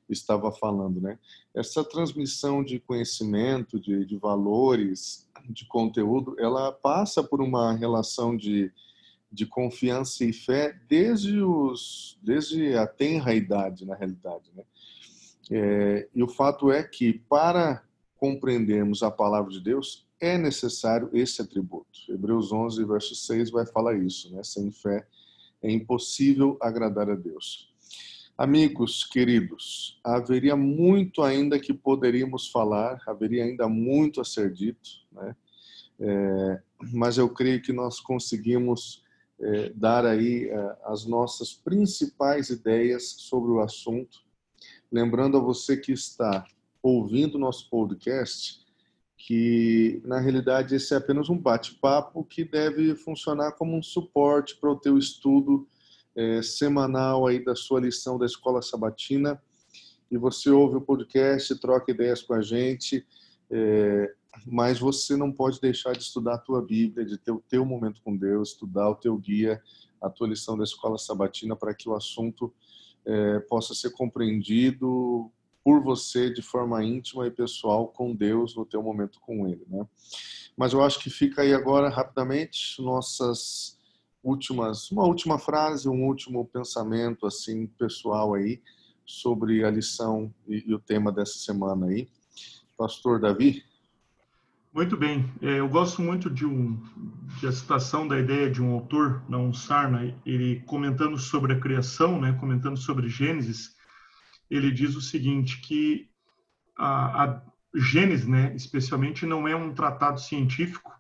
estava 0.09 0.51
falando, 0.51 1.01
né? 1.01 1.19
Essa 1.55 1.85
transmissão 1.85 2.63
de 2.63 2.79
conhecimento, 2.79 3.79
de, 3.79 4.05
de 4.05 4.17
valores, 4.17 5.29
de 5.49 5.67
conteúdo, 5.67 6.37
ela 6.39 6.73
passa 6.73 7.23
por 7.23 7.41
uma 7.41 7.73
relação 7.73 8.37
de, 8.37 8.73
de 9.31 9.47
confiança 9.47 10.25
e 10.25 10.33
fé 10.33 10.79
desde 10.89 11.41
os 11.41 12.19
desde 12.23 12.75
a 12.75 12.87
tenra 12.87 13.35
idade, 13.35 13.85
na 13.85 13.95
realidade, 13.95 14.51
né? 14.55 14.65
É, 15.51 16.09
e 16.15 16.23
o 16.23 16.29
fato 16.29 16.71
é 16.71 16.83
que 16.83 17.13
para 17.13 17.83
compreendermos 18.17 19.03
a 19.03 19.11
palavra 19.11 19.51
de 19.51 19.61
Deus 19.61 20.07
é 20.21 20.37
necessário 20.37 21.09
esse 21.13 21.41
atributo. 21.41 21.87
Hebreus 22.09 22.53
11, 22.53 22.85
verso 22.85 23.15
6 23.15 23.51
vai 23.51 23.65
falar 23.65 23.97
isso, 23.97 24.35
né? 24.35 24.43
Sem 24.43 24.71
fé 24.71 25.07
é 25.63 25.71
impossível 25.71 26.57
agradar 26.61 27.09
a 27.11 27.15
Deus. 27.15 27.73
Amigos 28.39 29.03
queridos, 29.03 29.99
haveria 30.05 30.55
muito 30.55 31.23
ainda 31.25 31.59
que 31.59 31.75
poderíamos 31.75 32.49
falar, 32.49 33.03
haveria 33.05 33.43
ainda 33.43 33.69
muito 33.69 34.21
a 34.21 34.25
ser 34.25 34.53
dito, 34.53 34.89
né? 35.11 35.35
É, 35.99 36.63
mas 36.93 37.19
eu 37.19 37.29
creio 37.29 37.61
que 37.61 37.73
nós 37.73 37.99
conseguimos 37.99 39.03
é, 39.41 39.71
dar 39.71 40.07
aí 40.07 40.49
é, 40.49 40.77
as 40.85 41.05
nossas 41.05 41.53
principais 41.53 42.49
ideias 42.49 43.09
sobre 43.19 43.51
o 43.51 43.59
assunto. 43.59 44.21
Lembrando 44.91 45.37
a 45.37 45.41
você 45.41 45.77
que 45.77 45.91
está 45.91 46.47
ouvindo 46.81 47.41
nosso 47.41 47.69
podcast, 47.69 48.65
que 49.17 50.01
na 50.05 50.21
realidade 50.21 50.77
esse 50.77 50.95
é 50.95 50.99
apenas 50.99 51.29
um 51.29 51.37
bate-papo 51.37 52.23
que 52.23 52.45
deve 52.45 52.95
funcionar 52.95 53.51
como 53.57 53.77
um 53.77 53.83
suporte 53.83 54.55
para 54.59 54.71
o 54.71 54.79
teu 54.79 54.97
estudo 54.97 55.67
é, 56.19 56.43
semanal 56.43 57.29
aí 57.29 57.39
da 57.39 57.55
sua 57.55 57.79
lição 57.79 58.19
da 58.19 58.27
Escola 58.27 58.61
Sabatina 58.61 59.41
e 60.11 60.19
você 60.19 60.51
ouve 60.51 60.77
o 60.77 60.81
podcast, 60.81 61.55
troca 61.61 61.93
ideias 61.93 62.23
com 62.23 62.35
a 62.35 62.43
gente, 62.43 63.07
é, 63.49 64.13
mas 64.45 64.81
você 64.81 65.17
não 65.17 65.31
pode 65.31 65.61
deixar 65.61 65.93
de 65.93 66.03
estudar 66.03 66.35
a 66.35 66.39
tua 66.39 66.61
Bíblia, 66.61 67.07
de 67.07 67.17
ter 67.17 67.31
o 67.31 67.43
teu 67.49 67.65
momento 67.65 68.03
com 68.03 68.17
Deus, 68.17 68.51
estudar 68.51 68.91
o 68.91 68.97
teu 68.97 69.17
guia, 69.17 69.63
a 70.03 70.11
tua 70.11 70.27
lição 70.27 70.59
da 70.59 70.65
Escola 70.65 70.99
Sabatina, 70.99 71.55
para 71.55 71.73
que 71.73 71.89
o 71.89 71.95
assunto 71.95 72.53
é, 73.07 73.39
possa 73.41 73.73
ser 73.73 73.91
compreendido 73.91 75.31
por 75.63 75.81
você 75.81 76.33
de 76.33 76.43
forma 76.43 76.83
íntima 76.83 77.29
e 77.29 77.31
pessoal 77.31 77.87
com 77.87 78.13
Deus 78.13 78.57
no 78.57 78.67
teu 78.67 78.83
momento 78.83 79.21
com 79.21 79.47
Ele, 79.47 79.65
né? 79.69 79.87
Mas 80.57 80.73
eu 80.73 80.83
acho 80.83 80.99
que 80.99 81.11
fica 81.11 81.43
aí 81.43 81.55
agora 81.55 81.89
rapidamente 81.89 82.83
nossas 82.83 83.78
últimas, 84.23 84.91
uma 84.91 85.05
última 85.05 85.39
frase, 85.39 85.89
um 85.89 86.05
último 86.05 86.45
pensamento 86.47 87.27
assim 87.27 87.67
pessoal 87.67 88.35
aí 88.35 88.61
sobre 89.05 89.65
a 89.65 89.71
lição 89.71 90.33
e, 90.47 90.65
e 90.67 90.75
o 90.75 90.79
tema 90.79 91.11
dessa 91.11 91.39
semana 91.39 91.87
aí. 91.87 92.09
Pastor 92.77 93.21
Davi? 93.21 93.65
Muito 94.73 94.97
bem. 94.97 95.33
É, 95.41 95.59
eu 95.59 95.69
gosto 95.69 96.03
muito 96.03 96.29
de, 96.29 96.45
um, 96.45 96.81
de 97.41 97.47
a 97.47 97.53
citação 97.53 98.07
da 98.07 98.19
ideia 98.19 98.51
de 98.51 98.63
um 98.63 98.73
autor, 98.73 99.23
não 99.29 99.53
Sarna, 99.53 100.15
ele 100.27 100.61
comentando 100.67 101.19
sobre 101.19 101.55
a 101.55 101.61
criação, 101.61 102.21
né, 102.21 102.37
comentando 102.39 102.77
sobre 102.77 103.09
Gênesis, 103.09 103.77
ele 104.51 104.71
diz 104.71 104.95
o 104.95 105.01
seguinte, 105.01 105.61
que 105.63 106.09
a, 106.77 107.25
a 107.25 107.43
Gênesis, 107.75 108.27
né, 108.27 108.55
especialmente, 108.55 109.27
não 109.27 109.49
é 109.49 109.57
um 109.57 109.75
tratado 109.75 110.21
científico, 110.21 110.93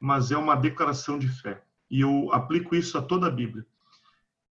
mas 0.00 0.32
é 0.32 0.36
uma 0.36 0.56
declaração 0.56 1.18
de 1.18 1.28
fé 1.28 1.62
e 1.94 2.00
eu 2.00 2.28
aplico 2.32 2.74
isso 2.74 2.98
a 2.98 3.02
toda 3.02 3.28
a 3.28 3.30
Bíblia. 3.30 3.64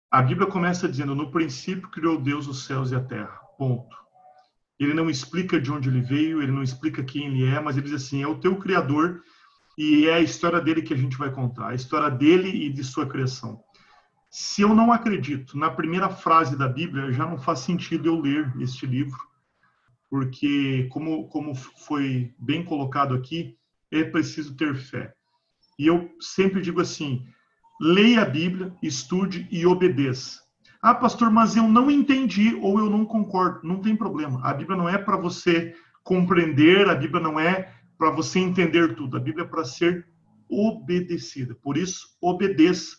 A 0.08 0.22
Bíblia 0.22 0.46
começa 0.46 0.88
dizendo: 0.88 1.12
No 1.12 1.32
princípio 1.32 1.90
criou 1.90 2.16
Deus 2.16 2.46
os 2.46 2.64
céus 2.64 2.92
e 2.92 2.94
a 2.94 3.02
terra. 3.02 3.36
Ponto. 3.58 3.96
Ele 4.78 4.94
não 4.94 5.10
explica 5.10 5.60
de 5.60 5.72
onde 5.72 5.88
ele 5.88 6.00
veio, 6.00 6.40
ele 6.40 6.52
não 6.52 6.62
explica 6.62 7.02
quem 7.02 7.26
ele 7.26 7.44
é, 7.44 7.58
mas 7.58 7.76
ele 7.76 7.86
diz 7.86 7.94
assim: 7.94 8.22
é 8.22 8.28
o 8.28 8.38
teu 8.38 8.54
Criador 8.60 9.24
e 9.76 10.06
é 10.06 10.14
a 10.14 10.20
história 10.20 10.60
dele 10.60 10.82
que 10.82 10.94
a 10.94 10.96
gente 10.96 11.18
vai 11.18 11.32
contar, 11.32 11.70
a 11.70 11.74
história 11.74 12.08
dele 12.08 12.48
e 12.48 12.72
de 12.72 12.84
sua 12.84 13.08
criação. 13.08 13.60
Se 14.30 14.62
eu 14.62 14.72
não 14.72 14.92
acredito 14.92 15.58
na 15.58 15.68
primeira 15.68 16.08
frase 16.10 16.56
da 16.56 16.68
Bíblia, 16.68 17.10
já 17.10 17.26
não 17.26 17.38
faz 17.38 17.58
sentido 17.58 18.06
eu 18.06 18.20
ler 18.20 18.52
este 18.60 18.86
livro, 18.86 19.18
porque, 20.08 20.86
como, 20.92 21.26
como 21.26 21.56
foi 21.56 22.32
bem 22.38 22.64
colocado 22.64 23.16
aqui, 23.16 23.58
é 23.90 24.04
preciso 24.04 24.56
ter 24.56 24.76
fé. 24.76 25.12
E 25.78 25.86
eu 25.86 26.10
sempre 26.20 26.60
digo 26.60 26.80
assim: 26.80 27.26
leia 27.80 28.22
a 28.22 28.26
Bíblia, 28.26 28.74
estude 28.82 29.48
e 29.50 29.66
obedeça. 29.66 30.40
Ah, 30.80 30.94
pastor, 30.94 31.30
mas 31.30 31.56
eu 31.56 31.68
não 31.68 31.90
entendi 31.90 32.54
ou 32.56 32.78
eu 32.78 32.90
não 32.90 33.04
concordo. 33.04 33.60
Não 33.62 33.80
tem 33.80 33.94
problema. 33.94 34.40
A 34.42 34.52
Bíblia 34.52 34.76
não 34.76 34.88
é 34.88 34.98
para 34.98 35.16
você 35.16 35.74
compreender, 36.02 36.88
a 36.88 36.94
Bíblia 36.94 37.22
não 37.22 37.38
é 37.38 37.72
para 37.96 38.10
você 38.10 38.40
entender 38.40 38.96
tudo. 38.96 39.16
A 39.16 39.20
Bíblia 39.20 39.44
é 39.44 39.48
para 39.48 39.64
ser 39.64 40.08
obedecida. 40.48 41.54
Por 41.54 41.76
isso, 41.76 42.08
obedeça. 42.20 42.96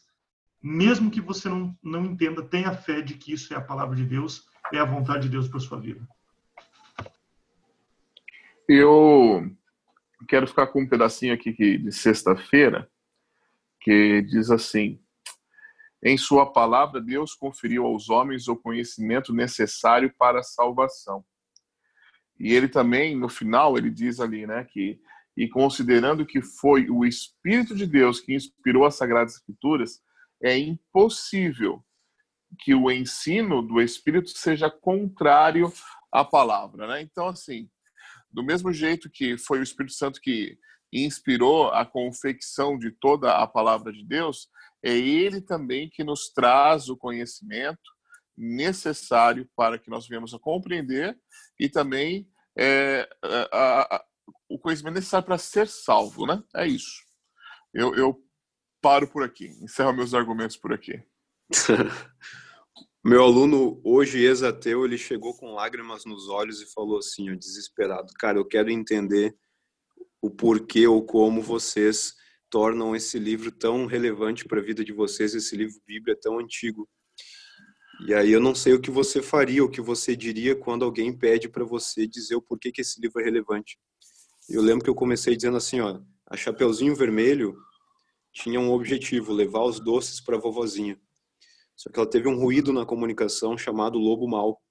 Mesmo 0.61 1.11
que 1.11 1.19
você 1.19 1.49
não, 1.49 1.77
não 1.83 2.05
entenda, 2.05 2.41
tenha 2.41 2.73
fé 2.73 3.01
de 3.01 3.15
que 3.15 3.33
isso 3.33 3.53
é 3.53 3.57
a 3.57 3.61
palavra 3.61 3.97
de 3.97 4.05
Deus, 4.05 4.45
é 4.71 4.79
a 4.79 4.85
vontade 4.85 5.23
de 5.23 5.29
Deus 5.29 5.49
para 5.49 5.59
sua 5.59 5.77
vida. 5.77 6.07
Eu 8.67 9.51
quero 10.27 10.47
ficar 10.47 10.67
com 10.67 10.81
um 10.81 10.87
pedacinho 10.87 11.33
aqui 11.33 11.51
de 11.51 11.91
sexta-feira, 11.91 12.89
que 13.81 14.21
diz 14.23 14.49
assim: 14.49 14.99
Em 16.03 16.17
Sua 16.17 16.51
palavra, 16.51 17.01
Deus 17.01 17.33
conferiu 17.33 17.85
aos 17.85 18.09
homens 18.09 18.47
o 18.47 18.55
conhecimento 18.55 19.33
necessário 19.33 20.13
para 20.17 20.39
a 20.39 20.43
salvação. 20.43 21.23
E 22.39 22.53
ele 22.53 22.67
também, 22.67 23.15
no 23.15 23.29
final, 23.29 23.77
ele 23.77 23.89
diz 23.89 24.19
ali, 24.19 24.45
né, 24.47 24.63
que 24.65 24.99
e 25.35 25.47
considerando 25.47 26.25
que 26.25 26.41
foi 26.41 26.89
o 26.89 27.03
Espírito 27.03 27.75
de 27.75 27.87
Deus 27.87 28.19
que 28.19 28.35
inspirou 28.35 28.85
as 28.85 28.95
Sagradas 28.95 29.33
Escrituras, 29.33 29.99
é 30.41 30.57
impossível 30.57 31.83
que 32.59 32.75
o 32.75 32.91
ensino 32.91 33.61
do 33.61 33.81
Espírito 33.81 34.29
seja 34.29 34.69
contrário 34.69 35.73
à 36.11 36.23
palavra, 36.23 36.85
né? 36.85 37.01
Então, 37.01 37.29
assim, 37.29 37.67
do 38.33 38.43
mesmo 38.43 38.73
jeito 38.73 39.09
que 39.09 39.37
foi 39.37 39.59
o 39.59 39.63
Espírito 39.63 39.93
Santo 39.93 40.19
que 40.19 40.57
inspirou 40.91 41.69
a 41.69 41.85
confecção 41.85 42.77
de 42.77 42.91
toda 42.91 43.37
a 43.37 43.47
palavra 43.47 43.91
de 43.91 44.05
Deus, 44.05 44.47
é 44.83 44.91
ele 44.91 45.41
também 45.41 45.89
que 45.89 46.03
nos 46.03 46.29
traz 46.33 46.89
o 46.89 46.97
conhecimento 46.97 47.79
necessário 48.37 49.49
para 49.55 49.77
que 49.77 49.89
nós 49.89 50.07
venhamos 50.07 50.33
a 50.33 50.39
compreender 50.39 51.17
e 51.59 51.69
também 51.69 52.27
é, 52.57 53.07
a, 53.23 53.95
a, 53.95 54.05
o 54.49 54.59
conhecimento 54.59 54.95
necessário 54.95 55.25
para 55.25 55.37
ser 55.37 55.67
salvo, 55.67 56.25
né? 56.25 56.43
É 56.55 56.67
isso. 56.67 57.03
Eu, 57.73 57.95
eu 57.95 58.23
paro 58.81 59.07
por 59.07 59.23
aqui, 59.23 59.47
encerro 59.61 59.93
meus 59.93 60.13
argumentos 60.13 60.57
por 60.57 60.73
aqui. 60.73 61.01
Meu 63.05 63.21
aluno, 63.21 63.81
hoje 63.83 64.23
ex-ateu, 64.23 64.85
ele 64.85 64.97
chegou 64.97 65.35
com 65.35 65.55
lágrimas 65.55 66.05
nos 66.05 66.29
olhos 66.29 66.61
e 66.61 66.73
falou 66.73 66.99
assim, 66.99 67.29
ó, 67.29 67.35
desesperado, 67.35 68.13
cara, 68.17 68.37
eu 68.37 68.45
quero 68.45 68.71
entender 68.71 69.35
o 70.21 70.29
porquê 70.31 70.87
ou 70.87 71.03
como 71.03 71.41
vocês 71.41 72.13
tornam 72.49 72.95
esse 72.95 73.19
livro 73.19 73.51
tão 73.51 73.87
relevante 73.87 74.45
para 74.45 74.61
a 74.61 74.63
vida 74.63 74.85
de 74.85 74.93
vocês, 74.93 75.35
esse 75.35 75.53
livro 75.53 75.81
Bíblia 75.85 76.17
tão 76.17 76.39
antigo. 76.39 76.87
E 78.07 78.13
aí 78.13 78.31
eu 78.31 78.39
não 78.39 78.55
sei 78.55 78.71
o 78.71 78.79
que 78.79 78.89
você 78.89 79.21
faria, 79.21 79.65
o 79.65 79.69
que 79.69 79.81
você 79.81 80.15
diria 80.15 80.55
quando 80.55 80.85
alguém 80.85 81.11
pede 81.11 81.49
para 81.49 81.65
você 81.65 82.07
dizer 82.07 82.35
o 82.35 82.41
porquê 82.41 82.71
que 82.71 82.79
esse 82.79 83.01
livro 83.01 83.19
é 83.19 83.25
relevante. 83.25 83.77
Eu 84.47 84.61
lembro 84.61 84.81
que 84.81 84.89
eu 84.89 84.95
comecei 84.95 85.35
dizendo 85.35 85.57
assim, 85.57 85.81
ó, 85.81 85.99
a 86.25 86.37
Chapeuzinho 86.37 86.95
Vermelho 86.95 87.53
tinha 88.31 88.61
um 88.61 88.71
objetivo, 88.71 89.33
levar 89.33 89.63
os 89.63 89.81
doces 89.81 90.21
para 90.21 90.37
a 90.37 90.39
vovozinha. 90.39 90.97
Só 91.83 91.91
que 91.91 91.99
ela 91.99 92.09
teve 92.09 92.29
um 92.29 92.39
ruído 92.39 92.71
na 92.71 92.85
comunicação 92.85 93.57
chamado 93.57 93.99
lobo 93.99 94.25
mal. 94.25 94.61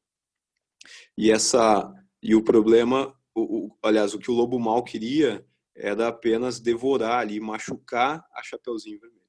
E 1.17 1.31
essa 1.31 1.93
e 2.23 2.35
o 2.35 2.43
problema, 2.43 3.15
o, 3.35 3.67
o, 3.67 3.79
aliás, 3.83 4.15
o 4.15 4.19
que 4.19 4.31
o 4.31 4.35
lobo 4.35 4.59
mal 4.59 4.83
queria 4.83 5.47
era 5.77 6.09
apenas 6.09 6.59
devorar 6.59 7.19
ali, 7.19 7.39
machucar 7.39 8.25
a 8.33 8.43
Chapeuzinho 8.43 8.99
Vermelho. 8.99 9.21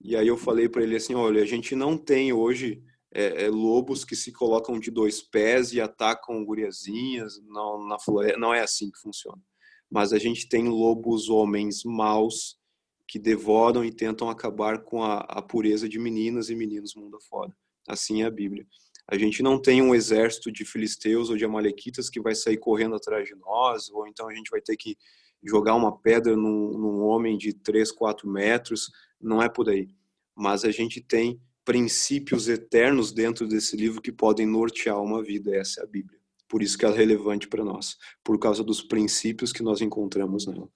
E 0.00 0.16
aí 0.16 0.26
eu 0.26 0.36
falei 0.36 0.68
para 0.68 0.82
ele 0.82 0.96
assim, 0.96 1.14
olha, 1.14 1.42
a 1.42 1.46
gente 1.46 1.76
não 1.76 1.96
tem 1.96 2.32
hoje 2.32 2.82
é, 3.12 3.44
é, 3.44 3.48
lobos 3.48 4.04
que 4.04 4.16
se 4.16 4.32
colocam 4.32 4.80
de 4.80 4.90
dois 4.90 5.22
pés 5.22 5.72
e 5.72 5.80
atacam 5.80 6.44
guriazinhas, 6.44 7.40
não, 7.46 7.86
na 7.86 8.00
floresta, 8.00 8.36
não 8.36 8.52
é 8.52 8.62
assim 8.62 8.90
que 8.90 8.98
funciona. 8.98 9.40
Mas 9.88 10.12
a 10.12 10.18
gente 10.18 10.48
tem 10.48 10.68
lobos 10.68 11.28
homens 11.28 11.84
maus 11.84 12.58
que 13.06 13.18
devoram 13.18 13.84
e 13.84 13.92
tentam 13.92 14.28
acabar 14.28 14.82
com 14.82 15.02
a, 15.02 15.18
a 15.18 15.42
pureza 15.42 15.88
de 15.88 15.98
meninas 15.98 16.48
e 16.48 16.54
meninos 16.54 16.94
mundo 16.94 17.16
afora. 17.16 17.54
Assim 17.86 18.22
é 18.22 18.26
a 18.26 18.30
Bíblia. 18.30 18.66
A 19.06 19.18
gente 19.18 19.42
não 19.42 19.60
tem 19.60 19.82
um 19.82 19.94
exército 19.94 20.50
de 20.50 20.64
filisteus 20.64 21.28
ou 21.28 21.36
de 21.36 21.44
amalequitas 21.44 22.08
que 22.08 22.20
vai 22.20 22.34
sair 22.34 22.56
correndo 22.56 22.94
atrás 22.94 23.28
de 23.28 23.34
nós, 23.34 23.90
ou 23.90 24.06
então 24.06 24.28
a 24.28 24.34
gente 24.34 24.50
vai 24.50 24.62
ter 24.62 24.76
que 24.76 24.96
jogar 25.42 25.74
uma 25.74 25.98
pedra 25.98 26.34
num, 26.34 26.70
num 26.78 27.02
homem 27.02 27.36
de 27.36 27.52
3, 27.52 27.92
4 27.92 28.28
metros. 28.28 28.90
Não 29.20 29.42
é 29.42 29.48
por 29.48 29.68
aí. 29.68 29.88
Mas 30.34 30.64
a 30.64 30.70
gente 30.70 31.02
tem 31.02 31.38
princípios 31.64 32.48
eternos 32.48 33.12
dentro 33.12 33.46
desse 33.46 33.76
livro 33.76 34.00
que 34.00 34.12
podem 34.12 34.46
nortear 34.46 35.00
uma 35.02 35.22
vida. 35.22 35.54
Essa 35.54 35.82
é 35.82 35.84
a 35.84 35.86
Bíblia. 35.86 36.18
Por 36.48 36.62
isso 36.62 36.78
que 36.78 36.84
ela 36.84 36.94
é 36.94 36.98
relevante 36.98 37.48
para 37.48 37.64
nós, 37.64 37.96
por 38.22 38.38
causa 38.38 38.62
dos 38.62 38.82
princípios 38.82 39.52
que 39.52 39.62
nós 39.62 39.80
encontramos 39.80 40.46
nela. 40.46 40.68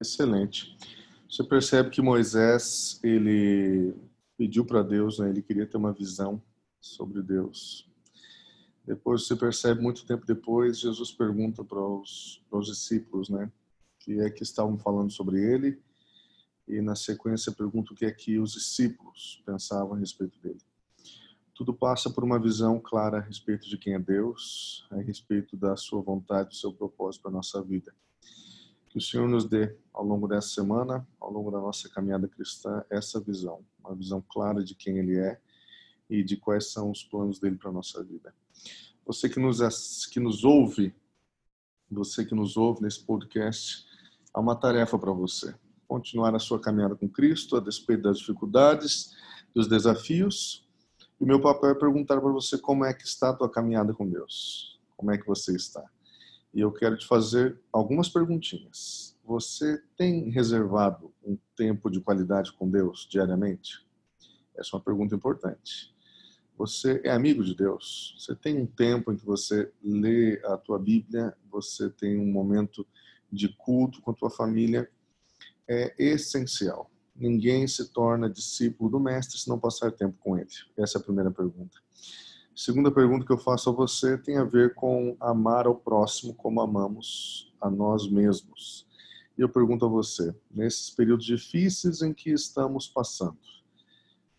Excelente. 0.00 0.76
Você 1.28 1.42
percebe 1.42 1.90
que 1.90 2.00
Moisés, 2.00 3.00
ele 3.02 3.94
pediu 4.38 4.64
para 4.64 4.82
Deus, 4.82 5.18
né? 5.18 5.28
ele 5.28 5.42
queria 5.42 5.66
ter 5.66 5.76
uma 5.76 5.92
visão 5.92 6.40
sobre 6.80 7.20
Deus. 7.20 7.86
Depois 8.86 9.26
você 9.26 9.34
percebe, 9.34 9.82
muito 9.82 10.06
tempo 10.06 10.24
depois, 10.24 10.78
Jesus 10.78 11.10
pergunta 11.10 11.64
para 11.64 11.80
os, 11.80 12.40
discípulos, 12.62 13.28
né? 13.28 13.50
Que 13.98 14.20
é 14.20 14.30
que 14.30 14.44
estavam 14.44 14.78
falando 14.78 15.10
sobre 15.10 15.42
ele. 15.42 15.82
E 16.68 16.80
na 16.80 16.94
sequência 16.94 17.50
pergunta 17.50 17.92
o 17.92 17.96
que 17.96 18.04
é 18.04 18.12
que 18.12 18.38
os 18.38 18.52
discípulos 18.52 19.42
pensavam 19.44 19.94
a 19.94 19.98
respeito 19.98 20.38
dele. 20.40 20.60
Tudo 21.52 21.74
passa 21.74 22.08
por 22.08 22.22
uma 22.22 22.38
visão 22.38 22.78
clara 22.78 23.18
a 23.18 23.20
respeito 23.20 23.68
de 23.68 23.76
quem 23.76 23.94
é 23.94 23.98
Deus, 23.98 24.86
a 24.90 24.96
respeito 24.96 25.56
da 25.56 25.76
sua 25.76 26.00
vontade, 26.00 26.50
do 26.50 26.54
seu 26.54 26.72
propósito 26.72 27.22
para 27.22 27.30
a 27.32 27.34
nossa 27.34 27.60
vida. 27.60 27.92
Que 28.96 29.00
o 29.00 29.02
Senhor 29.02 29.28
nos 29.28 29.44
dê, 29.44 29.76
ao 29.92 30.02
longo 30.02 30.26
dessa 30.26 30.48
semana, 30.48 31.06
ao 31.20 31.30
longo 31.30 31.50
da 31.50 31.60
nossa 31.60 31.86
caminhada 31.86 32.26
cristã, 32.26 32.82
essa 32.88 33.20
visão, 33.20 33.62
uma 33.78 33.94
visão 33.94 34.24
clara 34.26 34.64
de 34.64 34.74
quem 34.74 34.96
Ele 34.96 35.18
é 35.18 35.38
e 36.08 36.24
de 36.24 36.34
quais 36.34 36.72
são 36.72 36.90
os 36.90 37.04
planos 37.04 37.38
dele 37.38 37.56
para 37.56 37.68
a 37.68 37.72
nossa 37.74 38.02
vida. 38.02 38.34
Você 39.04 39.28
que 39.28 39.38
nos, 39.38 40.06
que 40.06 40.18
nos 40.18 40.44
ouve, 40.44 40.94
você 41.90 42.24
que 42.24 42.34
nos 42.34 42.56
ouve 42.56 42.80
nesse 42.80 43.04
podcast, 43.04 43.84
há 44.32 44.40
uma 44.40 44.56
tarefa 44.56 44.98
para 44.98 45.12
você. 45.12 45.54
Continuar 45.86 46.34
a 46.34 46.38
sua 46.38 46.58
caminhada 46.58 46.96
com 46.96 47.06
Cristo, 47.06 47.54
a 47.54 47.60
despeito 47.60 48.04
das 48.04 48.20
dificuldades, 48.20 49.14
dos 49.54 49.68
desafios. 49.68 50.66
E 51.20 51.24
o 51.24 51.26
meu 51.26 51.38
papel 51.38 51.68
é 51.68 51.74
perguntar 51.74 52.18
para 52.18 52.32
você 52.32 52.56
como 52.56 52.82
é 52.82 52.94
que 52.94 53.04
está 53.04 53.28
a 53.28 53.34
tua 53.34 53.50
caminhada 53.50 53.92
com 53.92 54.08
Deus. 54.08 54.80
Como 54.96 55.10
é 55.10 55.18
que 55.18 55.26
você 55.26 55.54
está? 55.54 55.84
E 56.56 56.60
eu 56.60 56.72
quero 56.72 56.96
te 56.96 57.06
fazer 57.06 57.60
algumas 57.70 58.08
perguntinhas. 58.08 59.14
Você 59.26 59.82
tem 59.94 60.30
reservado 60.30 61.12
um 61.22 61.36
tempo 61.54 61.90
de 61.90 62.00
qualidade 62.00 62.50
com 62.50 62.70
Deus 62.70 63.06
diariamente? 63.10 63.86
Essa 64.56 64.70
é 64.72 64.76
uma 64.76 64.82
pergunta 64.82 65.14
importante. 65.14 65.94
Você 66.56 67.02
é 67.04 67.10
amigo 67.10 67.44
de 67.44 67.54
Deus? 67.54 68.16
Você 68.18 68.34
tem 68.34 68.56
um 68.58 68.64
tempo 68.64 69.12
em 69.12 69.18
que 69.18 69.26
você 69.26 69.70
lê 69.84 70.40
a 70.46 70.56
tua 70.56 70.78
Bíblia? 70.78 71.36
Você 71.50 71.90
tem 71.90 72.18
um 72.18 72.32
momento 72.32 72.86
de 73.30 73.50
culto 73.50 74.00
com 74.00 74.12
a 74.12 74.14
tua 74.14 74.30
família? 74.30 74.90
É 75.68 75.94
essencial. 76.02 76.90
Ninguém 77.14 77.68
se 77.68 77.92
torna 77.92 78.30
discípulo 78.30 78.88
do 78.88 78.98
mestre 78.98 79.38
se 79.38 79.46
não 79.46 79.58
passar 79.58 79.92
tempo 79.92 80.16
com 80.20 80.38
ele. 80.38 80.48
Essa 80.78 80.96
é 80.96 81.00
a 81.02 81.04
primeira 81.04 81.30
pergunta. 81.30 81.78
Segunda 82.56 82.90
pergunta 82.90 83.26
que 83.26 83.32
eu 83.32 83.36
faço 83.36 83.68
a 83.68 83.72
você 83.72 84.16
tem 84.16 84.38
a 84.38 84.44
ver 84.44 84.74
com 84.74 85.14
amar 85.20 85.66
ao 85.66 85.74
próximo 85.74 86.32
como 86.32 86.62
amamos 86.62 87.52
a 87.60 87.68
nós 87.68 88.10
mesmos. 88.10 88.86
E 89.36 89.42
eu 89.42 89.48
pergunto 89.50 89.84
a 89.84 89.88
você, 89.88 90.34
nesses 90.50 90.88
períodos 90.88 91.26
difíceis 91.26 92.00
em 92.00 92.14
que 92.14 92.30
estamos 92.30 92.88
passando, 92.88 93.36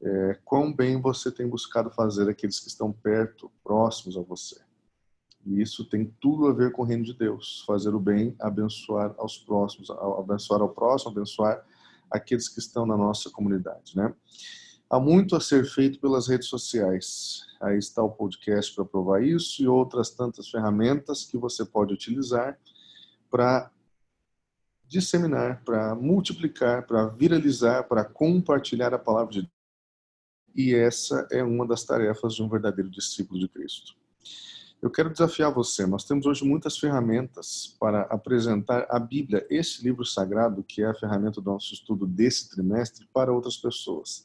é, 0.01 0.39
quão 0.43 0.73
bem 0.73 0.99
você 0.99 1.31
tem 1.31 1.47
buscado 1.47 1.91
fazer 1.91 2.27
aqueles 2.27 2.59
que 2.59 2.67
estão 2.67 2.91
perto, 2.91 3.51
próximos 3.63 4.17
a 4.17 4.21
você? 4.21 4.59
E 5.45 5.61
isso 5.61 5.85
tem 5.85 6.11
tudo 6.19 6.47
a 6.47 6.53
ver 6.53 6.71
com 6.71 6.81
o 6.81 6.85
reino 6.85 7.03
de 7.03 7.13
Deus. 7.13 7.63
Fazer 7.67 7.93
o 7.93 7.99
bem, 7.99 8.35
abençoar 8.39 9.13
aos 9.19 9.37
próximos, 9.37 9.91
abençoar 9.91 10.61
ao 10.61 10.69
próximo, 10.69 11.11
abençoar 11.11 11.63
aqueles 12.09 12.49
que 12.49 12.57
estão 12.57 12.83
na 12.83 12.97
nossa 12.97 13.29
comunidade, 13.29 13.95
né? 13.95 14.11
Há 14.89 14.99
muito 14.99 15.35
a 15.35 15.41
ser 15.41 15.65
feito 15.65 15.99
pelas 15.99 16.27
redes 16.27 16.47
sociais. 16.47 17.45
Aí 17.59 17.77
está 17.77 18.01
o 18.01 18.09
podcast 18.09 18.73
para 18.73 18.85
provar 18.85 19.21
isso 19.21 19.61
e 19.61 19.67
outras 19.67 20.09
tantas 20.11 20.49
ferramentas 20.49 21.25
que 21.25 21.37
você 21.37 21.65
pode 21.65 21.93
utilizar 21.93 22.57
para 23.29 23.69
disseminar, 24.87 25.61
para 25.65 25.93
multiplicar, 25.93 26.87
para 26.87 27.07
viralizar, 27.07 27.83
para 27.83 28.05
compartilhar 28.05 28.93
a 28.93 28.99
palavra 28.99 29.33
de 29.33 29.41
Deus. 29.41 29.51
E 30.55 30.73
essa 30.73 31.27
é 31.31 31.43
uma 31.43 31.67
das 31.67 31.83
tarefas 31.83 32.33
de 32.33 32.41
um 32.41 32.47
verdadeiro 32.47 32.89
discípulo 32.89 33.39
de 33.39 33.49
Cristo. 33.49 33.93
Eu 34.81 34.89
quero 34.89 35.11
desafiar 35.11 35.51
você. 35.51 35.85
Nós 35.85 36.05
temos 36.05 36.25
hoje 36.25 36.45
muitas 36.45 36.77
ferramentas 36.77 37.75
para 37.79 38.03
apresentar 38.03 38.87
a 38.89 38.99
Bíblia, 38.99 39.45
esse 39.49 39.83
livro 39.83 40.05
sagrado, 40.05 40.63
que 40.63 40.81
é 40.81 40.85
a 40.85 40.93
ferramenta 40.93 41.41
do 41.41 41.51
nosso 41.51 41.73
estudo 41.73 42.07
desse 42.07 42.49
trimestre, 42.49 43.05
para 43.11 43.33
outras 43.33 43.57
pessoas. 43.57 44.23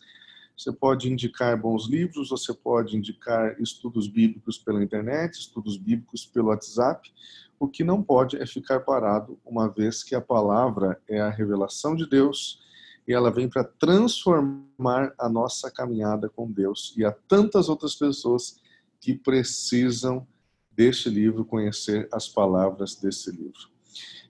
Você 0.63 0.71
pode 0.71 1.11
indicar 1.11 1.61
bons 1.61 1.89
livros, 1.89 2.29
você 2.29 2.55
pode 2.55 2.97
indicar 2.97 3.61
estudos 3.61 4.07
bíblicos 4.07 4.59
pela 4.59 4.81
internet, 4.81 5.35
estudos 5.35 5.77
bíblicos 5.77 6.25
pelo 6.25 6.51
WhatsApp. 6.51 7.13
O 7.59 7.67
que 7.67 7.83
não 7.83 8.01
pode 8.01 8.37
é 8.37 8.47
ficar 8.47 8.79
parado, 8.79 9.37
uma 9.45 9.69
vez 9.69 10.05
que 10.05 10.15
a 10.15 10.21
palavra 10.21 11.03
é 11.09 11.21
a 11.21 11.29
revelação 11.29 11.97
de 11.97 12.09
Deus 12.09 12.63
e 13.09 13.13
ela 13.13 13.29
vem 13.29 13.49
para 13.49 13.65
transformar 13.65 15.13
a 15.19 15.29
nossa 15.29 15.69
caminhada 15.69 16.29
com 16.29 16.49
Deus. 16.49 16.95
E 16.97 17.05
há 17.05 17.11
tantas 17.11 17.69
outras 17.69 17.97
pessoas 17.97 18.61
que 19.01 19.15
precisam 19.15 20.25
deste 20.71 21.11
livro, 21.11 21.45
conhecer 21.45 22.09
as 22.13 22.29
palavras 22.29 22.95
desse 22.95 23.33
livro. 23.33 23.69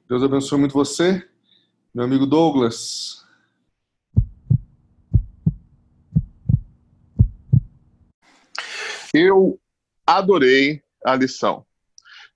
Deus 0.09 0.22
abençoe 0.22 0.59
muito 0.59 0.72
você, 0.72 1.28
meu 1.95 2.07
amigo 2.07 2.24
Douglas. 2.24 3.22
Eu 9.13 9.61
adorei 10.07 10.83
a 11.05 11.15
lição. 11.15 11.67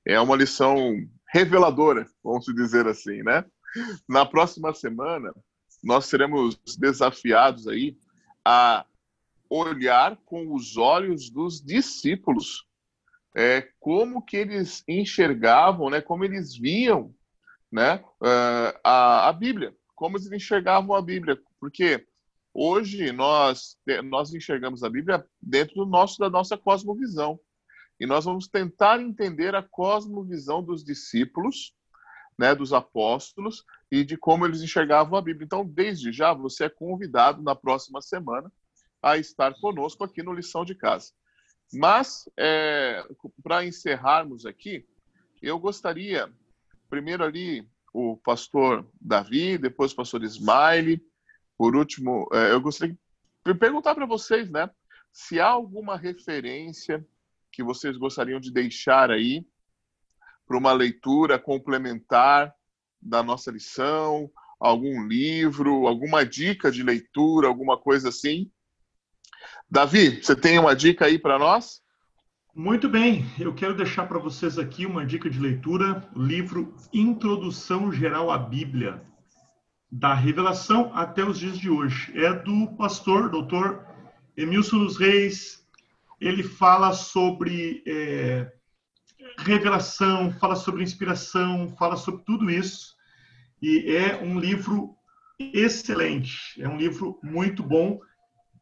É 0.05 0.20
uma 0.20 0.37
lição 0.37 0.97
reveladora, 1.29 2.07
vamos 2.22 2.47
dizer 2.47 2.87
assim, 2.87 3.22
né? 3.22 3.45
Na 4.09 4.24
próxima 4.24 4.72
semana, 4.72 5.33
nós 5.83 6.07
seremos 6.07 6.59
desafiados 6.79 7.66
aí 7.66 7.97
a 8.45 8.87
olhar 9.49 10.16
com 10.24 10.55
os 10.55 10.77
olhos 10.77 11.31
dos 11.31 11.61
discípulos 11.61 12.66
é, 13.37 13.68
como 13.79 14.24
que 14.24 14.37
eles 14.37 14.83
enxergavam, 14.89 15.91
né, 15.91 16.01
como 16.01 16.24
eles 16.24 16.57
viam 16.57 17.14
né, 17.70 18.03
a, 18.83 19.29
a 19.29 19.33
Bíblia, 19.33 19.74
como 19.95 20.16
eles 20.16 20.33
enxergavam 20.33 20.97
a 20.97 21.03
Bíblia, 21.03 21.39
porque 21.61 22.07
hoje 22.57 23.12
nós, 23.12 23.76
nós 24.04 24.32
enxergamos 24.32 24.82
a 24.82 24.88
Bíblia 24.88 25.24
dentro 25.40 25.74
do 25.74 25.86
nosso, 25.86 26.18
da 26.18 26.30
nossa 26.30 26.57
cosmovisão. 26.57 27.38
E 28.00 28.07
nós 28.07 28.24
vamos 28.24 28.48
tentar 28.48 29.00
entender 29.00 29.54
a 29.54 29.62
cosmovisão 29.62 30.62
dos 30.62 30.82
discípulos, 30.82 31.74
né, 32.38 32.54
dos 32.54 32.72
apóstolos, 32.72 33.64
e 33.90 34.04
de 34.04 34.16
como 34.16 34.46
eles 34.46 34.62
enxergavam 34.62 35.18
a 35.18 35.22
Bíblia. 35.22 35.44
Então, 35.44 35.66
desde 35.66 36.12
já, 36.12 36.32
você 36.32 36.64
é 36.64 36.68
convidado 36.70 37.42
na 37.42 37.54
próxima 37.54 38.00
semana 38.00 38.50
a 39.02 39.18
estar 39.18 39.54
conosco 39.61 40.02
aqui 40.02 40.22
no 40.22 40.32
Lição 40.32 40.64
de 40.64 40.74
Casa. 40.74 41.12
Mas, 41.72 42.28
é, 42.38 43.02
para 43.42 43.64
encerrarmos 43.64 44.46
aqui, 44.46 44.86
eu 45.42 45.59
gostaria, 45.59 46.30
primeiro 46.88 47.24
ali, 47.24 47.68
o 47.92 48.16
pastor 48.18 48.86
Davi, 49.00 49.59
depois 49.59 49.92
o 49.92 49.96
pastor 49.96 50.22
Smiley, 50.24 51.02
por 51.57 51.74
último, 51.74 52.28
é, 52.32 52.52
eu 52.52 52.61
gostaria 52.61 52.96
de 53.44 53.54
perguntar 53.54 53.94
para 53.94 54.07
vocês, 54.07 54.50
né, 54.50 54.68
se 55.12 55.40
há 55.40 55.48
alguma 55.48 55.96
referência 55.96 57.04
que 57.50 57.62
vocês 57.62 57.96
gostariam 57.96 58.38
de 58.38 58.52
deixar 58.52 59.11
aí 59.11 59.46
para 60.46 60.59
uma 60.59 60.72
leitura 60.72 61.38
complementar 61.38 62.54
da 63.00 63.22
nossa 63.22 63.50
lição, 63.50 64.30
algum 64.61 65.07
livro, 65.07 65.86
alguma 65.86 66.24
dica 66.24 66.70
de 66.70 66.82
leitura, 66.82 67.48
alguma 67.48 67.78
coisa 67.78 68.09
assim, 68.11 68.50
Davi, 69.70 70.22
você 70.22 70.36
tem 70.36 70.59
uma 70.59 70.74
dica 70.74 71.07
aí 71.07 71.18
para 71.18 71.38
nós? 71.38 71.82
Muito 72.54 72.88
bem, 72.88 73.26
eu 73.38 73.54
quero 73.54 73.76
deixar 73.76 74.07
para 74.07 74.18
vocês 74.18 74.59
aqui 74.59 74.86
uma 74.86 75.04
dica 75.04 75.28
de 75.28 75.38
leitura, 75.38 76.09
o 76.14 76.22
livro 76.22 76.74
Introdução 76.92 77.92
Geral 77.92 78.30
à 78.30 78.38
Bíblia, 78.38 79.02
da 79.99 80.12
Revelação 80.12 80.90
até 80.94 81.24
os 81.24 81.38
dias 81.38 81.59
de 81.59 81.70
hoje. 81.70 82.12
É 82.18 82.32
do 82.32 82.68
pastor, 82.76 83.30
doutor 83.30 83.84
Emilson 84.36 84.78
dos 84.78 84.99
Reis. 84.99 85.66
Ele 86.20 86.42
fala 86.42 86.92
sobre 86.92 87.82
é, 87.86 88.53
revelação, 89.38 90.30
fala 90.32 90.55
sobre 90.55 90.82
inspiração, 90.82 91.74
fala 91.78 91.97
sobre 91.97 92.24
tudo 92.24 92.51
isso. 92.51 92.94
E 93.61 93.97
é 93.97 94.16
um 94.22 94.38
livro 94.38 94.94
excelente, 95.38 96.61
é 96.61 96.68
um 96.68 96.76
livro 96.76 97.18
muito 97.22 97.62
bom 97.62 98.01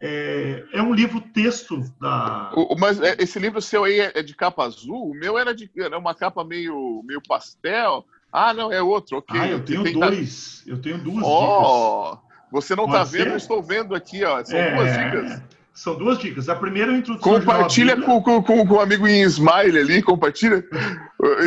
é, 0.01 0.65
é 0.73 0.83
um 0.83 0.93
livro 0.93 1.19
texto 1.19 1.81
da. 1.99 2.53
O, 2.55 2.77
mas 2.77 3.01
é, 3.01 3.17
esse 3.19 3.39
livro 3.39 3.63
seu 3.63 3.85
aí 3.85 4.01
é, 4.01 4.13
é 4.17 4.23
de 4.23 4.35
capa 4.35 4.65
azul? 4.65 5.11
O 5.11 5.15
meu 5.15 5.39
era 5.39 5.55
de 5.55 5.71
era 5.79 5.99
uma 5.99 6.15
capa 6.15 6.45
meio, 6.45 7.03
meio 7.07 7.23
pastel. 7.27 8.05
Ah, 8.37 8.53
não, 8.53 8.73
é 8.73 8.83
outro, 8.83 9.19
ok. 9.19 9.39
Ah, 9.39 9.49
eu 9.49 9.65
tenho 9.65 9.93
dois. 9.93 10.65
Eu 10.67 10.81
tenho 10.83 10.99
duas 10.99 11.25
oh, 11.25 12.17
dicas. 12.17 12.19
Você 12.51 12.75
não 12.75 12.87
está 12.87 13.05
vendo, 13.05 13.29
eu 13.29 13.37
estou 13.37 13.63
vendo 13.63 13.95
aqui, 13.95 14.25
ó. 14.25 14.45
São 14.45 14.59
é, 14.59 14.75
duas 14.75 14.93
dicas. 14.93 15.43
São 15.73 15.97
duas 15.97 16.19
dicas. 16.19 16.49
A 16.49 16.57
primeira 16.57 16.91
é 16.91 16.97
a 16.97 16.99
introdução. 16.99 17.33
Compartilha 17.33 17.97
com, 18.03 18.21
com, 18.21 18.43
com, 18.43 18.67
com 18.67 18.75
o 18.75 18.81
amigo 18.81 19.07
em 19.07 19.23
Smile 19.23 19.79
ali, 19.79 20.03
compartilha. 20.03 20.65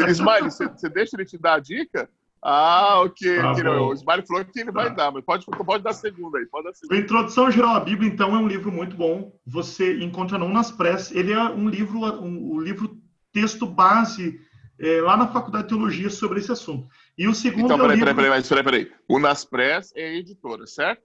Smile, 0.08 0.50
você, 0.50 0.88
deixa 0.88 1.18
ele 1.18 1.26
te 1.26 1.38
dar 1.38 1.56
a 1.56 1.60
dica? 1.60 2.10
Ah, 2.42 3.02
ok. 3.02 3.36
Tá 3.36 3.52
o 3.52 3.94
Smiley 3.94 4.26
falou 4.26 4.46
que 4.46 4.58
ele 4.58 4.72
tá. 4.72 4.84
vai 4.84 4.96
dar, 4.96 5.12
mas 5.12 5.26
pode, 5.26 5.46
pode 5.46 5.84
dar 5.84 5.92
segunda 5.92 6.38
aí. 6.38 6.46
Pode 6.46 6.68
dar 6.68 6.74
segunda. 6.74 6.96
A 6.96 7.04
Introdução 7.04 7.52
Geral 7.52 7.76
à 7.76 7.82
Bíblia, 7.82 8.10
então, 8.10 8.34
é 8.34 8.40
um 8.40 8.48
livro 8.48 8.72
muito 8.72 8.96
bom. 8.96 9.34
Você 9.46 10.02
encontra 10.02 10.38
não 10.38 10.48
nas 10.48 10.72
pressas. 10.72 11.14
Ele 11.14 11.34
é 11.34 11.44
um 11.50 11.68
livro, 11.68 12.00
um, 12.00 12.56
um 12.56 12.62
livro 12.62 12.98
texto 13.34 13.66
base 13.66 14.40
é, 14.80 15.02
lá 15.02 15.18
na 15.18 15.28
Faculdade 15.28 15.64
de 15.64 15.70
Teologia 15.70 16.10
sobre 16.10 16.40
esse 16.40 16.52
assunto. 16.52 16.88
E 17.18 17.28
o 17.28 17.34
segundo 17.34 17.66
então, 17.66 17.78
é 17.78 17.80
peraí, 17.82 17.96
o 17.96 18.00
livro... 18.00 18.16
peraí, 18.16 18.44
peraí, 18.44 18.64
peraí, 18.64 18.64
peraí. 18.64 18.92
O 19.10 19.20
Naspress 19.20 19.92
é 19.96 20.16
editora, 20.18 20.68
certo? 20.68 21.02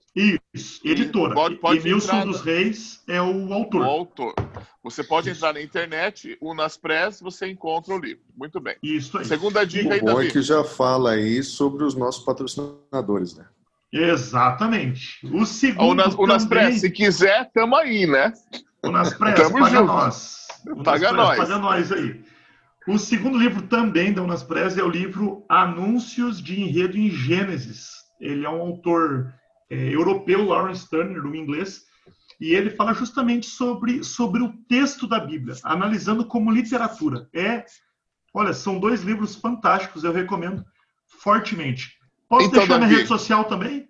Isso, 0.53 0.79
editora. 0.85 1.33
Pode, 1.33 1.55
pode 1.55 1.79
Emilson 1.79 2.07
entrar... 2.07 2.25
dos 2.25 2.41
Reis 2.41 3.03
é 3.07 3.21
o 3.21 3.51
autor. 3.51 3.81
O 3.81 3.83
autor. 3.83 4.33
Você 4.83 5.03
pode 5.03 5.29
Isso. 5.29 5.39
entrar 5.39 5.53
na 5.53 5.61
internet, 5.61 6.37
o 6.41 6.53
Naspress, 6.53 7.21
você 7.21 7.49
encontra 7.49 7.95
o 7.95 7.99
livro. 7.99 8.23
Muito 8.35 8.59
bem. 8.59 8.75
Isso 8.83 9.17
aí. 9.17 9.25
Segunda 9.25 9.65
dica 9.65 9.89
o 9.89 9.93
aí, 9.93 9.99
bom 10.01 10.07
Davi. 10.07 10.27
é 10.27 10.31
que 10.31 10.41
já 10.41 10.63
fala 10.63 11.11
aí 11.11 11.41
sobre 11.41 11.83
os 11.83 11.95
nossos 11.95 12.23
patrocinadores, 12.23 13.35
né? 13.35 13.45
Exatamente. 13.91 15.25
O 15.31 15.45
segundo 15.45 15.91
o, 15.91 15.93
Nas, 15.95 16.15
o 16.15 16.27
Naspress, 16.27 16.81
se 16.81 16.91
quiser, 16.91 17.49
tamo 17.53 17.75
aí, 17.75 18.05
né? 18.05 18.33
O 18.83 18.89
Naspress, 18.89 19.35
tamo 19.35 19.59
paga 19.59 19.77
junto. 19.77 19.85
nós. 19.85 20.47
O 20.67 20.83
paga 20.83 21.11
nós. 21.11 21.37
Paga 21.37 21.57
nós 21.59 21.91
aí. 21.91 22.32
O 22.85 22.97
segundo 22.97 23.37
livro 23.37 23.61
também 23.61 24.11
da 24.11 24.21
Unaspres 24.21 24.77
é 24.77 24.83
o 24.83 24.89
livro 24.89 25.45
Anúncios 25.47 26.41
de 26.41 26.59
Enredo 26.59 26.97
em 26.97 27.09
Gênesis. 27.09 27.91
Ele 28.19 28.45
é 28.45 28.49
um 28.49 28.61
autor 28.61 29.33
é, 29.69 29.75
europeu, 29.75 30.43
Lawrence 30.43 30.89
Turner, 30.89 31.21
do 31.21 31.33
inglês, 31.33 31.83
e 32.41 32.53
ele 32.53 32.71
fala 32.71 32.93
justamente 32.93 33.45
sobre, 33.45 34.03
sobre 34.03 34.43
o 34.43 34.51
texto 34.67 35.07
da 35.07 35.17
Bíblia, 35.17 35.55
analisando 35.63 36.25
como 36.25 36.51
literatura. 36.51 37.29
É, 37.33 37.63
olha, 38.33 38.53
são 38.53 38.79
dois 38.79 39.01
livros 39.01 39.35
fantásticos, 39.35 40.03
eu 40.03 40.11
recomendo 40.11 40.65
fortemente. 41.07 41.97
Posso 42.27 42.47
então, 42.47 42.59
deixar 42.59 42.73
Davi, 42.73 42.85
minha 42.87 42.97
rede 42.97 43.07
social 43.07 43.45
também? 43.45 43.87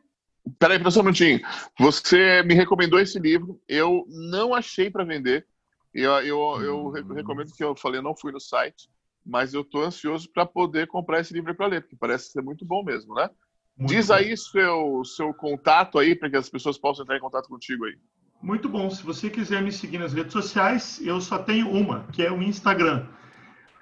Peraí, 0.60 0.80
só 0.92 1.00
um 1.00 1.04
minutinho. 1.04 1.40
Você 1.80 2.44
me 2.44 2.54
recomendou 2.54 3.00
esse 3.00 3.18
livro, 3.18 3.60
eu 3.68 4.06
não 4.08 4.54
achei 4.54 4.92
para 4.92 5.04
vender. 5.04 5.48
Eu, 5.94 6.12
eu, 6.22 6.62
eu 6.62 6.90
recomendo 6.90 7.54
que 7.54 7.64
eu 7.64 7.76
falei, 7.76 8.02
não 8.02 8.16
fui 8.16 8.32
no 8.32 8.40
site, 8.40 8.90
mas 9.26 9.54
eu 9.54 9.62
estou 9.62 9.84
ansioso 9.84 10.30
para 10.32 10.46
poder 10.46 10.88
comprar 10.88 11.20
esse 11.20 11.34
livro 11.34 11.54
para 11.54 11.68
ler, 11.68 11.82
porque 11.82 11.96
parece 11.96 12.32
ser 12.32 12.42
muito 12.42 12.66
bom 12.66 12.84
mesmo, 12.84 13.14
né? 13.14 13.30
Muito 13.78 13.94
Diz 13.94 14.08
bom. 14.08 14.14
aí 14.14 14.36
seu, 14.38 15.04
seu 15.06 15.34
contato 15.34 16.00
aí, 16.00 16.16
para 16.16 16.30
que 16.30 16.38
as 16.38 16.50
pessoas 16.50 16.78
possam 16.78 17.04
entrar 17.04 17.18
em 17.18 17.22
contato 17.22 17.48
contigo 17.48 17.86
aí. 17.86 17.98
Muito 18.42 18.68
bom. 18.68 18.90
Se 18.90 19.04
você 19.04 19.30
quiser 19.30 19.62
me 19.62 19.72
seguir 19.72 20.00
nas 20.00 20.14
redes 20.14 20.34
sociais, 20.34 21.00
eu 21.02 21.22
só 21.22 21.38
tenho 21.40 21.70
uma, 21.70 22.06
que 22.08 22.22
é 22.22 22.32
o 22.32 22.42
Instagram. 22.44 23.08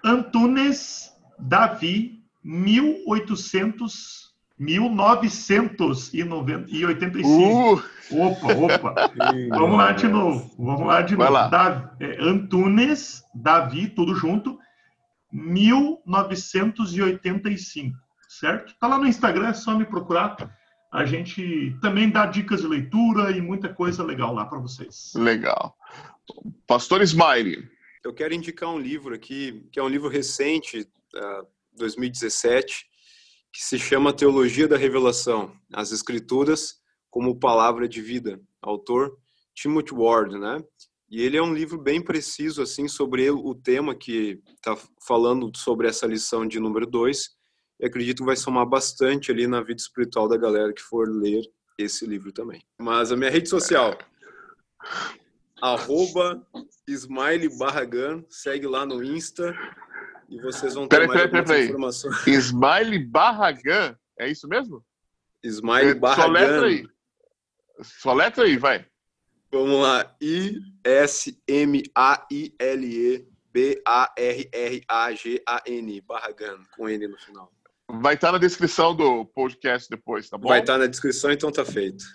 Antunes 0.04 1.12
Davi 1.40 2.24
1800 2.44 4.31
1985. 4.62 7.32
Uh! 7.32 7.82
Opa, 8.12 8.54
opa. 8.54 8.94
Vamos 9.50 9.78
lá 9.78 9.92
de 9.92 10.08
novo. 10.08 10.54
Vamos 10.56 10.86
lá 10.86 11.02
de 11.02 11.18
novo. 11.18 11.50
Davi, 11.50 11.90
é, 12.00 12.22
Antunes, 12.22 13.24
Davi, 13.34 13.88
tudo 13.88 14.14
junto, 14.14 14.60
1985, 15.32 17.98
certo? 18.30 18.76
Tá 18.80 18.88
lá 18.88 19.00
no 19.00 19.08
Instagram, 19.08 19.48
é 19.48 19.54
só 19.54 19.76
me 19.76 19.86
procurar. 19.86 20.38
A 20.94 21.06
gente 21.06 21.76
também 21.82 22.08
dá 22.10 22.28
dicas 22.28 22.62
de 22.62 22.68
leitura 22.68 23.32
e 23.32 23.42
muita 23.42 23.74
coisa 23.74 24.04
legal 24.04 24.32
lá 24.32 24.46
para 24.46 24.60
vocês. 24.60 25.14
Legal. 25.16 25.76
Pastor 26.68 27.02
Smiley. 27.02 27.68
Eu 28.04 28.14
quero 28.14 28.36
indicar 28.36 28.70
um 28.70 28.78
livro 28.78 29.16
aqui, 29.16 29.68
que 29.72 29.80
é 29.80 29.84
um 29.84 29.88
livro 29.88 30.08
recente, 30.08 30.88
uh, 31.16 31.48
2017, 31.78 32.91
que 33.52 33.62
se 33.62 33.78
chama 33.78 34.14
Teologia 34.14 34.68
da 34.68 34.78
Revelação, 34.78 35.54
as 35.74 35.92
Escrituras 35.92 36.80
como 37.10 37.38
Palavra 37.38 37.88
de 37.88 38.02
Vida, 38.02 38.42
autor 38.62 39.18
Timothy 39.54 39.94
Ward, 39.94 40.40
né? 40.40 40.64
E 41.10 41.22
ele 41.22 41.36
é 41.36 41.44
um 41.44 41.54
livro 41.54 41.78
bem 41.78 42.02
preciso 42.02 42.62
assim 42.62 42.88
sobre 42.88 43.30
o 43.30 43.54
tema 43.54 43.94
que 43.94 44.42
está 44.56 44.78
falando 45.06 45.52
sobre 45.58 45.90
essa 45.90 46.08
lição 46.08 46.48
de 46.48 46.58
número 46.58 46.88
2. 46.88 47.30
E 47.82 47.86
acredito 47.86 48.20
que 48.20 48.26
vai 48.26 48.38
somar 48.38 48.66
bastante 48.66 49.30
ali 49.30 49.46
na 49.46 49.60
vida 49.60 49.82
espiritual 49.82 50.30
da 50.30 50.38
galera 50.38 50.72
que 50.72 50.82
for 50.82 51.10
ler 51.10 51.44
esse 51.78 52.06
livro 52.06 52.32
também. 52.32 52.64
Mas 52.80 53.12
a 53.12 53.18
minha 53.18 53.30
rede 53.30 53.50
social, 53.50 53.98
arroba 55.62 56.48
Smiley 56.88 57.58
Barragan, 57.58 58.24
segue 58.30 58.66
lá 58.66 58.86
no 58.86 59.04
Insta 59.04 59.54
e 60.32 60.40
vocês 60.40 60.74
vão 60.76 60.88
ter 60.88 60.96
peraí, 60.96 61.08
mais 61.10 61.30
peraí, 61.30 61.46
peraí, 61.46 61.66
informações. 61.66 62.16
Barragan, 63.06 63.98
é 64.18 64.30
isso 64.30 64.48
mesmo? 64.48 64.82
Smiley 65.44 65.96
Barragan. 65.96 66.24
Só 66.24 66.32
letra 66.32 66.66
aí. 66.68 66.88
Só 67.82 68.14
letra 68.14 68.46
aí, 68.46 68.56
vai. 68.58 68.86
Vamos 69.52 69.82
lá. 69.82 70.16
I-S-M-A-I-L-E 70.22 71.42
B-A-R-R-A-G-A-N. 73.52 74.02
Barragan, 76.02 76.64
com 76.78 76.88
N 76.88 77.08
no 77.10 77.18
final. 77.18 77.52
Vai 77.90 78.14
estar 78.14 78.32
na 78.32 78.38
descrição 78.38 78.96
do 78.96 79.26
podcast 79.26 79.90
depois, 79.90 80.30
tá 80.30 80.38
bom? 80.38 80.48
Vai 80.48 80.62
estar 80.62 80.78
na 80.78 80.88
descrição, 80.88 81.30
então 81.30 81.52
tá 81.52 81.66
feito. 81.66 82.06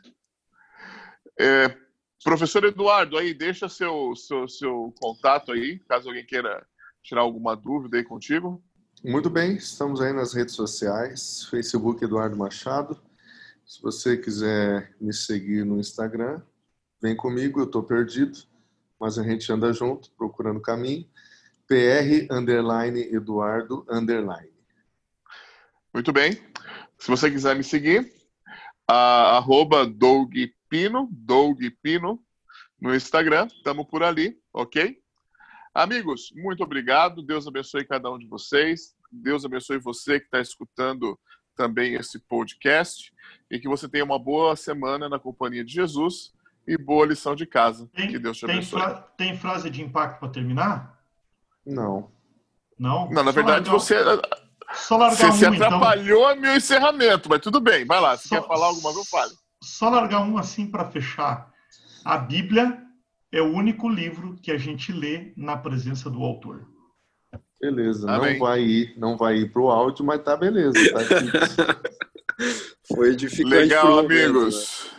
É, 1.39 1.77
professor 2.25 2.64
Eduardo, 2.64 3.19
aí 3.19 3.35
deixa 3.35 3.69
seu, 3.69 4.17
seu, 4.17 4.49
seu 4.49 4.95
contato 4.99 5.53
aí, 5.53 5.79
caso 5.81 6.09
alguém 6.09 6.25
queira 6.25 6.67
tirar 7.07 7.20
alguma 7.20 7.54
dúvida 7.54 7.96
aí 7.96 8.04
contigo? 8.04 8.61
Muito 9.04 9.30
bem, 9.30 9.54
estamos 9.54 10.00
aí 10.00 10.12
nas 10.12 10.34
redes 10.34 10.57
sociais, 10.57 11.44
Facebook 11.48 12.04
Eduardo 12.04 12.36
Machado. 12.36 13.00
Se 13.64 13.80
você 13.80 14.16
quiser 14.16 14.92
me 15.00 15.14
seguir 15.14 15.64
no 15.64 15.78
Instagram, 15.78 16.42
vem 17.00 17.14
comigo, 17.14 17.61
eu 17.61 17.66
estou 17.66 17.84
perdido, 17.84 18.36
mas 18.98 19.18
a 19.18 19.22
gente 19.22 19.50
anda 19.52 19.72
junto, 19.72 20.11
procurando 20.18 20.61
caminho. 20.61 21.09
PR 21.68 22.26
underline 22.28 23.02
Eduardo 23.14 23.86
underline. 23.88 24.52
Muito 25.94 26.12
bem. 26.12 26.32
Se 26.98 27.09
você 27.09 27.30
quiser 27.30 27.54
me 27.54 27.62
seguir, 27.62 28.12
a, 28.88 29.36
arroba 29.36 29.86
Doug 29.86 30.32
Pino, 30.68 31.09
Doug 31.12 31.61
Pino, 31.80 32.20
no 32.80 32.94
Instagram, 32.94 33.46
estamos 33.46 33.86
por 33.86 34.02
ali, 34.02 34.36
ok? 34.52 35.00
Amigos, 35.81 36.33
muito 36.35 36.62
obrigado. 36.64 37.22
Deus 37.22 37.47
abençoe 37.47 37.85
cada 37.85 38.11
um 38.11 38.18
de 38.18 38.27
vocês. 38.27 38.95
Deus 39.12 39.45
abençoe 39.45 39.77
você 39.79 40.18
que 40.18 40.24
está 40.24 40.41
escutando 40.41 41.18
também 41.55 41.95
esse 41.95 42.18
podcast 42.18 43.12
e 43.51 43.59
que 43.59 43.68
você 43.68 43.87
tenha 43.87 44.03
uma 44.05 44.18
boa 44.18 44.57
semana 44.57 45.07
na 45.07 45.18
companhia 45.18 45.62
de 45.62 45.72
Jesus 45.74 46.33
e 46.66 46.79
boa 46.79 47.05
lição 47.05 47.35
de 47.35 47.45
casa. 47.45 47.87
Tem, 47.95 48.09
que 48.09 48.18
Deus 48.18 48.39
te 48.39 48.47
tem, 48.47 48.55
abençoe. 48.57 48.81
fra 48.81 48.95
tem 49.18 49.37
frase 49.37 49.68
de 49.68 49.83
impacto 49.83 50.18
para 50.18 50.29
terminar? 50.31 50.99
Não. 51.66 52.11
Não? 52.79 53.11
Não, 53.11 53.22
na 53.22 53.33
Só 53.33 53.33
verdade 53.33 53.68
largar- 53.68 53.72
você, 53.72 53.95
Só 54.72 54.97
largar 54.97 55.16
você 55.16 55.27
um, 55.27 55.33
se 55.33 55.45
então. 55.47 55.66
atrapalhou 55.66 56.35
no 56.35 56.41
meu 56.41 56.57
encerramento, 56.57 57.29
mas 57.29 57.41
tudo 57.41 57.61
bem, 57.61 57.85
vai 57.85 58.01
lá. 58.01 58.16
Se 58.16 58.29
Só- 58.29 58.41
quer 58.41 58.49
falar 58.49 58.68
alguma 58.68 58.95
coisa, 58.95 59.09
fale. 59.11 59.33
Só 59.62 59.91
largar 59.91 60.20
um 60.22 60.39
assim 60.39 60.70
para 60.70 60.91
fechar. 60.91 61.51
A 62.03 62.16
Bíblia 62.16 62.83
é 63.37 63.43
o 63.43 63.53
único 63.53 63.89
livro 63.89 64.37
que 64.43 64.51
a 64.51 64.57
gente 64.57 64.93
lê 64.93 65.32
na 65.37 65.57
presença 65.57 66.09
do 66.09 66.22
autor. 66.22 66.66
Beleza, 67.61 68.11
Amém. 68.11 68.32
não 68.32 68.47
vai 68.47 68.61
ir, 68.62 68.95
não 68.99 69.16
vai 69.16 69.37
ir 69.37 69.53
pro 69.53 69.68
áudio, 69.68 70.05
mas 70.05 70.22
tá 70.22 70.37
beleza, 70.37 70.78
tá. 70.93 71.01
Foi 72.89 73.11
edificante. 73.11 73.55
Legal, 73.55 73.87
pro 73.87 73.95
momento, 73.97 74.11
né? 74.11 74.24
amigos. 74.24 74.91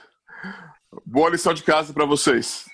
Boa 1.06 1.30
lição 1.30 1.54
de 1.54 1.64
casa 1.64 1.94
para 1.94 2.06
vocês. 2.06 2.66